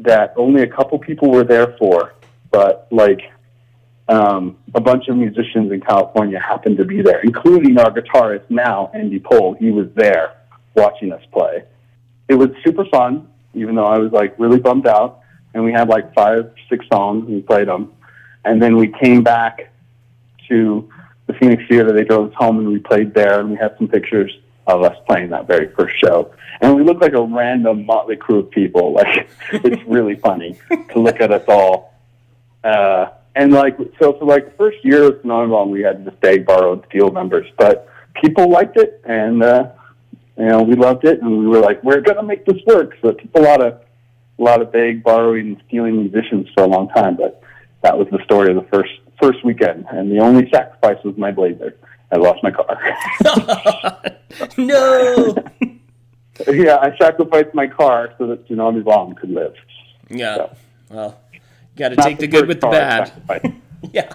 that 0.00 0.34
only 0.36 0.62
a 0.62 0.66
couple 0.66 0.98
people 0.98 1.30
were 1.30 1.44
there 1.44 1.76
for, 1.78 2.14
but 2.50 2.86
like 2.90 3.20
um, 4.08 4.58
a 4.74 4.80
bunch 4.80 5.08
of 5.08 5.16
musicians 5.16 5.72
in 5.72 5.80
California 5.80 6.38
happened 6.38 6.76
to 6.78 6.84
be 6.84 7.00
there, 7.02 7.20
including 7.20 7.78
our 7.78 7.90
guitarist 7.90 8.48
now, 8.50 8.90
Andy 8.94 9.18
Pohl. 9.18 9.54
He 9.54 9.70
was 9.70 9.88
there 9.94 10.36
watching 10.74 11.12
us 11.12 11.22
play. 11.32 11.64
It 12.28 12.34
was 12.34 12.50
super 12.64 12.84
fun, 12.86 13.28
even 13.54 13.74
though 13.74 13.86
I 13.86 13.98
was 13.98 14.12
like 14.12 14.38
really 14.38 14.58
bummed 14.58 14.86
out. 14.86 15.20
And 15.54 15.64
we 15.64 15.72
had 15.72 15.88
like 15.88 16.12
five, 16.14 16.52
six 16.68 16.84
songs, 16.92 17.26
and 17.26 17.36
we 17.36 17.42
played 17.42 17.68
them. 17.68 17.92
And 18.44 18.60
then 18.60 18.76
we 18.76 18.88
came 18.88 19.22
back 19.22 19.72
to 20.48 20.90
the 21.26 21.32
Phoenix 21.34 21.62
Theater. 21.68 21.92
They 21.92 22.04
drove 22.04 22.30
us 22.30 22.34
home, 22.36 22.58
and 22.58 22.68
we 22.68 22.78
played 22.80 23.14
there. 23.14 23.40
And 23.40 23.50
we 23.50 23.56
had 23.56 23.76
some 23.78 23.88
pictures 23.88 24.36
of 24.66 24.82
us 24.82 24.96
playing 25.06 25.30
that 25.30 25.46
very 25.46 25.68
first 25.74 25.94
show. 25.98 26.32
And 26.60 26.76
we 26.76 26.82
looked 26.82 27.02
like 27.02 27.12
a 27.12 27.22
random 27.22 27.84
motley 27.86 28.16
crew 28.16 28.40
of 28.40 28.50
people. 28.50 28.94
Like 29.04 29.28
it's 29.52 29.82
really 29.86 30.16
funny 30.16 30.58
to 30.92 30.98
look 30.98 31.20
at 31.20 31.30
us 31.30 31.44
all. 31.48 31.94
Uh, 32.62 33.10
and 33.34 33.52
like 33.52 33.76
so 34.00 34.12
for 34.14 34.24
like 34.24 34.44
the 34.46 34.56
first 34.56 34.78
year 34.84 35.04
of 35.04 35.14
Tsunami 35.22 35.50
Bomb, 35.50 35.70
we 35.70 35.82
had 35.82 36.04
to 36.04 36.10
beg 36.12 36.46
borrowed 36.46 36.84
steal 36.88 37.10
members, 37.10 37.46
but 37.58 37.88
people 38.22 38.48
liked 38.48 38.76
it, 38.76 39.02
and 39.04 39.42
uh, 39.42 39.70
you 40.38 40.46
know 40.46 40.62
we 40.62 40.76
loved 40.76 41.04
it, 41.04 41.20
and 41.20 41.38
we 41.38 41.46
were 41.46 41.60
like, 41.60 41.82
we're 41.82 42.00
gonna 42.00 42.22
make 42.22 42.44
this 42.46 42.62
work. 42.66 42.96
So 43.02 43.08
it 43.08 43.18
took 43.18 43.34
a 43.34 43.40
lot 43.40 43.60
of 43.60 43.80
a 44.38 44.42
lot 44.42 44.62
of 44.62 44.72
beg, 44.72 45.02
borrowing, 45.02 45.48
and 45.48 45.62
stealing 45.66 45.96
musicians 45.96 46.48
for 46.54 46.64
a 46.64 46.66
long 46.66 46.88
time, 46.90 47.16
but 47.16 47.42
that 47.82 47.98
was 47.98 48.08
the 48.10 48.22
story 48.24 48.50
of 48.50 48.56
the 48.56 48.68
first 48.70 48.92
first 49.20 49.44
weekend, 49.44 49.86
and 49.90 50.10
the 50.10 50.18
only 50.18 50.48
sacrifice 50.50 51.02
was 51.04 51.16
my 51.16 51.30
blazer. 51.30 51.76
I 52.14 52.16
lost 52.18 52.42
my 52.44 52.52
car. 52.52 52.78
no. 54.58 55.34
yeah, 56.52 56.76
I 56.76 56.96
sacrificed 56.96 57.52
my 57.54 57.66
car 57.66 58.14
so 58.18 58.28
that 58.28 58.48
Tsunami 58.48 58.84
Bomb 58.84 59.16
could 59.16 59.30
live. 59.30 59.54
Yeah. 60.08 60.46
Well, 60.90 61.20
got 61.76 61.88
to 61.88 61.96
take 61.96 62.18
the 62.18 62.28
good 62.28 62.46
with 62.46 62.60
the 62.60 62.68
bad. 62.68 63.12
Yeah. 63.92 64.14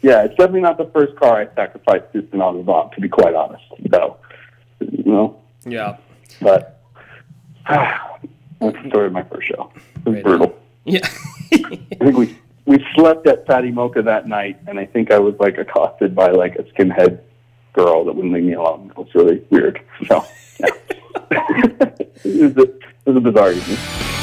Yeah, 0.00 0.22
it's 0.22 0.36
definitely 0.36 0.60
not 0.60 0.78
the 0.78 0.88
first 0.94 1.16
car 1.16 1.40
I 1.40 1.52
sacrificed 1.56 2.12
to 2.12 2.22
Tsunami 2.22 2.64
Bomb, 2.64 2.90
to 2.94 3.00
be 3.00 3.08
quite 3.08 3.34
honest. 3.34 3.64
So, 3.90 4.16
you 4.80 5.02
know, 5.10 5.40
Yeah. 5.66 5.96
but 6.40 6.80
that's 7.68 8.00
the 8.60 8.84
story 8.88 9.06
of 9.06 9.12
my 9.12 9.24
first 9.24 9.48
show. 9.48 9.72
It 9.96 10.04
was 10.04 10.14
Right 10.14 10.22
brutal. 10.24 10.58
Yeah. 10.84 11.00
I 11.52 11.58
think 11.98 12.16
we 12.16 12.38
we 12.64 12.84
slept 12.94 13.26
at 13.26 13.46
Fatty 13.46 13.70
Mocha 13.72 14.02
that 14.02 14.28
night, 14.28 14.58
and 14.68 14.78
I 14.78 14.84
think 14.84 15.10
I 15.10 15.18
was 15.18 15.34
like 15.40 15.56
accosted 15.58 16.14
by 16.14 16.28
like 16.28 16.54
a 16.56 16.62
skinhead 16.64 17.20
girl 17.72 18.04
that 18.04 18.14
wouldn't 18.14 18.34
leave 18.34 18.44
me 18.44 18.54
alone. 18.54 18.90
It 18.90 18.98
was 18.98 19.14
really 19.14 19.42
weird. 19.50 19.80
So, 20.06 20.24
yeah. 20.60 20.66
it, 21.30 22.24
was 22.24 22.56
a, 22.56 22.62
it 22.62 23.06
was 23.06 23.16
a 23.16 23.20
bizarre 23.20 23.52
evening. 23.52 24.17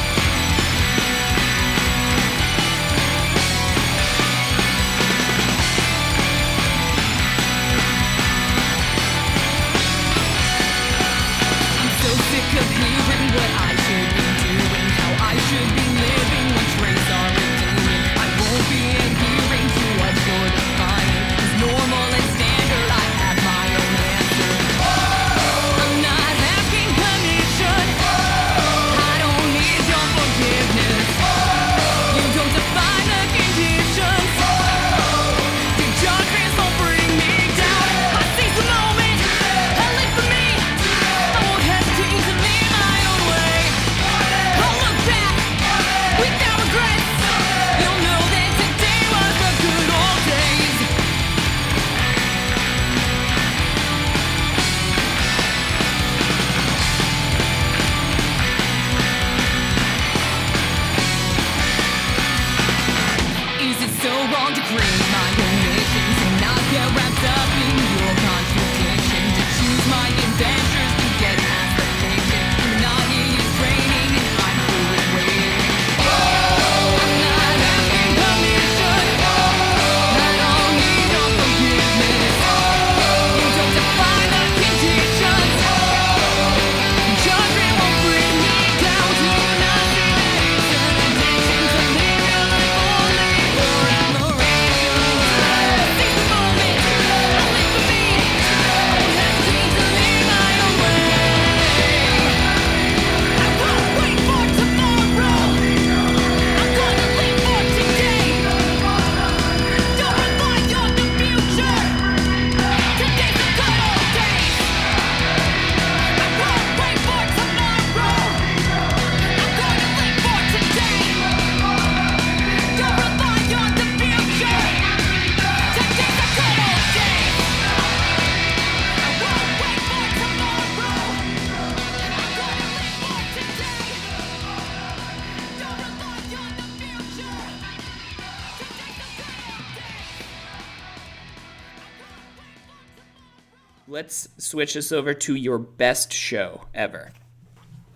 Let's 143.96 144.28
switch 144.38 144.74
this 144.74 144.92
over 144.92 145.14
to 145.14 145.36
your 145.36 145.58
best 145.58 146.12
show 146.12 146.66
ever. 146.74 147.14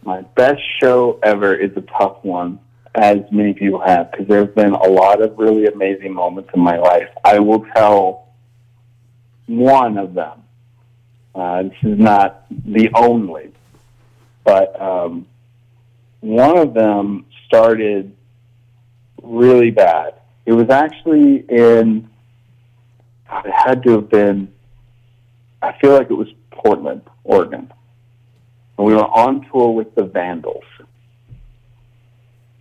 My 0.06 0.22
best 0.22 0.62
show 0.82 1.20
ever 1.24 1.54
is 1.54 1.76
a 1.76 1.82
tough 1.82 2.24
one, 2.24 2.58
as 2.96 3.18
many 3.32 3.54
people 3.54 3.82
have, 3.86 4.10
because 4.10 4.26
there 4.30 4.40
have 4.40 4.56
been 4.56 4.72
a 4.72 4.88
lot 4.88 5.22
of 5.22 5.38
really 5.38 5.66
amazing 5.66 6.14
moments 6.14 6.52
in 6.56 6.62
my 6.62 6.78
life. 6.78 7.10
I 7.26 7.40
will 7.40 7.66
tell 7.76 8.30
one 9.48 9.98
of 9.98 10.14
them. 10.14 10.42
Uh, 11.36 11.64
this 11.64 11.74
is 11.84 12.00
not 12.00 12.46
the 12.50 12.90
only, 12.96 13.52
but 14.46 14.82
um, 14.82 15.28
one 16.22 16.58
of 16.58 16.74
them 16.74 17.26
started 17.46 18.16
really 19.22 19.72
bad. 19.72 20.14
It 20.46 20.54
was 20.54 20.70
actually 20.70 21.44
in, 21.50 22.10
God, 23.30 23.46
it 23.46 23.54
had 23.54 23.84
to 23.84 23.92
have 23.96 24.10
been, 24.10 24.54
I 25.62 25.74
feel 25.80 25.92
like 25.92 26.10
it 26.10 26.14
was 26.14 26.30
Portland, 26.52 27.02
Oregon 27.24 27.72
and 28.80 28.88
we 28.88 28.96
were 28.96 29.06
on 29.06 29.46
tour 29.52 29.72
with 29.72 29.94
the 29.94 30.06
Vandals. 30.06 30.64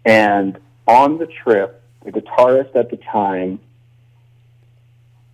And 0.04 0.58
on 0.84 1.16
the 1.18 1.26
trip, 1.26 1.80
the 2.04 2.10
guitarist 2.10 2.74
at 2.74 2.90
the 2.90 2.96
time 2.96 3.60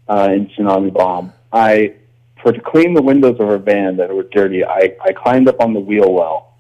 uh, 0.09 0.29
in 0.31 0.49
Tsunami 0.49 0.93
Bomb, 0.93 1.33
I 1.53 1.95
for 2.43 2.53
to 2.53 2.61
clean 2.61 2.93
the 2.93 3.01
windows 3.01 3.41
of 3.41 3.49
her 3.49 3.57
van 3.57 3.97
that 3.97 4.15
were 4.15 4.25
dirty, 4.25 4.63
I, 4.63 4.95
I 5.03 5.13
climbed 5.13 5.49
up 5.49 5.61
on 5.61 5.73
the 5.73 5.81
wheel 5.81 6.13
well 6.13 6.55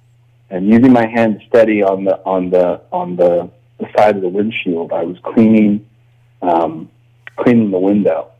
and 0.49 0.67
using 0.67 0.93
my 0.93 1.07
hand 1.07 1.43
steady 1.47 1.83
on 1.83 2.05
the 2.05 2.19
on 2.25 2.49
the 2.49 2.81
on 2.93 3.17
the, 3.17 3.51
the 3.79 3.89
side 3.95 4.17
of 4.17 4.23
the 4.23 4.29
windshield, 4.29 4.91
I 4.93 5.03
was 5.03 5.19
cleaning 5.23 5.87
um, 6.41 6.89
cleaning 7.37 7.71
the 7.71 7.79
window, 7.79 8.31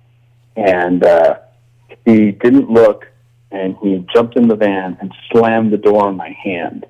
and 0.57 1.05
uh, 1.05 1.41
he 2.05 2.33
didn't 2.33 2.71
look, 2.71 3.07
and 3.51 3.77
he 3.83 4.05
jumped 4.15 4.37
in 4.37 4.49
the 4.49 4.57
van 4.57 4.97
and 5.01 5.13
slammed 5.31 5.73
the 5.73 5.79
door 5.79 6.07
on 6.07 6.17
my 6.17 6.31
hand, 6.31 6.87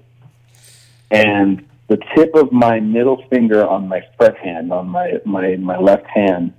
and 1.11 1.65
the 1.89 1.99
tip 2.17 2.35
of 2.35 2.51
my 2.53 2.81
middle 2.81 3.23
finger 3.29 3.67
on 3.67 3.89
my 3.89 4.03
fret 4.17 4.37
hand 4.39 4.73
on 4.73 4.89
my 4.89 5.21
my 5.25 5.57
my 5.57 5.79
left 5.79 6.07
hand 6.07 6.53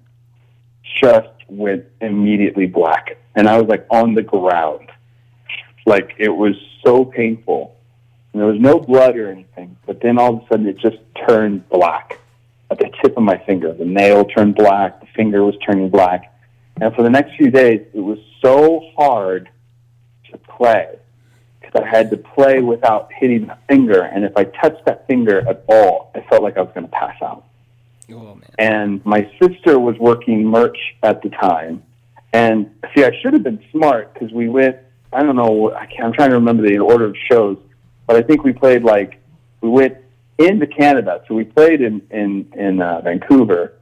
just 1.02 1.28
went 1.48 1.86
immediately 2.02 2.68
black, 2.68 3.18
and 3.36 3.48
I 3.48 3.58
was 3.60 3.68
like 3.68 3.86
on 3.90 4.14
the 4.14 4.22
ground, 4.22 4.90
like 5.86 6.16
it 6.18 6.30
was 6.30 6.56
so 6.86 7.06
painful. 7.06 7.76
And 8.34 8.42
there 8.42 8.52
was 8.52 8.60
no 8.60 8.80
blood 8.80 9.16
or 9.16 9.32
anything, 9.32 9.78
but 9.86 10.02
then 10.02 10.20
all 10.20 10.36
of 10.36 10.44
a 10.44 10.48
sudden 10.50 10.68
it 10.68 10.78
just 10.78 10.98
turned 11.26 11.68
black 11.70 12.20
at 12.70 12.80
the 12.80 12.92
tip 13.02 13.16
of 13.16 13.24
my 13.24 13.38
finger. 13.46 13.74
The 13.74 13.86
nail 13.86 14.26
turned 14.26 14.56
black, 14.56 15.00
the 15.00 15.08
finger 15.16 15.44
was 15.44 15.56
turning 15.66 15.90
black. 15.90 16.35
And 16.82 16.94
for 16.96 17.04
the 17.04 17.10
next 17.10 17.36
few 17.38 17.50
days, 17.52 17.82
it 17.94 18.00
was 18.00 18.20
so 18.44 18.82
hard 18.98 19.50
to 20.32 20.38
play 20.38 20.98
because 21.62 21.82
I 21.82 21.88
had 21.88 22.10
to 22.12 22.18
play 22.18 22.62
without 22.62 23.10
hitting 23.14 23.48
the 23.48 23.58
finger. 23.70 24.02
And 24.02 24.26
if 24.26 24.36
I 24.36 24.44
touched 24.46 24.86
that 24.86 25.08
finger 25.08 25.48
at 25.48 25.64
all, 25.70 26.12
I 26.16 26.22
felt 26.30 26.44
like 26.44 26.58
I 26.58 26.62
was 26.62 26.72
going 26.74 26.86
to 26.86 26.92
pass 26.92 27.16
out 27.22 27.46
Oh 28.12 28.36
man. 28.36 28.44
and 28.60 29.06
my 29.06 29.30
sister 29.42 29.80
was 29.80 29.98
working 30.00 30.46
merch 30.46 30.78
at 31.02 31.22
the 31.24 31.30
time. 31.30 31.82
And 32.34 32.70
see, 32.94 33.04
I 33.06 33.12
should 33.22 33.34
have 33.34 33.44
been 33.44 33.64
smart 33.72 34.14
because 34.14 34.32
we 34.32 34.50
went. 34.50 34.78
I 35.14 35.24
don't 35.24 35.38
know. 35.38 35.74
I 35.74 35.86
can't, 35.86 36.04
I'm 36.04 36.14
trying 36.14 36.30
to 36.32 36.36
remember 36.36 36.68
the 36.68 36.80
order 36.80 37.06
of 37.06 37.16
shows, 37.32 37.58
but 38.06 38.18
I 38.18 38.22
think 38.22 38.44
we 38.44 38.52
played 38.52 38.84
like 38.84 39.22
we 39.62 39.70
went 39.70 39.96
into 40.38 40.68
Canada. 40.68 41.24
So 41.28 41.36
we 41.36 41.46
played 41.46 41.80
in 41.82 42.02
in 42.12 42.52
in 42.54 42.82
uh, 42.82 43.00
Vancouver. 43.02 43.75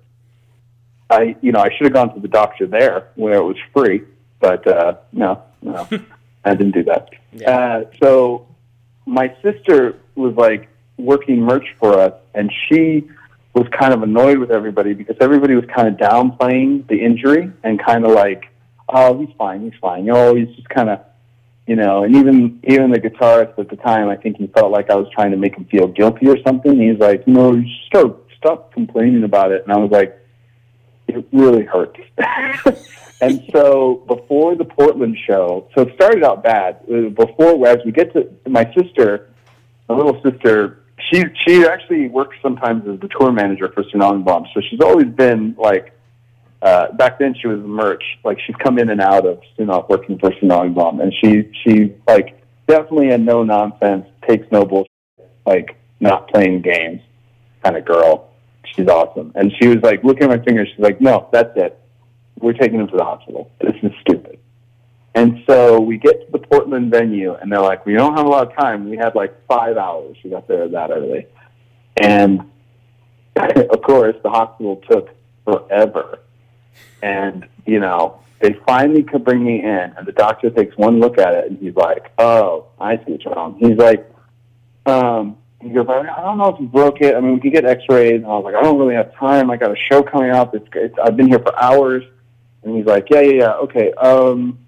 I 1.14 1.36
you 1.42 1.52
know 1.52 1.60
I 1.60 1.70
should 1.76 1.86
have 1.86 1.94
gone 1.94 2.14
to 2.16 2.20
the 2.20 2.28
doctor 2.28 2.68
there 2.68 3.10
where 3.16 3.36
it 3.36 3.44
was 3.44 3.58
free, 3.74 4.04
but 4.40 4.66
uh, 4.68 4.96
no, 5.12 5.42
no, 5.62 5.88
I 6.46 6.56
didn't 6.56 6.74
do 6.74 6.84
that. 6.84 7.10
Yeah. 7.32 7.52
Uh, 7.52 7.84
so 8.02 8.48
my 9.06 9.36
sister 9.42 10.00
was 10.16 10.36
like 10.36 10.70
working 10.98 11.42
merch 11.42 11.68
for 11.80 12.00
us, 12.00 12.14
and 12.34 12.52
she 12.68 13.10
was 13.54 13.68
kind 13.72 13.94
of 13.94 14.02
annoyed 14.04 14.40
with 14.40 14.52
everybody 14.52 14.94
because 14.94 15.16
everybody 15.22 15.56
was 15.56 15.66
kind 15.74 15.88
of 15.88 15.96
downplaying 15.96 16.88
the 16.88 17.00
injury 17.00 17.52
and 17.64 17.84
kind 17.84 18.06
of 18.06 18.12
like, 18.12 18.46
oh, 18.90 19.20
he's 19.20 19.34
fine, 19.38 19.62
he's 19.62 19.80
fine. 19.80 20.10
Oh, 20.10 20.36
he's 20.36 20.54
just 20.56 20.68
kind 20.70 20.90
of, 20.90 21.00
you 21.68 21.76
know. 21.76 22.04
And 22.04 22.16
even 22.16 22.60
even 22.64 22.92
the 22.92 23.00
guitarist 23.00 23.58
at 23.60 23.70
the 23.70 23.76
time, 23.78 24.10
I 24.10 24.16
think 24.16 24.38
he 24.38 24.48
felt 24.48 24.72
like 24.72 24.90
I 24.90 24.96
was 24.96 25.08
trying 25.14 25.32
to 25.32 25.38
make 25.38 25.56
him 25.56 25.66
feel 25.66 25.88
guilty 25.88 26.28
or 26.28 26.38
something. 26.46 26.80
He's 26.80 27.00
like, 27.00 27.28
no, 27.28 27.54
you 27.54 27.70
stop 27.88 28.20
stop 28.38 28.74
complaining 28.74 29.24
about 29.24 29.52
it. 29.52 29.64
And 29.64 29.72
I 29.72 29.78
was 29.78 29.92
like, 29.92 30.20
it 31.16 31.28
really 31.32 31.64
hurts. 31.64 32.00
and 33.22 33.44
so 33.52 34.04
before 34.08 34.56
the 34.56 34.66
Portland 34.66 35.18
show, 35.28 35.68
so 35.76 35.84
it 35.84 35.96
started 35.96 36.24
out 36.24 36.44
bad. 36.44 36.80
Uh, 36.92 37.10
Before 37.10 37.68
as 37.68 37.78
we 37.86 37.92
get 37.92 38.14
to 38.14 38.30
my 38.48 38.72
sister, 38.74 39.30
my 39.88 39.96
little 39.96 40.22
sister, 40.22 40.84
she 41.12 41.24
she 41.46 41.66
actually 41.66 42.10
works 42.10 42.38
sometimes 42.42 42.88
as 42.88 43.00
the 43.00 43.08
tour 43.08 43.32
manager 43.32 43.72
for 43.74 43.84
Tsunami 43.84 44.24
Bomb. 44.24 44.46
So 44.54 44.62
she's 44.70 44.82
always 44.82 45.08
been 45.08 45.56
like. 45.58 45.92
Uh, 46.62 46.94
back 46.94 47.20
then, 47.20 47.36
she 47.42 47.46
was 47.46 47.60
merch. 47.60 48.04
Like 48.24 48.40
she's 48.48 48.56
come 48.56 48.80
in 48.80 48.90
and 48.90 49.02
out 49.02 49.26
of 49.26 49.42
Tsunami 49.58 49.90
working 49.90 50.18
for 50.18 50.30
Tsunami 50.30 50.74
Bomb, 50.74 51.02
and 51.02 51.14
she 51.22 51.52
she 51.62 51.94
like 52.08 52.42
definitely 52.68 53.10
a 53.10 53.18
no 53.18 53.44
nonsense, 53.44 54.06
takes 54.26 54.50
no 54.50 54.64
bullshit, 54.64 54.90
like 55.46 55.76
not 56.00 56.30
playing 56.30 56.62
games 56.62 57.02
kind 57.64 57.78
of 57.78 57.86
girl. 57.86 58.33
She's 58.66 58.88
awesome. 58.88 59.32
And 59.36 59.52
she 59.60 59.68
was 59.68 59.78
like 59.84 60.04
looking 60.04 60.24
at 60.24 60.30
my 60.30 60.44
fingers. 60.44 60.70
She's 60.70 60.80
like, 60.80 61.02
no, 61.02 61.30
that's 61.32 61.56
it. 61.58 61.80
We're 62.40 62.54
taking 62.54 62.80
him 62.80 62.88
to 62.88 62.98
the 62.98 63.04
hospital. 63.04 63.52
This 63.62 63.76
is 63.84 63.92
stupid. 64.02 64.40
And 65.16 65.44
so 65.48 65.80
we 65.80 65.98
get 65.98 66.26
to 66.26 66.32
the 66.32 66.40
Portland 66.40 66.90
venue, 66.90 67.36
and 67.36 67.52
they're 67.52 67.62
like, 67.62 67.86
we 67.86 67.94
don't 67.94 68.18
have 68.18 68.26
a 68.26 68.30
lot 68.30 68.48
of 68.48 68.58
time. 68.58 68.90
We 68.90 68.98
had 68.98 69.14
like 69.14 69.46
five 69.48 69.78
hours. 69.78 70.18
We 70.24 70.32
got 70.32 70.48
there 70.48 70.68
that 70.68 70.90
early. 70.90 71.28
And 72.02 72.50
of 73.36 73.82
course, 73.84 74.16
the 74.24 74.30
hospital 74.30 74.82
took 74.90 75.10
forever. 75.46 76.20
And, 77.04 77.48
you 77.66 77.80
know, 77.80 78.22
they 78.40 78.56
finally 78.66 79.04
could 79.04 79.24
bring 79.24 79.44
me 79.44 79.62
in, 79.62 79.94
and 79.98 80.06
the 80.06 80.12
doctor 80.12 80.50
takes 80.50 80.76
one 80.78 81.00
look 81.00 81.18
at 81.18 81.34
it, 81.34 81.50
and 81.50 81.60
he's 81.60 81.76
like, 81.76 82.12
oh, 82.18 82.68
I 82.80 82.98
see 82.98 83.14
what's 83.14 83.26
wrong. 83.26 83.58
He's 83.60 83.78
like, 83.78 84.10
um, 84.86 85.38
he 85.64 85.70
goes, 85.70 85.88
I 85.90 86.22
don't 86.22 86.38
know 86.38 86.50
if 86.50 86.60
you 86.60 86.68
broke 86.68 87.02
it. 87.02 87.16
I 87.16 87.20
mean, 87.22 87.36
we 87.36 87.40
could 87.40 87.54
get 87.54 87.66
X-rays. 87.66 88.16
And 88.16 88.26
I 88.26 88.30
was 88.30 88.44
like, 88.46 88.56
I 88.56 88.62
don't 88.62 88.78
really 88.78 88.96
have 88.96 89.14
time. 89.16 89.50
I 89.50 89.58
got 89.58 89.72
a 89.72 89.76
show 89.90 90.04
coming 90.04 90.32
up. 90.32 90.54
It's, 90.54 90.68
it's 90.74 90.96
I've 91.04 91.18
been 91.18 91.28
here 91.28 91.40
for 91.40 91.58
hours. 91.62 92.04
And 92.64 92.76
he's 92.76 92.86
like, 92.86 93.08
Yeah, 93.10 93.22
yeah, 93.22 93.34
yeah. 93.34 93.54
Okay. 93.56 93.92
Um, 93.94 94.60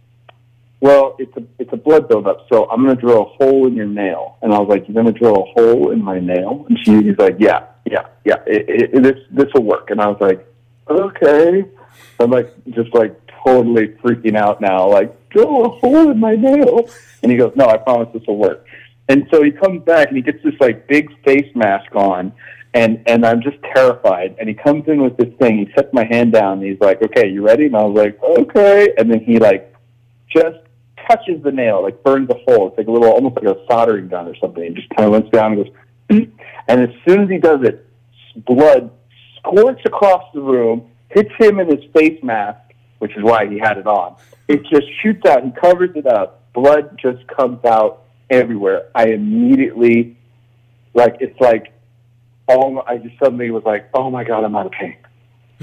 well, 0.81 1.15
it's 1.17 1.35
a 1.37 1.43
it's 1.57 1.71
a 1.73 1.77
blood 1.77 2.07
buildup, 2.07 2.47
so 2.51 2.69
I'm 2.69 2.83
gonna 2.83 2.95
drill 2.95 3.21
a 3.21 3.25
hole 3.25 3.65
in 3.67 3.75
your 3.75 3.87
nail. 3.87 4.37
And 4.41 4.53
I 4.53 4.59
was 4.59 4.67
like, 4.67 4.87
You're 4.87 4.95
gonna 4.95 5.17
drill 5.17 5.35
a 5.35 5.45
hole 5.53 5.91
in 5.91 6.03
my 6.03 6.19
nail? 6.19 6.65
And 6.69 6.77
she, 6.83 7.01
he's 7.01 7.17
like, 7.17 7.37
Yeah, 7.39 7.67
yeah, 7.85 8.07
yeah. 8.25 8.43
It, 8.45 8.69
it, 8.69 8.93
it, 8.93 9.03
this 9.03 9.17
this 9.31 9.53
will 9.53 9.63
work. 9.63 9.89
And 9.89 10.01
I 10.01 10.07
was 10.07 10.19
like, 10.19 10.45
Okay. 10.89 11.65
I'm 12.19 12.29
like 12.29 12.53
just 12.69 12.93
like 12.93 13.19
totally 13.45 13.89
freaking 14.03 14.35
out 14.35 14.61
now. 14.61 14.87
Like, 14.89 15.29
drill 15.29 15.65
a 15.65 15.69
hole 15.69 16.11
in 16.11 16.19
my 16.19 16.35
nail. 16.35 16.89
And 17.23 17.31
he 17.31 17.37
goes, 17.37 17.53
No, 17.55 17.65
I 17.65 17.77
promise 17.77 18.09
this 18.13 18.23
will 18.27 18.37
work. 18.37 18.64
And 19.07 19.27
so 19.31 19.43
he 19.43 19.51
comes 19.51 19.83
back 19.83 20.07
and 20.07 20.17
he 20.17 20.23
gets 20.23 20.43
this 20.43 20.55
like 20.59 20.87
big 20.87 21.09
face 21.23 21.49
mask 21.55 21.95
on, 21.95 22.33
and 22.73 23.03
and 23.07 23.25
I'm 23.25 23.41
just 23.41 23.57
terrified. 23.75 24.35
And 24.39 24.49
he 24.49 24.55
comes 24.55 24.87
in 24.87 25.01
with 25.01 25.15
this 25.17 25.33
thing. 25.39 25.59
He 25.59 25.71
sets 25.75 25.89
my 25.93 26.05
hand 26.05 26.33
down. 26.33 26.59
And 26.59 26.63
he's 26.63 26.79
like, 26.79 27.01
"Okay, 27.01 27.29
you 27.29 27.45
ready?" 27.45 27.65
And 27.67 27.75
I 27.75 27.83
was 27.83 27.95
like, 27.95 28.21
"Okay." 28.23 28.93
And 28.97 29.11
then 29.11 29.19
he 29.19 29.37
like 29.37 29.75
just 30.29 30.57
touches 31.07 31.41
the 31.43 31.51
nail, 31.51 31.83
like 31.83 32.03
burns 32.03 32.29
a 32.29 32.33
hole. 32.33 32.69
It's 32.69 32.77
like 32.77 32.87
a 32.87 32.91
little, 32.91 33.11
almost 33.11 33.35
like 33.35 33.45
a 33.45 33.57
soldering 33.69 34.07
gun 34.07 34.27
or 34.27 34.35
something. 34.35 34.63
He 34.63 34.69
just 34.73 34.89
kind 34.95 35.07
of 35.07 35.13
lets 35.13 35.29
down 35.29 35.53
and 35.53 35.65
goes, 35.65 35.73
and 36.67 36.81
as 36.81 36.89
soon 37.07 37.23
as 37.23 37.29
he 37.29 37.37
does 37.37 37.61
it, 37.63 37.87
blood 38.45 38.91
squirts 39.37 39.81
across 39.85 40.23
the 40.33 40.41
room, 40.41 40.89
hits 41.09 41.31
him 41.39 41.59
in 41.59 41.67
his 41.67 41.83
face 41.93 42.21
mask, 42.23 42.59
which 42.99 43.15
is 43.15 43.23
why 43.23 43.47
he 43.47 43.59
had 43.59 43.77
it 43.77 43.87
on. 43.87 44.15
It 44.47 44.63
just 44.63 44.87
shoots 45.01 45.25
out. 45.25 45.43
He 45.43 45.51
covers 45.51 45.91
it 45.95 46.07
up. 46.07 46.51
Blood 46.53 46.97
just 47.01 47.25
comes 47.27 47.63
out 47.65 48.04
everywhere. 48.29 48.89
I 48.95 49.07
immediately, 49.07 50.17
like, 50.93 51.17
it's 51.19 51.39
like, 51.39 51.73
oh, 52.47 52.83
I 52.85 52.97
just 52.97 53.17
suddenly 53.19 53.51
was 53.51 53.63
like, 53.63 53.89
oh 53.93 54.09
my 54.09 54.23
god, 54.23 54.43
I'm 54.43 54.55
out 54.55 54.65
of 54.65 54.71
pain. 54.71 54.97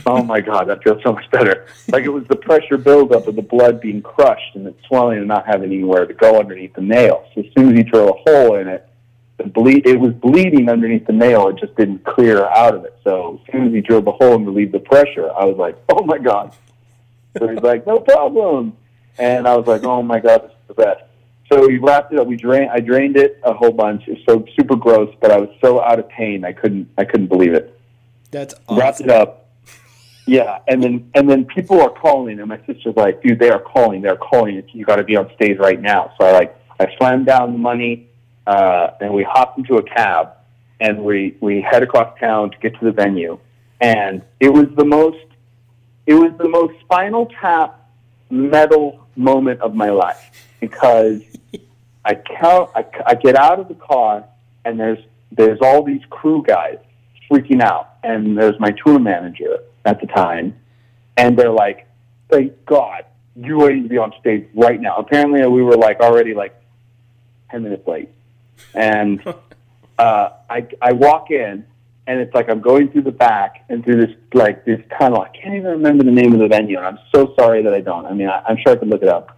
Oh 0.07 0.23
my 0.23 0.41
god, 0.51 0.69
that 0.69 0.83
feels 0.83 1.03
so 1.03 1.13
much 1.13 1.31
better. 1.31 1.67
Like 1.91 2.05
it 2.05 2.09
was 2.09 2.25
the 2.29 2.37
pressure 2.37 2.79
buildup 2.79 3.27
of 3.27 3.37
the 3.37 3.43
blood 3.43 3.81
being 3.81 4.03
crushed 4.03 4.55
and 4.55 4.67
it 4.67 4.77
swelling 4.87 5.19
and 5.19 5.29
not 5.29 5.47
having 5.47 5.73
anywhere 5.73 6.07
to 6.07 6.15
go 6.15 6.39
underneath 6.39 6.75
the 6.75 6.83
nail. 6.83 7.27
So 7.35 7.43
as 7.43 7.47
soon 7.57 7.71
as 7.71 7.77
he 7.77 7.83
drilled 7.83 8.11
a 8.11 8.31
hole 8.31 8.57
in 8.57 8.69
it, 8.69 8.89
the 9.39 9.45
bleed 9.45 9.87
it 9.87 9.99
was 9.99 10.13
bleeding 10.15 10.69
underneath 10.69 11.07
the 11.07 11.13
nail. 11.13 11.49
It 11.49 11.57
just 11.59 11.75
didn't 11.77 12.05
clear 12.05 12.45
out 12.47 12.75
of 12.75 12.85
it. 12.85 12.99
So 13.05 13.41
as 13.41 13.53
soon 13.53 13.69
as 13.69 13.73
he 13.73 13.81
drilled 13.81 14.05
the 14.05 14.13
hole 14.13 14.35
and 14.35 14.47
relieved 14.47 14.73
the 14.73 14.81
pressure, 14.81 15.31
I 15.33 15.45
was 15.45 15.57
like, 15.57 15.77
oh 15.89 16.05
my 16.05 16.19
god. 16.19 16.55
So 17.39 17.49
he's 17.49 17.63
like, 17.63 17.87
no 17.87 17.99
problem. 17.99 18.77
And 19.19 19.47
I 19.47 19.57
was 19.57 19.67
like, 19.67 19.85
oh 19.85 20.03
my 20.03 20.21
god, 20.21 20.43
this 20.43 20.51
is 20.51 20.69
the 20.69 20.75
best. 20.75 21.03
So 21.53 21.67
we 21.67 21.77
wrapped 21.77 22.15
it 22.15 22.19
up. 22.19 22.27
We 22.27 22.37
drained. 22.37 22.71
I 22.71 22.81
drained 22.81 23.19
it 23.19 23.39
a 23.43 23.53
whole 23.53 23.73
bunch. 23.73 24.05
It's 24.07 24.25
so 24.25 24.43
super 24.59 24.75
gross, 24.75 25.15
but 25.21 25.31
I 25.31 25.37
was 25.37 25.51
so 25.61 25.83
out 25.83 25.99
of 25.99 26.09
pain, 26.09 26.47
I 26.47 26.53
couldn't. 26.53 26.89
I 26.97 27.05
couldn't 27.05 27.27
believe 27.27 27.53
it. 27.53 27.79
That's 28.31 28.55
Wrapped 28.71 29.03
it 29.03 29.11
up. 29.11 29.51
Yeah, 30.27 30.61
and 30.67 30.83
then 30.83 31.11
and 31.15 31.29
then 31.29 31.45
people 31.45 31.83
are 31.83 31.91
calling, 31.91 32.39
and 32.39 32.49
my 32.49 32.59
sister's 32.65 32.97
like, 32.97 33.23
"Dude, 33.23 33.39
they 33.39 33.51
are 33.51 33.61
calling. 33.61 34.01
They're 34.01 34.17
calling. 34.17 34.63
You 34.73 34.85
got 34.87 34.97
to 34.97 35.05
be 35.05 35.15
on 35.17 35.31
stage 35.35 35.59
right 35.59 35.79
now." 35.79 36.15
So 36.19 36.25
I 36.25 36.33
like 36.33 36.57
I 36.81 36.87
slammed 36.97 37.27
down 37.27 37.53
the 37.53 37.59
money, 37.59 38.09
uh, 38.47 38.93
and 39.03 39.13
we 39.13 39.23
hopped 39.23 39.59
into 39.59 39.75
a 39.75 39.83
cab, 39.83 40.31
and 40.81 41.05
we 41.05 41.37
we 41.43 41.61
head 41.61 41.83
across 41.83 42.19
town 42.19 42.53
to 42.53 42.59
get 42.59 42.79
to 42.79 42.85
the 42.87 42.93
venue, 42.93 43.39
and 43.83 44.23
it 44.41 44.51
was 44.51 44.69
the 44.77 44.87
most 44.87 45.27
it 46.07 46.15
was 46.15 46.33
the 46.39 46.49
most 46.49 46.81
Spinal 46.81 47.27
Tap 47.39 47.91
metal 48.31 49.07
moment 49.17 49.61
of 49.61 49.75
my 49.75 49.91
life 49.91 50.49
because 50.63 51.21
I 52.05 52.15
count 52.15 52.71
I, 52.75 52.85
I 53.05 53.15
get 53.17 53.37
out 53.37 53.59
of 53.59 53.67
the 53.67 53.75
car 53.75 54.25
and 54.65 54.79
there's 54.79 55.01
there's 55.33 55.59
all 55.61 55.83
these 55.83 56.03
crew 56.09 56.43
guys 56.47 56.79
freaking 57.31 57.61
out 57.61 57.97
and 58.05 58.39
there's 58.39 58.59
my 58.61 58.71
tour 58.71 59.01
manager 59.01 59.59
at 59.85 60.01
the 60.01 60.07
time 60.07 60.57
and 61.17 61.37
they're 61.37 61.51
like 61.51 61.89
thank 62.31 62.65
God 62.65 63.05
you 63.35 63.59
need 63.69 63.83
to 63.83 63.89
be 63.89 63.99
on 63.99 64.15
stage 64.21 64.47
right 64.55 64.81
now 64.81 64.97
apparently 64.97 65.45
we 65.49 65.63
were 65.63 65.77
like 65.77 65.99
already 65.99 66.33
like 66.33 66.55
ten 67.51 67.65
minutes 67.65 67.87
late 67.89 68.09
and 68.75 69.21
uh, 69.99 70.31
I 70.49 70.69
I 70.81 70.93
walk 70.93 71.33
in 71.33 71.67
and 72.07 72.21
it's 72.21 72.35
like 72.35 72.49
I'm 72.49 72.61
going 72.61 72.91
through 72.93 73.03
the 73.03 73.13
back 73.13 73.65
and 73.69 73.85
through 73.85 74.07
this 74.07 74.17
like 74.35 74.65
this 74.65 74.81
tunnel. 74.99 75.23
I 75.23 75.29
can't 75.29 75.55
even 75.55 75.71
remember 75.71 76.05
the 76.05 76.11
name 76.11 76.33
of 76.33 76.41
the 76.41 76.49
venue, 76.49 76.77
and 76.77 76.87
I'm 76.87 76.99
so 77.15 77.33
sorry 77.39 77.63
that 77.63 77.73
I 77.73 77.81
don't. 77.81 78.07
I 78.07 78.13
mean, 78.13 78.29
I, 78.29 78.43
I'm 78.49 78.57
sure 78.57 78.73
I 78.73 78.77
could 78.77 78.89
look 78.89 79.03
it 79.03 79.09
up. 79.09 79.37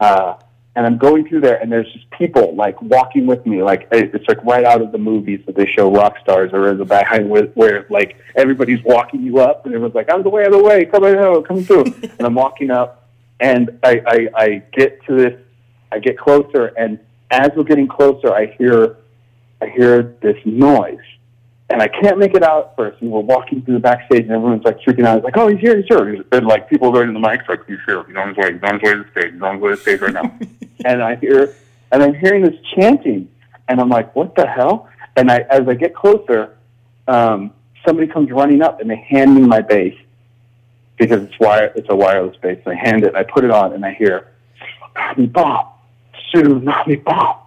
Uh, 0.00 0.36
and 0.76 0.84
I'm 0.84 0.98
going 0.98 1.26
through 1.26 1.40
there, 1.40 1.56
and 1.56 1.72
there's 1.72 1.90
just 1.90 2.08
people 2.10 2.54
like 2.54 2.80
walking 2.82 3.26
with 3.26 3.44
me, 3.46 3.62
like 3.62 3.88
it's 3.90 4.28
like 4.28 4.44
right 4.44 4.64
out 4.64 4.82
of 4.82 4.92
the 4.92 4.98
movies 4.98 5.40
that 5.46 5.56
they 5.56 5.64
show 5.66 5.90
rock 5.90 6.18
stars 6.22 6.52
or 6.52 6.74
the 6.74 6.84
behind 6.84 7.30
where, 7.30 7.46
where 7.54 7.86
like 7.88 8.18
everybody's 8.36 8.84
walking 8.84 9.22
you 9.22 9.40
up, 9.40 9.64
and 9.64 9.74
everyone's 9.74 9.94
like, 9.94 10.10
"Out 10.10 10.18
of 10.18 10.24
the 10.24 10.30
way, 10.30 10.42
out 10.42 10.52
of 10.52 10.58
the 10.58 10.62
way, 10.62 10.84
come 10.84 11.02
on, 11.02 11.42
come 11.44 11.64
through." 11.64 11.84
and 12.02 12.20
I'm 12.20 12.34
walking 12.34 12.70
up, 12.70 13.08
and 13.40 13.78
I, 13.82 14.02
I 14.06 14.28
I 14.34 14.62
get 14.74 15.02
to 15.06 15.16
this, 15.16 15.40
I 15.90 15.98
get 15.98 16.18
closer, 16.18 16.66
and 16.66 16.98
as 17.30 17.52
we're 17.56 17.64
getting 17.64 17.88
closer, 17.88 18.34
I 18.34 18.54
hear 18.58 18.98
I 19.62 19.68
hear 19.70 20.14
this 20.20 20.36
noise. 20.44 20.98
And 21.68 21.82
I 21.82 21.88
can't 21.88 22.18
make 22.18 22.34
it 22.34 22.44
out 22.44 22.68
at 22.68 22.76
first. 22.76 23.02
And 23.02 23.10
we're 23.10 23.20
walking 23.20 23.60
through 23.62 23.74
the 23.74 23.80
backstage, 23.80 24.22
and 24.22 24.30
everyone's 24.30 24.62
like 24.64 24.78
freaking 24.80 25.04
out. 25.04 25.18
It's 25.18 25.24
like, 25.24 25.36
oh, 25.36 25.48
he's 25.48 25.58
here, 25.58 25.76
he's 25.76 25.86
here. 25.88 26.24
And 26.30 26.46
like 26.46 26.70
people 26.70 26.92
going 26.92 27.08
to 27.08 27.12
the 27.12 27.18
mics, 27.18 27.48
like, 27.48 27.66
he's 27.66 27.78
here. 27.86 28.04
He's 28.04 28.16
on 28.16 28.28
his 28.28 28.36
way. 28.36 28.52
He's 28.52 28.62
on 28.62 28.74
his 28.74 28.82
way 28.82 28.94
to 28.94 29.02
the 29.02 29.10
stage. 29.10 29.32
He's 29.32 29.42
on 29.42 29.54
his 29.54 29.62
way 29.62 29.70
to 29.70 29.76
the 29.76 29.82
stage 29.82 30.00
right 30.00 30.12
now. 30.12 30.38
and 30.84 31.02
I 31.02 31.16
hear, 31.16 31.54
and 31.90 32.02
I'm 32.02 32.14
hearing 32.14 32.44
this 32.44 32.54
chanting, 32.76 33.28
and 33.68 33.80
I'm 33.80 33.88
like, 33.88 34.14
what 34.14 34.36
the 34.36 34.46
hell? 34.46 34.88
And 35.16 35.30
I, 35.30 35.38
as 35.50 35.66
I 35.66 35.74
get 35.74 35.94
closer, 35.94 36.56
um, 37.08 37.52
somebody 37.84 38.06
comes 38.06 38.30
running 38.30 38.62
up, 38.62 38.80
and 38.80 38.88
they 38.88 39.04
hand 39.08 39.34
me 39.34 39.40
my 39.40 39.60
bass 39.60 39.94
because 40.98 41.22
it's 41.22 41.38
wire, 41.40 41.72
it's 41.74 41.88
a 41.90 41.96
wireless 41.96 42.36
bass. 42.36 42.58
And 42.64 42.78
I 42.78 42.80
hand 42.80 43.02
it, 43.02 43.08
and 43.08 43.16
I 43.16 43.24
put 43.24 43.44
it 43.44 43.50
on, 43.50 43.72
and 43.72 43.84
I 43.84 43.92
hear, 43.92 44.28
Nami 44.94 45.26
Bob, 45.26 45.72
Sue, 46.30 46.60
Nami 46.60 46.96
Bob, 46.96 47.40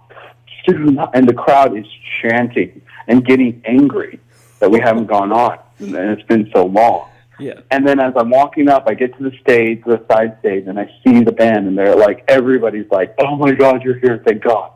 Sue, 0.64 0.78
Na-" 0.78 1.10
and 1.14 1.28
the 1.28 1.34
crowd 1.34 1.76
is 1.76 1.86
chanting 2.20 2.82
and 3.08 3.24
getting 3.24 3.62
angry 3.64 4.20
that 4.60 4.70
we 4.70 4.78
haven't 4.78 5.06
gone 5.06 5.32
on, 5.32 5.58
and 5.78 5.94
it's 5.94 6.26
been 6.28 6.50
so 6.54 6.66
long. 6.66 7.08
Yeah. 7.40 7.60
And 7.70 7.86
then 7.86 7.98
as 8.00 8.12
I'm 8.16 8.30
walking 8.30 8.68
up, 8.68 8.84
I 8.86 8.94
get 8.94 9.16
to 9.16 9.30
the 9.30 9.36
stage, 9.38 9.82
the 9.84 10.04
side 10.10 10.36
stage, 10.40 10.66
and 10.66 10.78
I 10.78 10.90
see 11.04 11.24
the 11.24 11.32
band, 11.32 11.66
and 11.66 11.76
they're 11.76 11.96
like, 11.96 12.24
everybody's 12.28 12.90
like, 12.90 13.14
"Oh 13.18 13.36
my 13.36 13.52
God, 13.52 13.82
you're 13.82 13.98
here! 13.98 14.22
Thank 14.26 14.42
God!" 14.42 14.72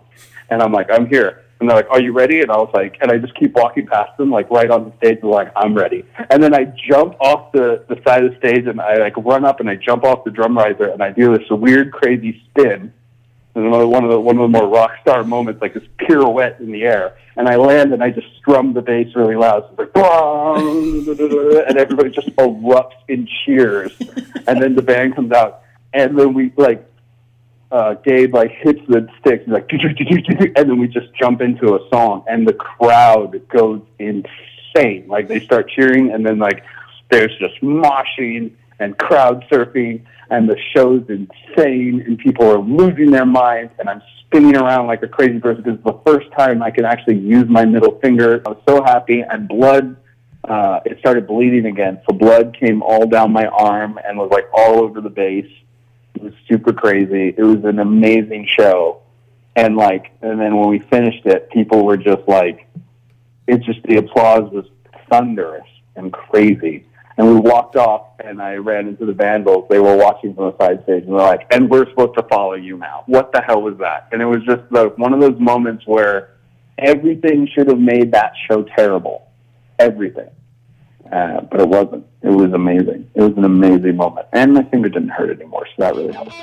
And 0.49 0.63
I'm 0.63 0.73
like, 0.73 0.91
"I'm 0.91 1.07
here." 1.07 1.43
And 1.61 1.69
they're 1.69 1.77
like, 1.77 1.91
"Are 1.91 2.01
you 2.01 2.13
ready?" 2.13 2.41
And 2.41 2.51
I 2.51 2.57
was 2.57 2.71
like, 2.75 2.97
and 3.01 3.11
I 3.13 3.19
just 3.19 3.35
keep 3.35 3.53
walking 3.53 3.87
past 3.87 4.17
them, 4.17 4.31
like 4.31 4.51
right 4.51 4.71
on 4.71 4.85
the 4.85 4.97
stage, 4.97 5.19
and 5.23 5.31
like, 5.31 5.53
"I'm 5.55 5.75
ready." 5.75 6.05
And 6.31 6.43
then 6.43 6.55
I 6.55 6.73
jump 6.89 7.17
off 7.21 7.53
the 7.53 7.85
the 7.89 8.01
side 8.07 8.25
of 8.25 8.33
the 8.33 8.39
stage, 8.39 8.67
and 8.67 8.81
I 8.81 8.97
like 8.97 9.17
run 9.19 9.45
up, 9.45 9.61
and 9.61 9.69
I 9.69 9.77
jump 9.77 10.05
off 10.05 10.25
the 10.25 10.31
drum 10.31 10.57
riser, 10.57 10.87
and 10.87 11.03
I 11.03 11.11
do 11.11 11.37
this 11.37 11.49
weird, 11.51 11.93
crazy 11.93 12.43
spin. 12.49 12.93
And 13.55 13.67
another 13.67 13.87
one 13.87 14.05
of 14.05 14.11
the 14.11 14.21
one 14.21 14.37
of 14.37 14.43
the 14.43 14.59
more 14.59 14.69
rock 14.69 14.93
star 15.03 15.23
moments, 15.23 15.63
like 15.63 15.75
this 15.75 15.85
pirouette 15.99 16.59
in 16.61 16.73
the 16.73 16.83
air, 16.83 17.17
and 17.37 17.49
I 17.49 17.57
land 17.57 17.93
and 17.93 18.03
I 18.03 18.11
just 18.11 18.27
strum 18.39 18.73
the 18.73 18.83
bass 18.83 19.15
really 19.15 19.37
loud, 19.37 19.69
so 19.77 19.85
it's 19.85 19.95
like, 19.95 21.69
and 21.69 21.79
everybody 21.79 22.11
just 22.11 22.29
erupts 22.37 22.97
in 23.09 23.29
cheers, 23.45 23.93
and 24.49 24.61
then 24.61 24.75
the 24.75 24.83
band 24.83 25.15
comes 25.15 25.31
out, 25.31 25.63
and 25.93 26.19
then 26.19 26.35
we 26.35 26.53
like 26.57 26.85
uh, 27.71 27.95
Gabe 27.95 28.35
like 28.35 28.51
hits 28.51 28.81
the 28.89 29.09
sticks, 29.21 29.47
like, 29.49 29.71
and 29.73 30.55
then 30.55 30.79
we 30.79 30.89
just 30.89 31.13
jump 31.15 31.41
into 31.41 31.75
a 31.75 31.89
song, 31.91 32.25
and 32.29 32.47
the 32.47 32.53
crowd 32.53 33.41
goes 33.49 33.83
insane. 33.99 35.07
Like 35.09 35.29
they 35.29 35.41
start 35.41 35.71
cheering, 35.71 36.13
and 36.13 36.25
then 36.25 36.39
like 36.39 36.65
there's 37.11 37.37
just 37.39 37.61
moshing 37.63 38.53
and 38.79 38.99
crowd 38.99 39.45
surfing, 39.51 40.05
and 40.31 40.49
the 40.49 40.59
show's 40.75 41.05
insane, 41.09 42.03
and 42.07 42.19
people 42.19 42.47
are 42.47 42.59
losing 42.59 43.11
their 43.11 43.27
minds, 43.27 43.73
and 43.79 43.89
I'm 43.89 44.03
spinning 44.21 44.57
around 44.57 44.87
like 44.87 45.03
a 45.03 45.09
crazy 45.09 45.39
person 45.39 45.63
because 45.63 45.79
it's 45.79 45.85
the 45.85 46.01
first 46.07 46.31
time 46.33 46.63
I 46.63 46.71
can 46.71 46.85
actually 46.85 47.19
use 47.19 47.49
my 47.49 47.65
middle 47.65 47.99
finger. 48.01 48.43
I 48.47 48.51
was 48.51 48.63
so 48.69 48.83
happy, 48.83 49.21
and 49.21 49.49
blood. 49.49 49.97
Uh, 50.45 50.79
it 50.85 50.99
started 50.99 51.27
bleeding 51.27 51.65
again, 51.65 51.99
so 52.07 52.15
blood 52.15 52.55
came 52.59 52.83
all 52.83 53.07
down 53.07 53.33
my 53.33 53.47
arm 53.47 53.99
and 54.07 54.19
was 54.19 54.31
like 54.31 54.47
all 54.53 54.85
over 54.85 55.01
the 55.01 55.09
bass. 55.09 55.47
It 56.15 56.23
was 56.23 56.35
super 56.47 56.73
crazy. 56.73 57.35
It 57.35 57.43
was 57.43 57.65
an 57.65 57.79
amazing 57.79 58.47
show. 58.47 59.01
And 59.57 59.77
like, 59.77 60.13
and 60.21 60.39
then 60.39 60.57
when 60.57 60.69
we 60.69 60.81
finished 60.81 61.25
it, 61.25 61.51
people 61.51 61.87
were 61.87 61.97
just 61.97 62.29
like, 62.29 62.69
it's 63.49 63.65
just 63.65 63.83
the 63.85 63.97
applause 63.97 64.51
was 64.53 64.67
thunderous 65.09 65.67
and 65.97 66.13
crazy. 66.13 66.85
And 67.17 67.29
we 67.33 67.39
walked 67.39 67.77
off, 67.77 68.09
and 68.25 68.43
I 68.43 68.55
ran 68.55 68.89
into 68.89 69.07
the 69.07 69.13
Vandals. 69.13 69.67
They 69.71 69.79
were 69.79 69.97
watching 69.97 70.35
from 70.35 70.47
the 70.47 70.57
side 70.59 70.83
stage, 70.83 71.05
and 71.05 71.13
they're 71.13 71.21
like, 71.21 71.47
"And 71.53 71.71
we're 71.71 71.89
supposed 71.91 72.15
to 72.17 72.25
follow 72.25 72.55
you 72.55 72.77
now." 72.77 73.05
What 73.07 73.31
the 73.33 73.41
hell 73.41 73.63
was 73.63 73.77
that? 73.79 74.09
And 74.11 74.21
it 74.21 74.27
was 74.27 74.43
just 74.45 74.63
like 74.71 74.99
one 74.99 75.13
of 75.15 75.21
those 75.21 75.39
moments 75.39 75.87
where 75.87 76.31
everything 76.79 77.47
should 77.55 77.69
have 77.69 77.79
made 77.79 78.11
that 78.13 78.33
show 78.49 78.65
terrible, 78.77 79.29
everything, 79.79 80.31
uh, 81.13 81.43
but 81.43 81.61
it 81.61 81.69
wasn't. 81.69 82.05
It 82.23 82.31
was 82.31 82.53
amazing. 82.53 83.09
It 83.15 83.23
was 83.23 83.37
an 83.37 83.45
amazing 83.45 83.97
moment, 83.97 84.27
and 84.33 84.55
my 84.55 84.65
finger 84.65 84.89
didn't 84.89 85.11
hurt 85.11 85.31
anymore, 85.31 85.67
so 85.77 85.83
that 85.85 85.95
really 85.95 86.13
helped. 86.13 86.35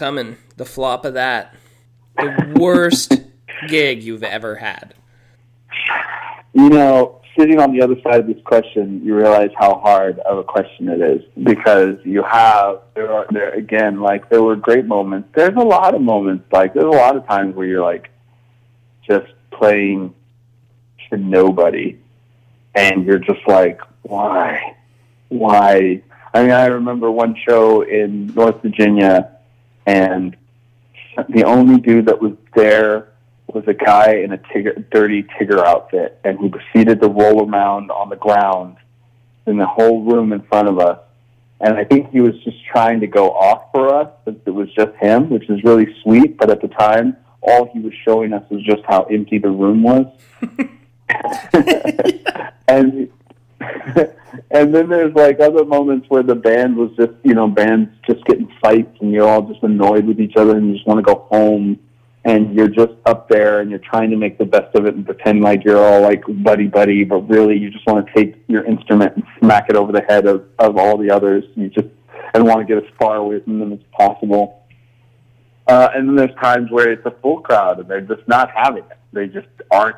Now 0.00 0.06
you 0.08 0.14
know 0.14 0.20
what's 0.20 0.34
coming. 0.34 0.36
The 0.56 0.64
flop 0.64 1.04
of 1.04 1.14
that. 1.14 1.54
The 2.16 2.54
worst 2.56 3.14
gig 3.68 4.02
you've 4.02 4.22
ever 4.22 4.56
had. 4.56 4.94
You 6.52 6.68
know, 6.68 7.20
sitting 7.38 7.60
on 7.60 7.72
the 7.72 7.82
other 7.82 7.96
side 8.02 8.20
of 8.20 8.26
this 8.26 8.42
question, 8.44 9.04
you 9.04 9.14
realize 9.16 9.50
how 9.58 9.80
hard 9.80 10.18
of 10.20 10.38
a 10.38 10.44
question 10.44 10.88
it 10.88 11.00
is 11.00 11.22
because 11.42 11.96
you 12.04 12.22
have 12.22 12.82
there 12.94 13.12
are 13.12 13.26
there 13.30 13.50
again 13.54 14.00
like 14.00 14.28
there 14.30 14.42
were 14.42 14.56
great 14.56 14.86
moments. 14.86 15.28
There's 15.34 15.56
a 15.56 15.64
lot 15.64 15.94
of 15.94 16.00
moments 16.00 16.44
like 16.52 16.74
there's 16.74 16.86
a 16.86 16.88
lot 16.88 17.16
of 17.16 17.26
times 17.26 17.54
where 17.56 17.66
you're 17.66 17.82
like 17.82 18.10
just 19.08 19.32
playing 19.50 20.14
to 21.10 21.16
nobody, 21.16 21.98
and 22.74 23.04
you're 23.04 23.18
just 23.18 23.46
like, 23.46 23.80
why, 24.02 24.76
why? 25.28 26.02
I 26.34 26.42
mean, 26.42 26.50
I 26.50 26.66
remember 26.66 27.10
one 27.10 27.36
show 27.48 27.82
in 27.82 28.26
North 28.34 28.62
Virginia, 28.62 29.33
and 29.86 30.36
the 31.28 31.44
only 31.44 31.80
dude 31.80 32.06
that 32.06 32.20
was 32.20 32.32
there 32.54 33.08
was 33.46 33.64
a 33.66 33.74
guy 33.74 34.14
in 34.14 34.32
a 34.32 34.38
tigger, 34.38 34.84
dirty 34.90 35.22
Tigger 35.22 35.64
outfit, 35.64 36.18
and 36.24 36.38
he 36.38 36.48
proceeded 36.48 37.00
to 37.00 37.08
roll 37.08 37.48
around 37.48 37.90
on 37.90 38.08
the 38.08 38.16
ground 38.16 38.76
in 39.46 39.58
the 39.58 39.66
whole 39.66 40.02
room 40.02 40.32
in 40.32 40.42
front 40.42 40.68
of 40.68 40.78
us. 40.78 40.98
And 41.60 41.76
I 41.76 41.84
think 41.84 42.10
he 42.10 42.20
was 42.20 42.34
just 42.42 42.56
trying 42.64 43.00
to 43.00 43.06
go 43.06 43.30
off 43.30 43.70
for 43.72 43.94
us 43.94 44.10
since 44.24 44.40
it 44.44 44.50
was 44.50 44.72
just 44.74 44.94
him, 44.96 45.30
which 45.30 45.48
is 45.48 45.62
really 45.62 45.94
sweet. 46.02 46.36
But 46.36 46.50
at 46.50 46.60
the 46.60 46.68
time, 46.68 47.16
all 47.42 47.70
he 47.72 47.78
was 47.78 47.92
showing 48.04 48.32
us 48.32 48.42
was 48.50 48.62
just 48.64 48.82
how 48.86 49.04
empty 49.04 49.38
the 49.38 49.50
room 49.50 49.82
was. 49.82 50.06
and 52.68 53.08
and 54.50 54.74
then 54.74 54.88
there's 54.88 55.14
like 55.14 55.40
other 55.40 55.64
moments 55.64 56.06
where 56.08 56.22
the 56.22 56.34
band 56.34 56.76
was 56.76 56.90
just 56.96 57.12
you 57.22 57.34
know 57.34 57.48
bands 57.48 57.90
just 58.06 58.24
getting 58.24 58.50
fights 58.62 58.96
and 59.00 59.12
you're 59.12 59.28
all 59.28 59.42
just 59.42 59.62
annoyed 59.62 60.06
with 60.06 60.20
each 60.20 60.36
other 60.36 60.56
and 60.56 60.68
you 60.68 60.74
just 60.74 60.86
want 60.86 60.98
to 60.98 61.02
go 61.02 61.26
home 61.30 61.78
and 62.24 62.54
you're 62.54 62.68
just 62.68 62.92
up 63.06 63.28
there 63.28 63.60
and 63.60 63.70
you're 63.70 63.78
trying 63.80 64.10
to 64.10 64.16
make 64.16 64.38
the 64.38 64.44
best 64.44 64.74
of 64.74 64.86
it 64.86 64.94
and 64.94 65.04
pretend 65.04 65.42
like 65.42 65.64
you're 65.64 65.82
all 65.82 66.00
like 66.00 66.22
buddy 66.42 66.66
buddy 66.66 67.04
but 67.04 67.20
really 67.28 67.56
you 67.56 67.70
just 67.70 67.86
want 67.86 68.06
to 68.06 68.12
take 68.14 68.42
your 68.48 68.64
instrument 68.64 69.14
and 69.14 69.24
smack 69.40 69.68
it 69.68 69.76
over 69.76 69.92
the 69.92 70.02
head 70.02 70.26
of, 70.26 70.44
of 70.58 70.76
all 70.76 70.96
the 70.96 71.10
others 71.10 71.44
you 71.54 71.68
just 71.68 71.88
and 72.34 72.44
want 72.44 72.66
to 72.66 72.66
get 72.66 72.82
as 72.82 72.90
far 72.98 73.16
away 73.16 73.40
from 73.40 73.60
them 73.60 73.72
as 73.72 73.78
possible. 73.92 74.64
Uh, 75.66 75.88
and 75.94 76.08
then 76.08 76.16
there's 76.16 76.34
times 76.40 76.70
where 76.70 76.90
it's 76.90 77.06
a 77.06 77.12
full 77.22 77.40
crowd 77.40 77.78
and 77.78 77.88
they're 77.88 78.00
just 78.00 78.26
not 78.28 78.50
having 78.50 78.84
it. 78.84 78.98
They 79.12 79.28
just 79.28 79.48
aren't 79.70 79.96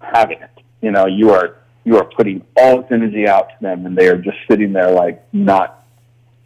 having 0.00 0.40
it. 0.40 0.50
You 0.80 0.90
know 0.90 1.06
you 1.06 1.30
are 1.30 1.58
you 1.84 1.96
are 1.96 2.04
putting 2.04 2.44
all 2.56 2.82
this 2.82 2.90
energy 2.92 3.26
out 3.28 3.48
to 3.50 3.54
them 3.60 3.86
and 3.86 3.96
they 3.96 4.08
are 4.08 4.18
just 4.18 4.36
sitting 4.48 4.72
there 4.72 4.90
like 4.90 5.22
not 5.32 5.86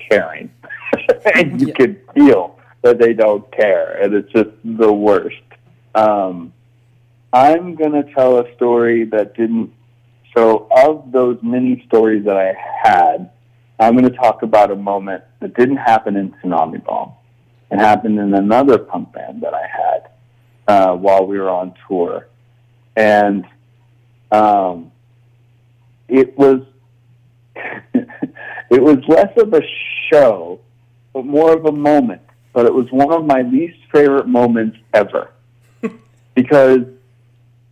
caring. 0.09 0.51
And 1.35 1.61
you 1.61 1.68
Yeah. 1.68 1.74
can 1.74 2.01
feel 2.14 2.59
that 2.82 2.99
they 2.99 3.12
don't 3.14 3.51
care 3.53 4.01
and 4.03 4.14
it's 4.14 4.30
just 4.32 4.51
the 4.64 4.93
worst. 4.93 5.37
Um, 5.95 6.53
i'm 7.32 7.74
going 7.74 7.93
to 7.93 8.05
tell 8.14 8.39
a 8.39 8.55
story 8.55 9.05
that 9.07 9.35
didn't 9.35 9.72
so 10.37 10.68
of 10.76 11.11
those 11.11 11.37
many 11.43 11.82
stories 11.89 12.24
that 12.24 12.37
i 12.37 12.55
had 12.85 13.30
i'm 13.80 13.97
going 13.97 14.09
to 14.09 14.16
talk 14.16 14.43
about 14.43 14.70
a 14.70 14.76
moment 14.76 15.22
that 15.41 15.55
didn't 15.57 15.78
happen 15.78 16.16
in 16.16 16.30
tsunami 16.35 16.82
bomb. 16.85 17.12
It 17.72 17.78
happened 17.80 18.18
in 18.20 18.35
another 18.35 18.78
punk 18.78 19.12
band 19.12 19.43
that 19.43 19.53
i 19.55 19.66
had 19.66 20.01
uh, 20.68 20.95
while 20.97 21.26
we 21.26 21.39
were 21.39 21.51
on 21.51 21.74
tour. 21.89 22.28
And 22.97 23.45
um, 24.30 24.93
it 26.15 26.39
was 26.39 26.61
it 27.95 28.83
was 28.83 28.99
less 29.09 29.33
of 29.37 29.53
a 29.53 29.62
show, 30.11 30.61
but 31.12 31.27
more 31.27 31.53
of 31.53 31.67
a 31.67 31.73
moment. 31.73 32.23
But 32.53 32.67
it 32.67 32.75
was 32.75 32.87
one 32.91 33.12
of 33.12 33.27
my 33.27 33.43
least 33.43 33.79
favorite 33.93 34.29
moments 34.29 34.79
ever 34.93 35.33
because 36.35 36.83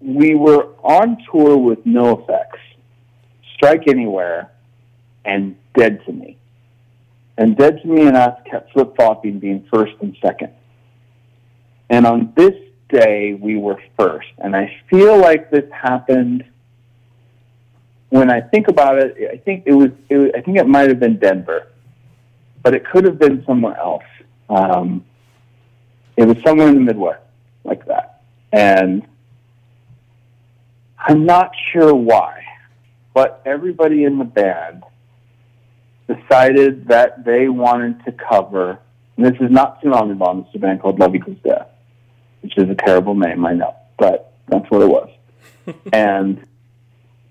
we 0.01 0.35
were 0.35 0.71
on 0.83 1.19
tour 1.31 1.57
with 1.57 1.85
NoFX, 1.85 2.49
Strike 3.55 3.87
Anywhere, 3.87 4.51
and 5.25 5.57
Dead 5.77 6.05
to 6.07 6.13
Me. 6.13 6.37
And 7.39 7.57
Dead 7.57 7.81
to 7.83 7.89
Me 7.89 8.07
and 8.07 8.17
us 8.17 8.37
kept 8.51 8.73
flip 8.73 8.97
flopping 8.97 9.39
being 9.39 9.65
first 9.73 9.93
and 10.01 10.17
second. 10.21 10.53
And 11.89 12.07
on 12.07 12.33
this 12.37 12.55
day, 12.89 13.35
we 13.35 13.57
were 13.57 13.81
first. 13.97 14.29
And 14.39 14.57
I 14.57 14.77
feel 14.91 15.17
like 15.17 15.51
this 15.53 15.71
happened 15.73 16.45
when 18.13 18.31
I 18.31 18.43
think 18.43 18.69
about 18.69 18.99
it, 18.99 19.17
I 19.33 19.39
think 19.39 19.63
it 19.65 19.73
was, 19.73 19.91
it 20.11 20.19
was 20.19 20.31
I 20.37 20.43
think 20.43 20.59
it 20.59 20.67
might 20.67 20.91
have 20.91 21.01
been 21.01 21.19
Denver, 21.19 21.69
but 22.63 22.75
it 22.75 22.85
could 22.85 23.05
have 23.05 23.19
been 23.19 23.43
somewhere 23.47 23.75
else. 23.79 24.05
Um, 24.51 25.07
it 26.19 26.27
was 26.27 26.37
somewhere 26.45 26.69
in 26.69 26.75
the 26.75 26.81
Midwest, 26.81 27.23
like 27.65 27.87
that, 27.87 28.23
and 28.53 29.03
I'm 30.99 31.25
not 31.25 31.53
sure 31.73 31.95
why, 31.95 32.45
but 33.15 33.41
everybody 33.47 34.05
in 34.05 34.19
the 34.19 34.27
band 34.27 34.83
decided 36.07 36.89
that 36.89 37.25
they 37.25 37.49
wanted 37.49 38.05
to 38.05 38.13
cover. 38.13 38.79
And 39.17 39.25
this 39.25 39.41
is 39.41 39.51
not 39.51 39.81
Tsunami 39.81 40.19
Bomb. 40.19 40.41
It's 40.41 40.55
a 40.55 40.59
band 40.59 40.83
called 40.83 40.99
Love 40.99 41.15
Equals 41.15 41.39
Death, 41.43 41.69
which 42.43 42.59
is 42.59 42.69
a 42.69 42.75
terrible 42.75 43.15
name, 43.15 43.47
I 43.47 43.55
know, 43.55 43.75
but 43.99 44.35
that's 44.49 44.71
what 44.71 44.83
it 44.83 44.89
was. 44.89 45.09
and 45.95 46.45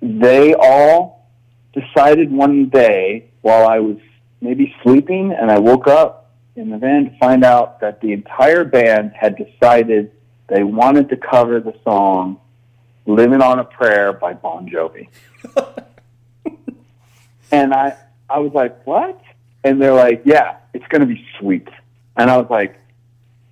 they 0.01 0.53
all 0.53 1.27
decided 1.73 2.31
one 2.31 2.69
day 2.69 3.29
while 3.41 3.67
I 3.67 3.79
was 3.79 3.97
maybe 4.41 4.75
sleeping 4.83 5.31
and 5.31 5.51
I 5.51 5.59
woke 5.59 5.87
up 5.87 6.31
in 6.55 6.69
the 6.69 6.77
van 6.77 7.05
to 7.05 7.17
find 7.17 7.43
out 7.43 7.79
that 7.81 8.01
the 8.01 8.11
entire 8.11 8.65
band 8.65 9.13
had 9.13 9.37
decided 9.37 10.11
they 10.47 10.63
wanted 10.63 11.09
to 11.09 11.17
cover 11.17 11.59
the 11.59 11.73
song 11.83 12.39
Living 13.05 13.41
on 13.41 13.59
a 13.59 13.63
Prayer 13.63 14.13
by 14.13 14.33
Bon 14.33 14.69
Jovi. 14.69 15.07
and 17.51 17.73
I 17.73 17.95
I 18.29 18.39
was 18.39 18.53
like, 18.53 18.85
"What?" 18.85 19.19
And 19.63 19.81
they're 19.81 19.93
like, 19.93 20.21
"Yeah, 20.23 20.57
it's 20.73 20.85
going 20.87 21.01
to 21.01 21.07
be 21.07 21.25
sweet." 21.39 21.67
And 22.15 22.29
I 22.29 22.37
was 22.37 22.49
like, 22.49 22.79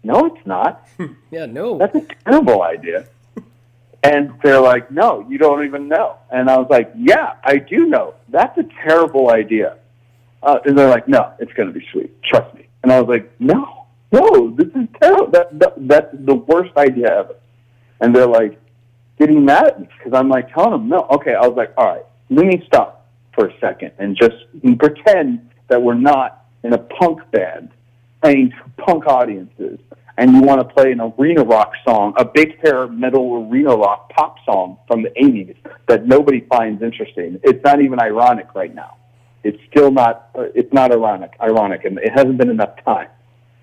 "No, 0.03 0.25
it's 0.27 0.45
not." 0.45 0.87
Yeah, 1.31 1.45
no. 1.45 1.77
that's 1.77 1.95
a 1.95 2.05
terrible 2.25 2.63
idea. 2.63 3.05
And 4.03 4.33
they're 4.43 4.61
like, 4.61 4.91
no, 4.91 5.25
you 5.27 5.37
don't 5.37 5.65
even 5.65 5.87
know. 5.87 6.17
And 6.31 6.49
I 6.49 6.57
was 6.57 6.67
like, 6.69 6.91
yeah, 6.95 7.33
I 7.43 7.57
do 7.57 7.85
know. 7.85 8.15
That's 8.29 8.57
a 8.57 8.63
terrible 8.83 9.31
idea. 9.31 9.77
Uh, 10.41 10.59
and 10.65 10.77
they're 10.77 10.89
like, 10.89 11.07
no, 11.07 11.33
it's 11.39 11.51
going 11.53 11.67
to 11.67 11.77
be 11.77 11.85
sweet. 11.91 12.21
Trust 12.23 12.55
me. 12.55 12.67
And 12.81 12.91
I 12.93 13.01
was 13.01 13.09
like, 13.09 13.29
no, 13.39 13.87
no, 14.11 14.55
this 14.55 14.67
is 14.67 14.87
terrible. 15.01 15.27
That, 15.31 15.59
that, 15.59 15.73
that's 15.77 16.07
the 16.13 16.35
worst 16.35 16.75
idea 16.77 17.07
ever. 17.11 17.35
And 17.99 18.15
they're 18.15 18.25
like, 18.25 18.57
getting 19.19 19.43
mad 19.45 19.67
at 19.67 19.79
me 19.79 19.87
because 19.97 20.13
I'm 20.17 20.29
like 20.29 20.51
telling 20.53 20.71
them, 20.71 20.89
no, 20.89 21.05
okay. 21.11 21.35
I 21.35 21.45
was 21.45 21.55
like, 21.55 21.73
all 21.77 21.85
right, 21.85 22.05
let 22.29 22.45
me 22.45 22.63
stop 22.65 23.07
for 23.33 23.47
a 23.47 23.59
second 23.59 23.91
and 23.99 24.15
just 24.15 24.35
pretend 24.79 25.49
that 25.67 25.81
we're 25.81 25.93
not 25.93 26.45
in 26.63 26.73
a 26.73 26.77
punk 26.77 27.19
band 27.31 27.69
playing 28.23 28.51
to 28.51 28.83
punk 28.83 29.05
audiences 29.05 29.79
and 30.19 30.33
you 30.33 30.41
want 30.41 30.59
to 30.59 30.73
play 30.75 30.91
an 30.91 30.99
arena 30.99 31.43
rock 31.43 31.71
song, 31.87 32.13
a 32.17 32.25
big 32.25 32.59
hair 32.61 32.87
metal 32.87 33.47
arena 33.49 33.73
rock 33.73 34.09
pop 34.09 34.35
song 34.45 34.77
from 34.85 35.01
the 35.01 35.09
80s 35.11 35.55
that 35.87 36.05
nobody 36.05 36.41
finds 36.41 36.83
interesting. 36.83 37.39
It's 37.41 37.63
not 37.63 37.81
even 37.81 38.01
ironic 38.01 38.53
right 38.53 38.75
now. 38.75 38.97
It's 39.45 39.57
still 39.71 39.91
not, 39.91 40.29
uh, 40.37 40.47
it's 40.53 40.73
not 40.73 40.91
ironic, 40.91 41.31
ironic, 41.41 41.85
and 41.85 41.97
it 41.99 42.11
hasn't 42.11 42.37
been 42.37 42.49
enough 42.49 42.83
time. 42.83 43.07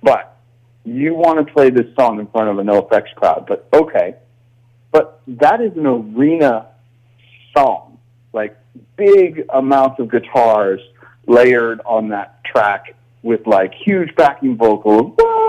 But 0.03 0.39
you 0.87 1.15
want 1.15 1.47
to 1.47 1.53
play 1.53 1.69
this 1.69 1.95
song 1.95 2.21
in 2.21 2.27
front 2.29 2.49
of 2.49 2.59
a 2.59 2.63
NoFX 2.63 3.15
crowd, 3.17 3.45
but 3.47 3.69
okay. 3.75 4.15
But 4.93 5.21
that 5.27 5.61
is 5.61 5.77
an 5.77 5.87
arena 5.87 6.69
song, 7.55 7.99
like 8.33 8.57
big 8.97 9.45
amounts 9.53 10.01
of 10.01 10.11
guitars 10.11 10.81
layered 11.27 11.83
on 11.85 12.09
that 12.09 12.43
track 12.45 12.95
with 13.23 13.47
like 13.47 13.75
huge 13.75 14.15
backing 14.17 14.57
vocals. 14.57 15.13
Whoa, 15.19 15.46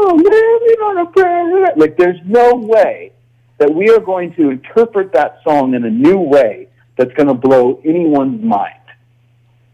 living 0.00 0.80
on 0.82 0.98
a 0.98 1.06
prayer. 1.06 1.74
Like 1.76 1.96
there's 1.96 2.20
no 2.24 2.54
way 2.54 3.12
that 3.58 3.72
we 3.72 3.90
are 3.90 4.00
going 4.00 4.34
to 4.34 4.50
interpret 4.50 5.12
that 5.12 5.40
song 5.44 5.74
in 5.74 5.84
a 5.84 5.90
new 5.90 6.18
way 6.18 6.68
that's 6.96 7.12
going 7.14 7.28
to 7.28 7.34
blow 7.34 7.80
anyone's 7.84 8.42
mind. 8.42 8.74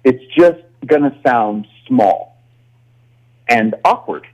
It's 0.04 0.22
just 0.36 0.60
going 0.86 1.02
to 1.02 1.16
sound 1.24 1.66
small 1.86 2.36
and 3.48 3.74
awkward. 3.84 4.26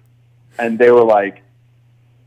And 0.58 0.78
they 0.78 0.90
were 0.90 1.04
like, 1.04 1.42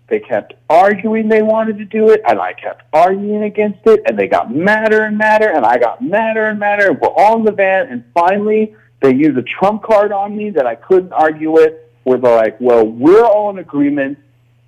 they 0.07 0.19
kept 0.19 0.53
arguing 0.69 1.29
they 1.29 1.41
wanted 1.41 1.79
to 1.79 1.85
do 1.85 2.11
it, 2.11 2.21
and 2.27 2.39
I 2.39 2.53
kept 2.53 2.83
arguing 2.93 3.43
against 3.43 3.79
it, 3.85 4.01
and 4.05 4.17
they 4.17 4.27
got 4.27 4.53
madder 4.53 5.03
and 5.03 5.17
madder, 5.17 5.49
and 5.49 5.65
I 5.65 5.77
got 5.77 6.03
madder 6.03 6.45
and 6.45 6.59
madder. 6.59 6.93
We're 6.93 7.09
all 7.09 7.39
in 7.39 7.43
the 7.43 7.51
van, 7.51 7.87
and 7.87 8.03
finally 8.13 8.75
they 9.01 9.13
used 9.13 9.37
a 9.37 9.43
trump 9.43 9.83
card 9.83 10.11
on 10.11 10.37
me 10.37 10.51
that 10.51 10.67
I 10.67 10.75
couldn't 10.75 11.11
argue 11.11 11.51
with, 11.51 11.73
where 12.05 12.17
they're 12.17 12.35
like, 12.35 12.59
well, 12.61 12.85
we're 12.85 13.25
all 13.25 13.49
in 13.49 13.57
agreement, 13.59 14.17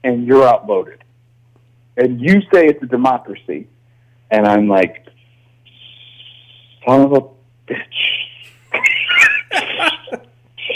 and 0.04 0.28
you're 0.28 0.46
outvoted. 0.46 1.04
And 1.96 2.20
you 2.20 2.42
say 2.54 2.68
it's 2.68 2.84
a 2.84 2.88
democracy. 2.88 3.68
And 4.30 4.46
I'm 4.46 4.68
like, 4.68 5.08
son 6.86 7.02
of 7.02 7.14
a 7.14 7.22
bitch. 7.72 8.04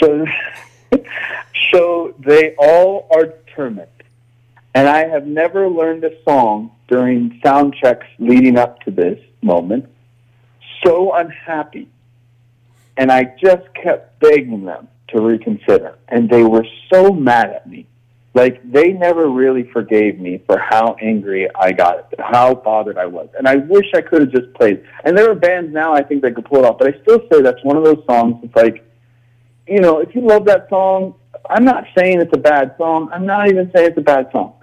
so, 0.00 0.26
So 1.72 2.14
they 2.18 2.54
all 2.58 3.08
are 3.10 3.26
determined. 3.26 3.88
And 4.74 4.88
I 4.88 5.06
have 5.06 5.26
never 5.26 5.68
learned 5.68 6.04
a 6.04 6.22
song 6.22 6.70
during 6.88 7.40
sound 7.44 7.74
checks 7.82 8.06
leading 8.18 8.58
up 8.58 8.80
to 8.80 8.90
this 8.90 9.18
moment 9.42 9.88
so 10.84 11.14
unhappy. 11.14 11.88
And 12.96 13.10
I 13.10 13.24
just 13.42 13.62
kept 13.74 14.20
begging 14.20 14.64
them 14.64 14.88
to 15.14 15.20
reconsider. 15.20 15.98
And 16.08 16.28
they 16.28 16.42
were 16.42 16.66
so 16.92 17.12
mad 17.12 17.50
at 17.50 17.68
me. 17.68 17.86
Like, 18.34 18.62
they 18.70 18.92
never 18.92 19.28
really 19.28 19.70
forgave 19.72 20.18
me 20.18 20.42
for 20.46 20.58
how 20.58 20.96
angry 21.02 21.48
I 21.54 21.72
got, 21.72 22.12
how 22.18 22.54
bothered 22.54 22.96
I 22.96 23.04
was. 23.04 23.28
And 23.36 23.46
I 23.46 23.56
wish 23.56 23.86
I 23.94 24.00
could 24.00 24.22
have 24.22 24.30
just 24.30 24.54
played. 24.54 24.82
And 25.04 25.16
there 25.16 25.30
are 25.30 25.34
bands 25.34 25.72
now 25.72 25.92
I 25.92 26.02
think 26.02 26.22
that 26.22 26.34
could 26.34 26.46
pull 26.46 26.60
it 26.60 26.64
off. 26.64 26.78
But 26.78 26.94
I 26.94 27.02
still 27.02 27.20
say 27.30 27.42
that's 27.42 27.62
one 27.62 27.76
of 27.76 27.84
those 27.84 28.02
songs 28.08 28.36
that's 28.42 28.56
like, 28.56 28.88
you 29.66 29.80
know, 29.80 29.98
if 29.98 30.14
you 30.14 30.22
love 30.22 30.46
that 30.46 30.68
song, 30.70 31.14
I'm 31.48 31.64
not 31.64 31.84
saying 31.96 32.20
it's 32.20 32.32
a 32.34 32.40
bad 32.40 32.74
song. 32.78 33.10
I'm 33.12 33.26
not 33.26 33.48
even 33.48 33.70
saying 33.74 33.90
it's 33.90 33.98
a 33.98 34.02
bad 34.02 34.30
song. 34.32 34.54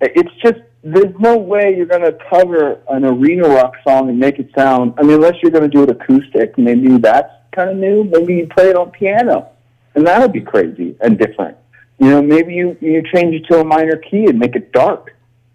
It's 0.00 0.32
just 0.42 0.60
there's 0.82 1.14
no 1.18 1.38
way 1.38 1.74
you're 1.74 1.86
going 1.86 2.02
to 2.02 2.16
cover 2.28 2.78
an 2.90 3.06
arena 3.06 3.48
rock 3.48 3.74
song 3.86 4.10
and 4.10 4.18
make 4.18 4.38
it 4.38 4.50
sound. 4.54 4.92
I 4.98 5.02
mean, 5.02 5.12
unless 5.12 5.36
you're 5.42 5.50
going 5.50 5.68
to 5.68 5.74
do 5.74 5.82
it 5.82 5.88
acoustic, 5.88 6.58
maybe 6.58 6.98
that's 6.98 7.32
kind 7.52 7.70
of 7.70 7.76
new. 7.76 8.04
Maybe 8.04 8.34
you 8.34 8.46
play 8.46 8.68
it 8.68 8.76
on 8.76 8.90
piano, 8.90 9.48
and 9.94 10.06
that 10.06 10.20
would 10.20 10.32
be 10.32 10.40
crazy 10.40 10.96
and 11.00 11.18
different. 11.18 11.56
You 11.98 12.10
know, 12.10 12.22
maybe 12.22 12.54
you 12.54 12.76
you 12.80 13.02
change 13.14 13.34
it 13.34 13.46
to 13.50 13.60
a 13.60 13.64
minor 13.64 13.96
key 13.96 14.26
and 14.26 14.38
make 14.38 14.56
it 14.56 14.72
dark. 14.72 15.14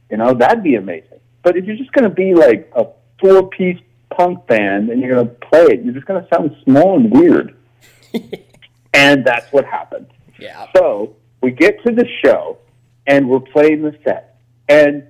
You 0.10 0.18
know, 0.18 0.34
that'd 0.34 0.64
be 0.64 0.76
amazing. 0.76 1.20
But 1.44 1.58
if 1.58 1.66
you're 1.66 1.76
just 1.76 1.92
going 1.92 2.10
to 2.10 2.16
be 2.16 2.34
like 2.34 2.72
a 2.76 2.88
four 3.20 3.48
piece 3.50 3.80
punk 4.10 4.48
band 4.48 4.90
and 4.90 5.02
you're 5.02 5.16
going 5.16 5.28
to 5.28 5.34
play 5.48 5.64
it, 5.64 5.84
you're 5.84 5.94
just 5.94 6.06
going 6.06 6.22
to 6.22 6.30
sound 6.34 6.56
small 6.64 6.98
and 6.98 7.12
weird. 7.12 7.56
and 8.94 9.26
that's 9.26 9.52
what 9.52 9.66
happened. 9.66 10.08
Yeah. 10.40 10.68
So 10.76 11.16
we 11.42 11.52
get 11.52 11.84
to 11.84 11.94
the 11.94 12.08
show 12.24 12.58
and 13.06 13.30
we're 13.30 13.40
playing 13.40 13.82
the 13.82 13.96
set. 14.04 14.40
And 14.68 15.04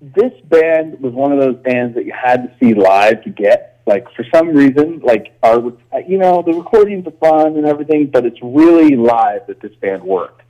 this 0.00 0.32
band 0.44 1.00
was 1.00 1.12
one 1.12 1.32
of 1.32 1.38
those 1.38 1.56
bands 1.56 1.94
that 1.94 2.04
you 2.04 2.12
had 2.12 2.42
to 2.44 2.56
see 2.60 2.74
live 2.74 3.22
to 3.24 3.30
get. 3.30 3.75
Like 3.86 4.12
for 4.14 4.24
some 4.34 4.48
reason, 4.48 5.00
like 5.04 5.32
our 5.44 5.60
you 6.08 6.18
know 6.18 6.42
the 6.42 6.52
recordings 6.52 7.06
are 7.06 7.12
fun 7.12 7.56
and 7.56 7.66
everything, 7.66 8.08
but 8.08 8.26
it's 8.26 8.38
really 8.42 8.96
live 8.96 9.46
that 9.46 9.60
this 9.60 9.74
band 9.76 10.02
worked, 10.02 10.42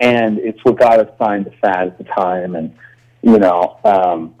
and 0.00 0.38
it's 0.38 0.58
what 0.64 0.78
got 0.78 0.98
us 0.98 1.10
signed 1.18 1.44
to 1.44 1.50
Fat 1.58 1.86
at 1.88 1.98
the 1.98 2.04
time, 2.04 2.56
and 2.56 2.74
you 3.20 3.38
know, 3.38 3.78
um, 3.84 4.34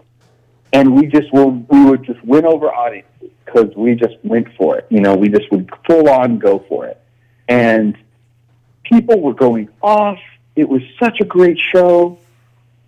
and 0.72 0.96
we 0.96 1.06
just 1.08 1.30
will 1.30 1.50
we 1.50 1.84
would 1.84 2.04
just 2.04 2.24
win 2.24 2.46
over 2.46 2.72
audiences 2.72 3.30
because 3.44 3.74
we 3.76 3.94
just 3.94 4.16
went 4.22 4.48
for 4.56 4.78
it. 4.78 4.86
You 4.88 5.00
know, 5.00 5.14
we 5.14 5.28
just 5.28 5.50
would 5.52 5.70
full 5.86 6.08
on 6.08 6.38
go 6.38 6.64
for 6.70 6.86
it, 6.86 6.98
and 7.48 7.98
people 8.82 9.20
were 9.20 9.34
going 9.34 9.68
off. 9.82 10.20
It 10.56 10.66
was 10.70 10.80
such 10.98 11.20
a 11.20 11.24
great 11.26 11.58
show, 11.58 12.18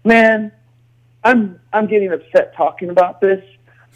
man. 0.04 0.52
I'm 1.22 1.60
I'm 1.70 1.86
getting 1.86 2.12
upset 2.12 2.54
talking 2.56 2.88
about 2.88 3.20
this 3.20 3.44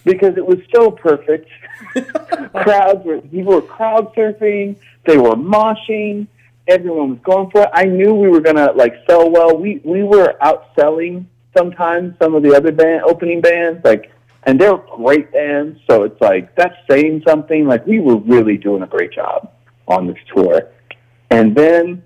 because 0.05 0.37
it 0.37 0.47
was 0.47 0.59
so 0.75 0.91
perfect. 0.91 1.49
Crowds 2.55 3.05
were 3.05 3.21
people 3.21 3.55
were 3.55 3.63
crowd 3.63 4.15
surfing, 4.15 4.77
they 5.07 5.17
were 5.17 5.35
moshing, 5.35 6.27
everyone 6.69 7.11
was 7.11 7.19
going 7.23 7.51
for 7.51 7.63
it. 7.63 7.71
I 7.73 7.85
knew 7.85 8.15
we 8.15 8.29
were 8.29 8.41
gonna 8.41 8.73
like 8.73 8.95
sell 9.09 9.31
well. 9.31 9.57
We 9.57 9.81
we 9.85 10.03
were 10.03 10.35
outselling 10.43 11.27
sometimes 11.57 12.15
some 12.21 12.35
of 12.35 12.43
the 12.43 12.55
other 12.55 12.73
band 12.73 13.03
opening 13.03 13.41
bands, 13.41 13.85
like 13.85 14.11
and 14.45 14.61
they're 14.61 14.77
great 14.77 15.33
bands, 15.33 15.81
so 15.89 16.03
it's 16.05 16.21
like 16.21 16.55
that's 16.55 16.77
saying 16.89 17.23
something. 17.27 17.67
Like 17.67 17.87
we 17.87 18.01
were 18.01 18.17
really 18.17 18.57
doing 18.57 18.83
a 18.83 18.87
great 18.87 19.13
job 19.13 19.51
on 19.89 20.07
this 20.07 20.19
tour. 20.35 20.71
And 21.31 21.55
then 21.55 22.03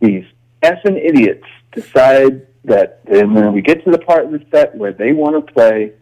these 0.00 0.24
effing 0.62 0.96
idiots 1.02 1.46
decide 1.72 2.46
that 2.64 3.00
and 3.06 3.34
when 3.34 3.52
we 3.52 3.62
get 3.62 3.82
to 3.84 3.90
the 3.90 3.98
part 3.98 4.26
of 4.26 4.32
the 4.32 4.44
set 4.50 4.74
where 4.74 4.92
they 4.92 5.12
want 5.12 5.34
to 5.34 5.52
play 5.52 5.92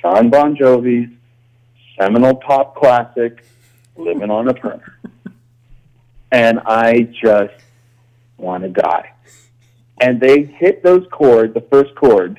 Jon 0.00 0.30
Bon 0.30 0.56
Jovi's 0.56 1.10
seminal 1.98 2.34
pop 2.34 2.76
classic, 2.76 3.44
Living 3.96 4.30
on 4.30 4.48
a 4.48 4.54
Prayer. 4.54 4.98
and 6.30 6.60
I 6.66 7.08
just 7.22 7.54
want 8.36 8.64
to 8.64 8.68
die. 8.68 9.12
And 10.00 10.20
they 10.20 10.42
hit 10.42 10.82
those 10.82 11.06
chords, 11.10 11.54
the 11.54 11.62
first 11.62 11.94
chords, 11.94 12.38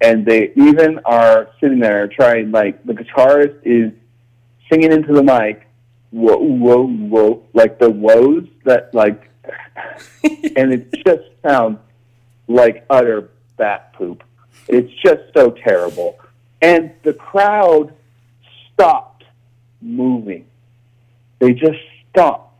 and 0.00 0.24
they 0.24 0.52
even 0.56 1.00
are 1.04 1.50
sitting 1.60 1.80
there 1.80 2.06
trying, 2.08 2.50
like, 2.50 2.84
the 2.84 2.92
guitarist 2.92 3.58
is 3.64 3.92
singing 4.70 4.92
into 4.92 5.12
the 5.12 5.22
mic, 5.22 5.66
whoa, 6.10 6.36
whoa, 6.36 6.86
whoa, 6.86 7.42
like 7.52 7.78
the 7.78 7.90
woes 7.90 8.46
that, 8.64 8.94
like, 8.94 9.28
and 10.24 10.72
it 10.72 10.92
just 11.04 11.22
sounds 11.44 11.78
like 12.46 12.84
utter 12.88 13.30
bat 13.56 13.92
poop. 13.94 14.22
It's 14.68 14.92
just 15.02 15.22
so 15.34 15.50
terrible. 15.50 16.18
And 16.62 16.92
the 17.02 17.12
crowd 17.12 17.92
stopped 18.72 19.24
moving. 19.80 20.46
They 21.40 21.52
just 21.52 21.78
stopped. 22.10 22.54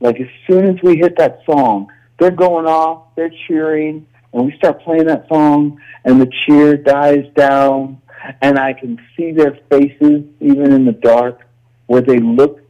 Like 0.00 0.18
as 0.20 0.28
soon 0.46 0.66
as 0.66 0.82
we 0.82 0.96
hit 0.96 1.16
that 1.18 1.40
song, 1.46 1.88
they're 2.18 2.30
going 2.30 2.66
off, 2.66 3.14
they're 3.14 3.32
cheering, 3.46 4.06
and 4.32 4.46
we 4.46 4.56
start 4.56 4.80
playing 4.82 5.06
that 5.06 5.28
song, 5.28 5.80
and 6.04 6.20
the 6.20 6.30
cheer 6.44 6.76
dies 6.76 7.26
down, 7.34 8.00
and 8.40 8.58
I 8.58 8.72
can 8.72 8.98
see 9.16 9.32
their 9.32 9.58
faces, 9.70 10.24
even 10.40 10.72
in 10.72 10.84
the 10.84 10.92
dark, 10.92 11.46
where 11.86 12.02
they 12.02 12.18
look 12.18 12.60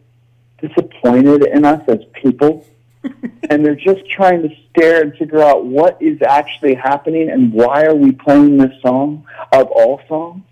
disappointed 0.60 1.46
in 1.46 1.64
us 1.64 1.82
as 1.88 2.00
people 2.12 2.66
and 3.50 3.64
they're 3.64 3.74
just 3.76 4.08
trying 4.10 4.42
to 4.42 4.48
stare 4.70 5.02
and 5.02 5.14
figure 5.16 5.42
out 5.42 5.64
what 5.64 6.00
is 6.00 6.20
actually 6.22 6.74
happening 6.74 7.30
and 7.30 7.52
why 7.52 7.84
are 7.84 7.94
we 7.94 8.12
playing 8.12 8.56
this 8.56 8.72
song 8.82 9.26
of 9.52 9.68
all 9.70 10.00
songs. 10.08 10.42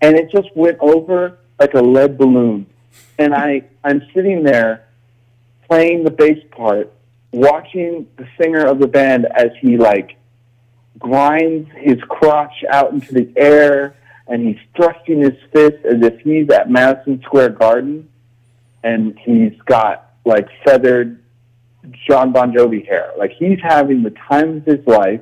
And 0.00 0.16
it 0.16 0.30
just 0.30 0.48
went 0.54 0.78
over 0.80 1.38
like 1.58 1.74
a 1.74 1.82
lead 1.82 2.16
balloon. 2.16 2.66
And 3.18 3.34
I, 3.34 3.62
I'm 3.84 4.02
sitting 4.14 4.42
there 4.42 4.86
playing 5.68 6.04
the 6.04 6.10
bass 6.10 6.38
part, 6.50 6.92
watching 7.32 8.06
the 8.16 8.26
singer 8.40 8.66
of 8.66 8.80
the 8.80 8.88
band 8.88 9.26
as 9.36 9.50
he 9.60 9.76
like 9.76 10.16
grinds 10.98 11.70
his 11.76 12.00
crotch 12.08 12.64
out 12.70 12.92
into 12.92 13.12
the 13.14 13.32
air 13.36 13.94
and 14.26 14.46
he's 14.46 14.58
thrusting 14.76 15.20
his 15.20 15.34
fist 15.52 15.84
as 15.84 16.02
if 16.02 16.20
he's 16.20 16.48
at 16.50 16.70
Madison 16.70 17.20
Square 17.22 17.50
Garden 17.50 18.08
and 18.82 19.18
he's 19.18 19.52
got 19.66 20.12
like 20.24 20.48
feathered 20.64 21.22
Jon 22.08 22.32
Bon 22.32 22.52
Jovi 22.52 22.86
hair. 22.86 23.12
Like 23.18 23.32
he's 23.32 23.58
having 23.62 24.02
the 24.02 24.10
time 24.10 24.58
of 24.58 24.64
his 24.64 24.86
life. 24.86 25.20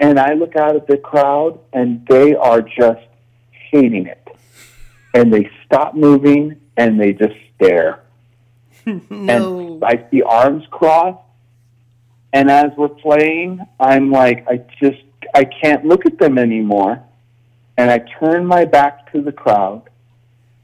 And 0.00 0.18
I 0.18 0.34
look 0.34 0.56
out 0.56 0.76
at 0.76 0.86
the 0.86 0.98
crowd 0.98 1.58
and 1.72 2.06
they 2.06 2.34
are 2.34 2.60
just 2.60 3.06
hating 3.74 4.06
it. 4.06 4.26
And 5.14 5.32
they 5.32 5.50
stop 5.64 5.94
moving 5.94 6.60
and 6.76 7.00
they 7.00 7.12
just 7.12 7.34
stare. 7.54 8.00
No. 8.86 9.78
And 9.78 9.84
I 9.84 10.06
see 10.10 10.20
arms 10.20 10.64
crossed. 10.70 11.18
And 12.34 12.50
as 12.50 12.70
we're 12.76 12.88
playing, 12.88 13.64
I'm 13.80 14.10
like, 14.10 14.46
I 14.46 14.58
just, 14.78 15.02
I 15.34 15.44
can't 15.44 15.86
look 15.86 16.04
at 16.04 16.18
them 16.18 16.36
anymore. 16.36 17.02
And 17.78 17.90
I 17.90 17.98
turn 18.20 18.44
my 18.44 18.66
back 18.66 19.10
to 19.12 19.22
the 19.22 19.32
crowd 19.32 19.88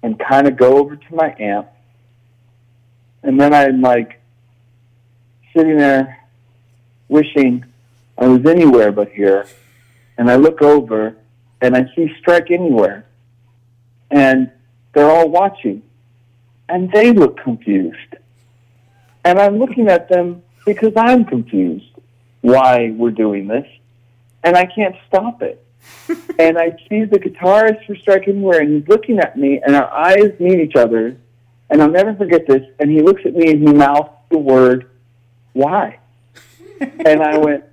and 0.03 0.19
kind 0.19 0.47
of 0.47 0.59
go 0.59 0.77
over 0.77 0.97
to 0.97 1.15
my 1.15 1.35
amp. 1.39 1.69
And 3.23 3.41
then 3.41 3.55
I'm 3.55 3.81
like, 3.81 4.21
sitting 5.57 5.79
there 5.79 6.27
wishing 7.09 7.65
I 8.19 8.27
was 8.27 8.45
anywhere 8.45 8.93
but 8.93 9.13
here. 9.13 9.47
And 10.19 10.31
I 10.31 10.37
look 10.37 10.61
over 10.61 11.17
and 11.61 11.77
I 11.77 11.91
see 11.95 12.13
Strike 12.19 12.51
Anywhere. 12.51 13.07
And 14.11 14.51
they're 14.93 15.11
all 15.11 15.29
watching. 15.29 15.83
And 16.69 16.91
they 16.93 17.13
look 17.13 17.39
confused. 17.39 18.17
And 19.25 19.39
I'm 19.39 19.59
looking 19.59 19.89
at 19.89 20.09
them 20.09 20.43
because 20.65 20.93
I'm 20.97 21.25
confused 21.25 21.85
why 22.41 22.91
we're 22.97 23.11
doing 23.11 23.47
this. 23.47 23.67
And 24.43 24.57
I 24.57 24.67
can't 24.67 24.97
stop 25.09 25.43
it. 25.43 25.65
and 26.39 26.59
I 26.59 26.77
see 26.89 27.05
the 27.05 27.19
guitarist 27.19 27.87
for 27.87 27.97
Strike 27.97 28.29
Anywhere 28.29 28.61
and 28.61 28.81
he's 28.81 28.89
looking 28.89 29.19
at 29.19 29.37
me 29.37 29.61
and 29.65 29.75
our 29.75 29.91
eyes 29.91 30.33
meet 30.39 30.61
each 30.61 30.77
other. 30.77 31.17
And 31.69 31.83
I'll 31.83 31.91
never 31.91 32.15
forget 32.15 32.47
this. 32.47 32.63
And 32.79 32.91
he 32.91 33.01
looks 33.01 33.23
at 33.25 33.35
me 33.35 33.51
and 33.51 33.67
he 33.67 33.75
mouths 33.75 34.11
the 34.31 34.39
word 34.39 34.91
why? 35.53 35.99
and 36.81 37.23
I 37.23 37.39
went, 37.39 37.65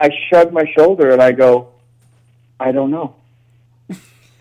I 0.00 0.10
shrugged 0.28 0.52
my 0.52 0.64
shoulder 0.76 1.10
and 1.10 1.22
I 1.22 1.32
go, 1.32 1.68
I 2.60 2.72
don't 2.72 2.90
know. 2.90 3.16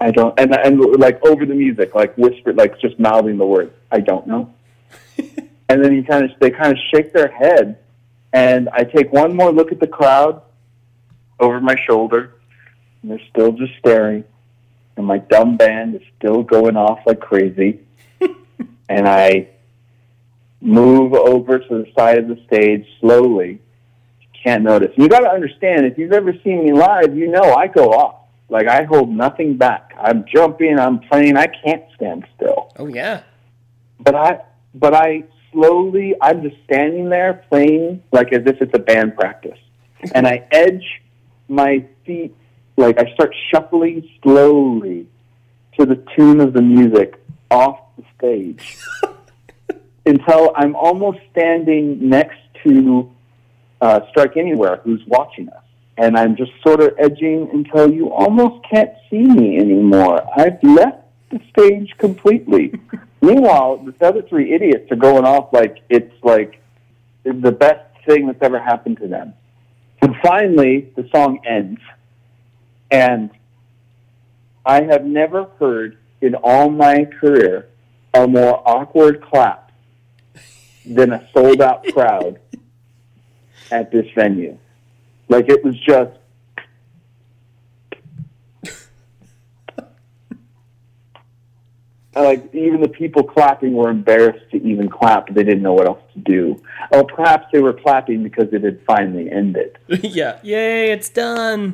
I 0.01 0.11
don't, 0.11 0.39
and, 0.39 0.53
and 0.53 0.79
like 0.97 1.25
over 1.25 1.45
the 1.45 1.53
music, 1.53 1.95
like 1.95 2.17
whispered, 2.17 2.55
like 2.55 2.79
just 2.79 2.99
mouthing 2.99 3.37
the 3.37 3.45
words, 3.45 3.73
I 3.91 3.99
don't 3.99 4.27
know. 4.27 4.53
and 5.17 5.83
then 5.83 5.93
he 5.93 6.03
kind 6.03 6.25
of, 6.25 6.31
they 6.39 6.51
kind 6.51 6.71
of 6.71 6.77
shake 6.93 7.11
their 7.11 7.29
head 7.29 7.79
and 8.31 8.69
I 8.69 8.83
take 8.83 9.11
one 9.11 9.35
more 9.35 9.51
look 9.51 9.71
at 9.71 9.79
the 9.79 9.87
crowd 9.87 10.41
over 11.39 11.59
my 11.59 11.75
shoulder 11.87 12.35
and 13.01 13.11
they're 13.11 13.27
still 13.29 13.51
just 13.53 13.73
staring 13.79 14.23
and 14.95 15.07
my 15.07 15.17
dumb 15.17 15.55
band 15.55 15.95
is 15.95 16.01
still 16.17 16.43
going 16.43 16.75
off 16.75 16.99
like 17.05 17.21
crazy. 17.21 17.79
and 18.89 19.07
I 19.07 19.47
move 20.61 21.13
over 21.13 21.59
to 21.59 21.69
the 21.69 21.91
side 21.97 22.17
of 22.17 22.27
the 22.27 22.37
stage 22.47 22.85
slowly. 22.99 23.61
Can't 24.43 24.63
notice. 24.63 24.91
You 24.95 25.09
got 25.09 25.19
to 25.19 25.29
understand, 25.29 25.85
if 25.85 25.97
you've 25.97 26.13
ever 26.13 26.33
seen 26.43 26.65
me 26.65 26.73
live, 26.73 27.15
you 27.15 27.27
know 27.27 27.53
I 27.53 27.67
go 27.67 27.91
off. 27.91 28.15
Like 28.49 28.67
I 28.67 28.83
hold 28.83 29.09
nothing 29.09 29.57
back. 29.57 29.93
I'm 29.99 30.25
jumping, 30.25 30.79
I'm 30.79 30.99
playing. 30.99 31.37
I 31.37 31.47
can't 31.47 31.83
stand 31.95 32.25
still. 32.35 32.71
Oh 32.77 32.87
yeah. 32.87 33.23
But 33.99 34.15
I, 34.15 34.41
but 34.73 34.93
I 34.95 35.25
slowly, 35.51 36.15
I'm 36.21 36.41
just 36.41 36.55
standing 36.63 37.09
there 37.09 37.45
playing 37.49 38.01
like 38.11 38.33
as 38.33 38.43
if 38.45 38.61
it's 38.61 38.73
a 38.73 38.79
band 38.79 39.15
practice, 39.15 39.59
and 40.13 40.25
I 40.25 40.47
edge 40.51 41.01
my 41.47 41.85
feet 42.05 42.35
like 42.77 42.99
I 42.99 43.13
start 43.13 43.35
shuffling 43.51 44.09
slowly 44.23 45.07
to 45.77 45.85
the 45.85 46.03
tune 46.15 46.39
of 46.39 46.53
the 46.53 46.61
music 46.61 47.21
off 47.51 47.79
the 47.97 48.03
stage 48.17 48.77
until 50.05 50.53
I'm 50.55 50.75
almost 50.75 51.19
standing 51.31 52.09
next 52.09 52.39
to 52.63 53.11
uh, 53.81 54.01
Strike 54.09 54.37
Anywhere, 54.37 54.81
who's 54.83 55.01
watching 55.07 55.49
us. 55.49 55.63
And 55.97 56.17
I'm 56.17 56.35
just 56.35 56.51
sort 56.65 56.81
of 56.81 56.93
edging 56.97 57.49
until 57.51 57.91
you 57.91 58.11
almost 58.11 58.65
can't 58.71 58.91
see 59.09 59.21
me 59.23 59.57
anymore. 59.57 60.21
I've 60.37 60.63
left 60.63 61.03
the 61.29 61.39
stage 61.49 61.93
completely. 61.97 62.73
Meanwhile, 63.21 63.85
the 63.85 64.05
other 64.05 64.21
three 64.21 64.53
idiots 64.53 64.91
are 64.91 64.95
going 64.95 65.25
off 65.25 65.51
like 65.51 65.83
it's 65.89 66.13
like 66.23 66.61
the 67.23 67.51
best 67.51 67.85
thing 68.05 68.27
that's 68.27 68.41
ever 68.41 68.59
happened 68.59 68.97
to 68.99 69.07
them. 69.07 69.33
And 70.01 70.15
finally, 70.23 70.91
the 70.95 71.07
song 71.13 71.39
ends. 71.45 71.81
And 72.89 73.29
I 74.65 74.83
have 74.83 75.05
never 75.05 75.45
heard 75.59 75.97
in 76.21 76.35
all 76.35 76.69
my 76.69 77.05
career 77.05 77.67
a 78.13 78.27
more 78.27 78.67
awkward 78.67 79.21
clap 79.21 79.71
than 80.85 81.11
a 81.11 81.27
sold 81.33 81.61
out 81.61 81.85
crowd 81.93 82.39
at 83.71 83.91
this 83.91 84.07
venue. 84.15 84.57
Like 85.27 85.49
it 85.49 85.63
was 85.63 85.79
just 85.79 86.11
like 92.15 92.53
even 92.53 92.81
the 92.81 92.89
people 92.89 93.23
clapping 93.23 93.73
were 93.73 93.89
embarrassed 93.89 94.49
to 94.51 94.57
even 94.63 94.89
clap. 94.89 95.33
They 95.33 95.43
didn't 95.43 95.61
know 95.61 95.73
what 95.73 95.87
else 95.87 96.01
to 96.13 96.19
do. 96.19 96.61
Or 96.91 97.03
perhaps 97.03 97.47
they 97.51 97.59
were 97.59 97.73
clapping 97.73 98.23
because 98.23 98.51
it 98.53 98.63
had 98.63 98.81
finally 98.85 99.31
ended. 99.31 99.77
yeah. 99.87 100.39
Yay! 100.41 100.91
It's 100.91 101.09
done. 101.09 101.73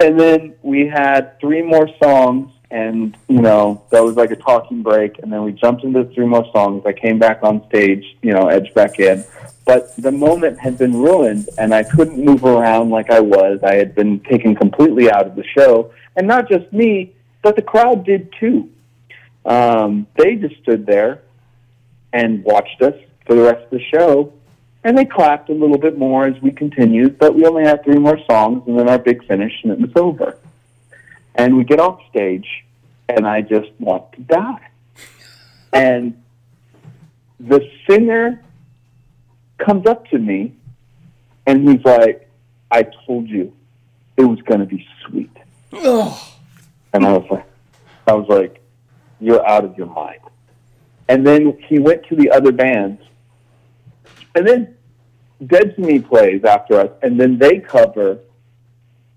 And 0.00 0.18
then 0.18 0.54
we 0.62 0.88
had 0.88 1.38
three 1.40 1.62
more 1.62 1.88
songs, 2.02 2.52
and 2.72 3.16
you 3.28 3.40
know 3.40 3.82
that 3.90 4.02
was 4.02 4.16
like 4.16 4.30
a 4.30 4.36
talking 4.36 4.82
break. 4.82 5.18
And 5.18 5.32
then 5.32 5.44
we 5.44 5.52
jumped 5.52 5.84
into 5.84 6.04
three 6.06 6.26
more 6.26 6.46
songs. 6.52 6.84
I 6.86 6.92
came 6.92 7.18
back 7.18 7.40
on 7.42 7.64
stage, 7.68 8.04
you 8.22 8.32
know, 8.32 8.48
edged 8.48 8.74
back 8.74 8.98
in. 8.98 9.24
But 9.64 9.94
the 9.96 10.10
moment 10.10 10.58
had 10.58 10.78
been 10.78 10.96
ruined, 10.96 11.48
and 11.58 11.72
I 11.72 11.84
couldn't 11.84 12.24
move 12.24 12.44
around 12.44 12.90
like 12.90 13.10
I 13.10 13.20
was. 13.20 13.60
I 13.62 13.74
had 13.74 13.94
been 13.94 14.18
taken 14.20 14.56
completely 14.56 15.10
out 15.10 15.26
of 15.26 15.36
the 15.36 15.44
show, 15.56 15.92
and 16.16 16.26
not 16.26 16.48
just 16.48 16.72
me, 16.72 17.12
but 17.42 17.54
the 17.54 17.62
crowd 17.62 18.04
did 18.04 18.32
too. 18.40 18.70
Um, 19.44 20.06
they 20.16 20.36
just 20.36 20.56
stood 20.62 20.86
there 20.86 21.22
and 22.12 22.42
watched 22.42 22.80
us 22.82 22.94
for 23.26 23.34
the 23.34 23.42
rest 23.42 23.64
of 23.64 23.70
the 23.70 23.84
show, 23.92 24.32
and 24.82 24.96
they 24.98 25.04
clapped 25.04 25.48
a 25.48 25.52
little 25.52 25.78
bit 25.78 25.96
more 25.96 26.26
as 26.26 26.40
we 26.42 26.50
continued. 26.50 27.18
But 27.18 27.34
we 27.34 27.44
only 27.46 27.64
had 27.64 27.84
three 27.84 27.98
more 27.98 28.18
songs, 28.28 28.64
and 28.66 28.78
then 28.78 28.88
our 28.88 28.98
big 28.98 29.24
finish, 29.26 29.52
and 29.62 29.72
it 29.72 29.78
was 29.78 29.92
over. 29.94 30.38
And 31.34 31.56
we 31.56 31.64
get 31.64 31.80
off 31.80 32.00
stage, 32.10 32.46
and 33.08 33.26
I 33.26 33.40
just 33.40 33.70
want 33.78 34.12
to 34.12 34.20
die. 34.22 34.68
And 35.72 36.22
the 37.40 37.66
singer 37.88 38.42
comes 39.58 39.86
up 39.86 40.06
to 40.08 40.18
me, 40.18 40.54
and 41.46 41.68
he's 41.68 41.84
like, 41.84 42.28
"I 42.70 42.82
told 43.06 43.28
you 43.28 43.52
it 44.16 44.24
was 44.24 44.40
going 44.42 44.60
to 44.60 44.66
be 44.66 44.86
sweet." 45.06 45.34
Oh. 45.72 46.34
And 46.92 47.06
I 47.06 47.12
was 47.12 47.26
like, 47.30 47.46
I 48.06 48.12
was 48.12 48.28
like, 48.28 48.60
you're 49.20 49.46
out 49.46 49.64
of 49.64 49.76
your 49.78 49.86
mind. 49.86 50.20
And 51.08 51.26
then 51.26 51.58
he 51.68 51.78
went 51.78 52.04
to 52.08 52.16
the 52.16 52.30
other 52.30 52.52
bands. 52.52 53.02
And 54.34 54.46
then 54.46 54.76
Dead 55.46 55.74
to 55.76 55.80
Me 55.80 55.98
plays 55.98 56.44
after 56.44 56.80
us, 56.80 56.90
and 57.02 57.18
then 57.18 57.38
they 57.38 57.58
cover 57.58 58.20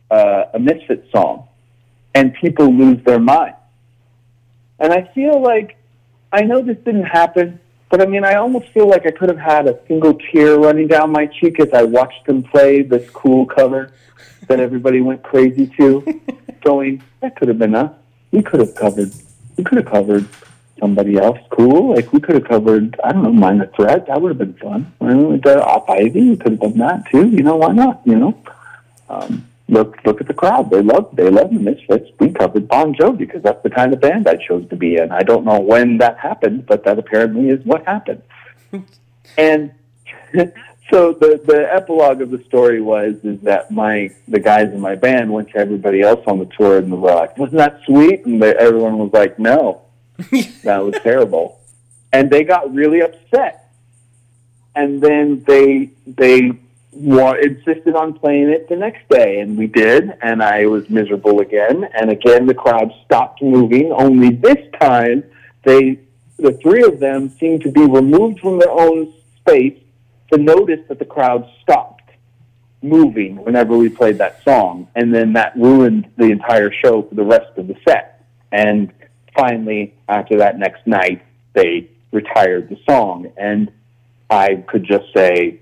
uh, 0.10 0.46
a 0.54 0.60
Misfit 0.60 1.08
song, 1.12 1.48
and 2.16 2.34
people 2.34 2.74
lose 2.74 3.04
their 3.04 3.20
mind. 3.20 3.54
And 4.80 4.92
I 4.92 5.12
feel 5.14 5.40
like, 5.42 5.78
I 6.32 6.42
know 6.42 6.62
this 6.62 6.78
didn't 6.78 7.04
happen, 7.04 7.60
but 7.90 8.02
I 8.02 8.06
mean, 8.06 8.24
I 8.24 8.36
almost 8.36 8.70
feel 8.70 8.88
like 8.88 9.06
I 9.06 9.12
could 9.12 9.30
have 9.30 9.38
had 9.38 9.68
a 9.68 9.80
single 9.88 10.16
tear 10.16 10.58
running 10.58 10.88
down 10.88 11.12
my 11.12 11.28
cheek 11.28 11.60
as 11.60 11.72
I 11.74 11.84
watched 11.84 12.26
them 12.26 12.42
play 12.42 12.82
this 12.82 13.08
cool 13.12 13.46
cover 13.46 13.92
that 14.48 14.60
everybody 14.60 15.02
went 15.02 15.24
crazy 15.24 15.68
to, 15.78 16.22
going, 16.64 17.04
that 17.20 17.36
could 17.36 17.50
have 17.50 17.60
been 17.60 17.76
us. 17.76 17.92
We 18.32 18.42
could 18.42 18.62
have 18.62 18.76
covered, 18.76 19.12
we 19.58 19.64
could 19.64 19.78
have 19.78 19.88
covered 19.88 20.28
somebody 20.80 21.18
else 21.18 21.40
cool. 21.52 21.96
Like 21.96 22.12
we 22.14 22.20
could 22.20 22.36
have 22.36 22.48
covered, 22.48 23.00
I 23.04 23.12
don't 23.12 23.24
know, 23.24 23.32
Minor 23.32 23.68
Threat. 23.76 24.08
That 24.08 24.22
would 24.22 24.30
have 24.30 24.38
been 24.38 24.54
fun. 24.56 24.92
Well, 25.00 25.38
the 25.38 25.64
Op 25.64 25.90
Ivy, 25.90 26.30
we 26.30 26.38
could 26.38 26.54
have 26.54 26.62
done 26.62 26.78
that 26.80 27.10
too. 27.12 27.28
You 27.30 27.44
know, 27.44 27.58
why 27.58 27.72
not? 27.72 28.02
You 28.06 28.16
know, 28.16 28.44
um, 29.10 29.48
look 29.68 29.98
look 30.06 30.22
at 30.22 30.28
the 30.28 30.34
crowd. 30.34 30.70
They 30.70 30.82
love 30.82 31.10
they 31.14 31.30
love 31.30 31.52
the 31.52 31.60
Misfits. 31.60 32.10
We 32.20 32.32
covered 32.32 32.68
Bon 32.68 32.94
Jovi 32.94 33.20
because 33.20 33.42
that's 33.44 33.62
the 33.64 33.70
kind 33.70 33.94
of 33.94 34.02
band 34.02 34.28
I 34.28 34.36
chose 34.36 34.68
to 34.70 34.76
be 34.76 34.98
in. 34.98 35.12
I 35.12 35.24
don't 35.24 35.46
know 35.46 35.60
when 35.60 35.98
that 36.00 36.18
happened, 36.20 36.66
but 36.66 36.84
that 36.84 37.00
apparently 37.00 37.50
is 37.50 37.66
what 37.66 37.86
happened. 37.86 38.22
and 39.38 39.72
so 40.92 41.14
the 41.14 41.42
the 41.46 41.68
epilogue 41.74 42.22
of 42.22 42.30
the 42.32 42.44
story 42.44 42.82
was 42.82 43.16
is 43.24 43.42
that 43.42 43.72
my 43.72 44.12
the 44.28 44.40
guys 44.40 44.72
in 44.72 44.80
my 44.80 44.96
band 44.96 45.32
went 45.32 45.50
to 45.50 45.58
everybody 45.58 46.02
else 46.02 46.24
on 46.28 46.40
the 46.40 46.46
tour 46.46 46.78
and 46.78 46.92
were 46.92 47.14
like, 47.14 47.38
"Wasn't 47.38 47.58
that 47.58 47.82
sweet?" 47.86 48.26
And 48.26 48.42
they, 48.42 48.54
everyone 48.56 48.98
was 48.98 49.12
like, 49.14 49.40
"No, 49.40 49.82
that 50.64 50.80
was 50.80 50.96
terrible," 51.02 51.60
and 52.14 52.30
they 52.30 52.44
got 52.44 52.74
really 52.74 53.02
upset. 53.02 53.74
And 54.76 55.02
then 55.02 55.44
they 55.48 55.92
they 56.06 56.52
insisted 56.96 57.96
on 57.96 58.14
playing 58.14 58.50
it 58.50 58.70
the 58.70 58.76
next 58.76 59.08
day, 59.10 59.40
and 59.40 59.58
we 59.58 59.68
did, 59.68 60.12
and 60.22 60.42
I 60.42 60.66
was 60.66 60.90
miserable 60.90 61.42
again. 61.42 61.88
And 61.94 62.12
again, 62.12 62.46
the 62.46 62.54
crowd 62.54 62.92
stopped 63.06 63.42
moving. 63.42 63.92
Only 63.92 64.32
this 64.32 64.58
time, 64.80 65.24
they 65.64 66.00
the 66.38 66.52
three 66.62 66.84
of 66.84 67.00
them 67.00 67.30
seemed 67.40 67.62
to 67.62 67.72
be 67.72 67.82
removed 67.82 68.40
from 68.40 68.60
their 68.60 68.72
own 68.72 69.14
space 69.38 69.78
to 70.32 70.38
notice 70.38 70.82
that 70.90 71.00
the 71.00 71.06
crowd 71.06 71.50
stopped 71.62 72.12
moving 72.82 73.38
whenever 73.44 73.78
we 73.78 73.90
played 73.90 74.18
that 74.18 74.44
song, 74.44 74.88
and 74.96 75.14
then 75.14 75.34
that 75.34 75.56
ruined 75.56 76.10
the 76.18 76.26
entire 76.26 76.72
show 76.72 77.02
for 77.04 77.16
the 77.16 77.24
rest 77.24 77.58
of 77.58 77.68
the 77.68 77.76
set. 77.88 78.26
And 78.52 78.92
finally, 79.36 79.94
after 80.08 80.38
that 80.38 80.60
next 80.60 80.86
night, 80.86 81.24
they 81.54 81.90
retired 82.12 82.70
the 82.70 82.78
song, 82.88 83.32
and 83.38 83.72
I 84.30 84.64
could 84.68 84.84
just 84.84 85.06
say, 85.14 85.60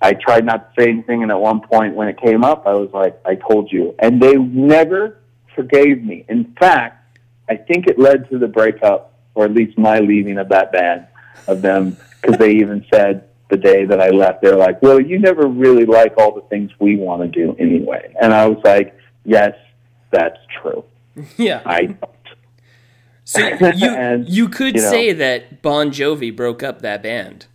I 0.00 0.12
tried 0.12 0.44
not 0.44 0.74
to 0.74 0.82
say 0.82 0.90
anything, 0.90 1.22
and 1.22 1.30
at 1.30 1.40
one 1.40 1.60
point 1.60 1.94
when 1.94 2.08
it 2.08 2.20
came 2.20 2.44
up, 2.44 2.66
I 2.66 2.74
was 2.74 2.90
like, 2.92 3.18
I 3.24 3.34
told 3.34 3.72
you. 3.72 3.94
And 3.98 4.22
they 4.22 4.36
never 4.36 5.18
forgave 5.54 6.04
me. 6.04 6.24
In 6.28 6.54
fact, 6.58 7.18
I 7.48 7.56
think 7.56 7.86
it 7.86 7.98
led 7.98 8.28
to 8.30 8.38
the 8.38 8.46
breakup, 8.46 9.14
or 9.34 9.44
at 9.44 9.52
least 9.52 9.76
my 9.76 9.98
leaving 9.98 10.38
of 10.38 10.48
that 10.50 10.72
band, 10.72 11.06
of 11.48 11.62
them, 11.62 11.96
because 12.20 12.36
they 12.38 12.52
even 12.52 12.84
said 12.92 13.28
the 13.50 13.56
day 13.56 13.84
that 13.86 14.00
I 14.00 14.10
left, 14.10 14.42
they're 14.42 14.56
like, 14.56 14.80
well, 14.82 15.00
you 15.00 15.18
never 15.18 15.46
really 15.46 15.86
like 15.86 16.16
all 16.18 16.34
the 16.34 16.42
things 16.42 16.70
we 16.78 16.96
want 16.96 17.22
to 17.22 17.28
do 17.28 17.56
anyway. 17.58 18.14
And 18.20 18.32
I 18.32 18.46
was 18.46 18.62
like, 18.64 18.96
yes, 19.24 19.54
that's 20.10 20.38
true. 20.60 20.84
Yeah. 21.36 21.62
I 21.66 21.86
don't. 21.86 22.10
So 23.24 23.40
you 23.40 23.88
And, 23.88 24.28
you 24.28 24.48
could 24.48 24.76
you 24.76 24.82
know. 24.82 24.90
say 24.90 25.12
that 25.12 25.62
Bon 25.62 25.90
Jovi 25.90 26.34
broke 26.34 26.62
up 26.62 26.80
that 26.82 27.02
band. 27.02 27.46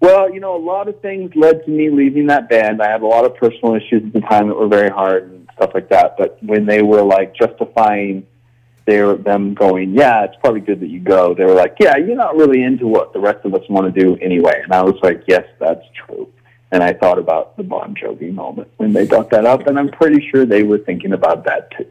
Well, 0.00 0.32
you 0.32 0.38
know, 0.40 0.56
a 0.56 0.64
lot 0.64 0.88
of 0.88 1.00
things 1.00 1.32
led 1.34 1.64
to 1.64 1.70
me 1.70 1.90
leaving 1.90 2.26
that 2.28 2.48
band. 2.48 2.80
I 2.80 2.90
had 2.90 3.02
a 3.02 3.06
lot 3.06 3.24
of 3.24 3.36
personal 3.36 3.74
issues 3.74 4.04
at 4.04 4.12
the 4.12 4.20
time 4.20 4.48
that 4.48 4.54
were 4.54 4.68
very 4.68 4.90
hard 4.90 5.30
and 5.30 5.48
stuff 5.54 5.72
like 5.74 5.88
that. 5.88 6.16
But 6.16 6.38
when 6.42 6.66
they 6.66 6.82
were 6.82 7.02
like 7.02 7.34
justifying 7.34 8.26
their 8.86 9.16
them 9.16 9.54
going, 9.54 9.94
yeah, 9.94 10.24
it's 10.24 10.36
probably 10.40 10.60
good 10.60 10.80
that 10.80 10.88
you 10.88 11.00
go. 11.00 11.34
They 11.34 11.44
were 11.44 11.54
like, 11.54 11.76
yeah, 11.80 11.96
you're 11.96 12.16
not 12.16 12.36
really 12.36 12.62
into 12.62 12.86
what 12.86 13.12
the 13.12 13.18
rest 13.18 13.44
of 13.44 13.54
us 13.54 13.62
want 13.68 13.92
to 13.92 14.00
do 14.00 14.16
anyway. 14.22 14.60
And 14.62 14.72
I 14.72 14.82
was 14.82 14.96
like, 15.02 15.24
yes, 15.26 15.44
that's 15.58 15.84
true. 16.06 16.32
And 16.70 16.82
I 16.82 16.92
thought 16.92 17.18
about 17.18 17.56
the 17.56 17.64
Bon 17.64 17.94
Jovi 17.94 18.32
moment 18.32 18.70
when 18.76 18.92
they 18.92 19.06
brought 19.06 19.30
that 19.30 19.46
up, 19.46 19.66
and 19.66 19.78
I'm 19.78 19.88
pretty 19.88 20.26
sure 20.30 20.44
they 20.44 20.62
were 20.62 20.78
thinking 20.78 21.12
about 21.12 21.44
that 21.44 21.70
too. 21.72 21.90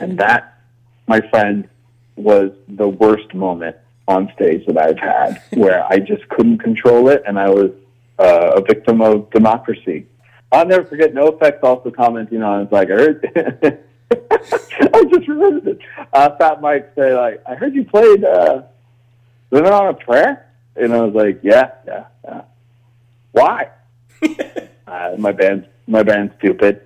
and 0.00 0.18
that, 0.18 0.60
my 1.06 1.20
friend, 1.30 1.68
was 2.16 2.50
the 2.68 2.88
worst 2.88 3.32
moment 3.34 3.76
on 4.08 4.32
stage 4.34 4.66
that 4.66 4.76
I've 4.76 4.98
had, 4.98 5.40
where 5.52 5.84
I 5.86 5.98
just 5.98 6.28
couldn't 6.30 6.58
control 6.58 7.08
it, 7.08 7.22
and 7.26 7.38
I 7.38 7.48
was 7.48 7.70
uh, 8.18 8.52
a 8.56 8.60
victim 8.60 9.00
of 9.00 9.30
democracy. 9.30 10.06
I'll 10.50 10.66
never 10.66 10.84
forget. 10.84 11.14
NoFX 11.14 11.62
also 11.62 11.90
commenting 11.90 12.42
on. 12.42 12.62
It's 12.62 12.72
like 12.72 12.88
I 12.90 12.94
heard. 12.94 13.32
I 14.10 15.04
just 15.04 15.28
remembered 15.28 15.68
it. 15.68 15.78
Uh, 16.12 16.30
Fat 16.36 16.60
Mike 16.60 16.92
say 16.96 17.14
like, 17.14 17.42
"I 17.46 17.54
heard 17.54 17.74
you 17.74 17.84
played 17.84 18.24
uh, 18.24 18.62
living 19.50 19.70
on 19.70 19.88
a 19.88 19.94
prayer? 19.94 20.48
And 20.78 20.92
I 20.92 21.00
was 21.00 21.14
like, 21.14 21.40
yeah, 21.42 21.72
yeah, 21.86 22.04
yeah. 22.24 22.42
Why? 23.32 23.70
uh, 24.86 25.16
my 25.18 25.32
band's 25.32 25.66
my 25.86 26.02
band's 26.02 26.34
stupid. 26.38 26.82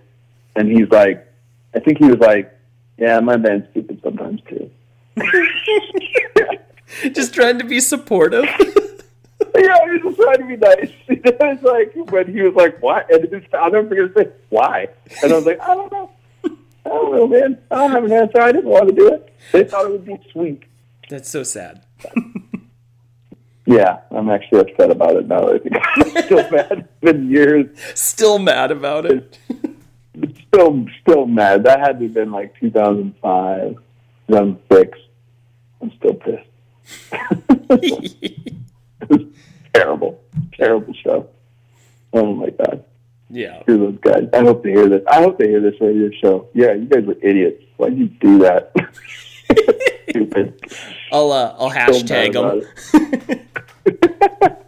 And 0.57 0.71
he's 0.71 0.89
like, 0.91 1.27
I 1.75 1.81
think 1.81 1.99
he 1.99 2.07
was 2.07 2.19
like, 2.19 2.59
yeah, 2.99 3.21
my 3.21 3.37
band's 3.37 3.69
stupid 3.71 4.01
sometimes 4.03 4.41
too. 4.49 4.71
Just 7.13 7.35
trying 7.35 7.59
to 7.59 7.65
be 7.65 7.81
supportive. 7.81 8.45
yeah, 9.57 9.77
he 9.85 9.91
was 9.91 10.03
just 10.03 10.21
trying 10.21 10.39
to 10.39 10.47
be 10.47 10.57
nice. 10.57 10.93
it 11.09 11.41
was 11.41 11.63
like 11.63 12.11
when 12.11 12.33
he 12.33 12.43
was 12.43 12.55
like, 12.55 12.81
"What?" 12.83 13.11
and 13.13 13.31
his 13.33 13.45
founder 13.51 13.83
figure 13.89 14.13
say, 14.17 14.31
"Why?" 14.51 14.89
And 15.23 15.33
I 15.33 15.37
was 15.37 15.47
like, 15.47 15.61
"I 15.61 15.75
don't 15.75 15.93
know. 15.93 16.11
I 16.45 16.89
don't 16.89 17.13
know, 17.13 17.27
man. 17.27 17.59
I 17.71 17.77
don't 17.77 17.91
have 17.91 18.05
an 18.05 18.13
answer. 18.13 18.41
I 18.41 18.53
didn't 18.53 18.71
want 18.71 18.89
to 18.89 18.95
do 18.95 19.09
it. 19.09 19.35
They 19.53 19.65
thought 19.65 19.87
it 19.87 19.93
would 19.93 20.05
be 20.05 20.19
sweet." 20.33 20.65
That's 21.09 21.29
so 21.29 21.43
sad. 21.43 21.85
Yeah, 23.67 24.01
I'm 24.11 24.29
actually 24.29 24.61
upset 24.61 24.91
about 24.91 25.17
it 25.17 25.29
now. 25.29 25.49
I 25.49 25.59
think 25.59 25.77
I'm 25.77 26.23
still 26.25 26.51
mad. 26.51 26.73
It's 26.73 27.01
been 27.01 27.31
years. 27.31 27.67
Still 27.95 28.39
mad 28.39 28.71
about 28.71 29.07
it. 29.07 29.39
Still, 30.49 30.87
still 31.01 31.27
mad. 31.27 31.65
That 31.65 31.79
had 31.81 31.99
to 31.99 32.05
have 32.07 32.15
been 32.15 32.33
like 32.33 32.59
2005, 32.61 33.77
2006. 34.29 34.99
I'm 35.81 35.93
still 35.97 36.15
pissed. 36.15 36.49
terrible, 39.75 40.21
terrible 40.55 40.95
show. 40.95 41.29
Oh 42.13 42.33
my 42.35 42.51
god. 42.51 42.85
yeah. 43.31 43.61
Screw 43.63 43.79
those 43.79 43.99
guys. 44.01 44.29
I 44.33 44.41
hope 44.41 44.63
they 44.63 44.71
hear 44.71 44.89
this. 44.89 45.03
I 45.11 45.23
hope 45.23 45.39
they 45.39 45.49
hear 45.49 45.61
this 45.61 45.81
radio 45.81 46.11
show. 46.23 46.49
Yeah, 46.55 46.73
you 46.75 46.87
guys 46.87 47.05
were 47.05 47.17
idiots. 47.23 47.63
Why'd 47.77 47.97
you 47.97 48.09
do 48.09 48.39
that? 48.41 48.73
Stupid. 50.11 50.61
I'll 51.11 51.33
uh, 51.33 51.55
I'll 51.59 51.71
hashtag 51.71 52.31
about 52.31 52.63
them. 52.93 53.41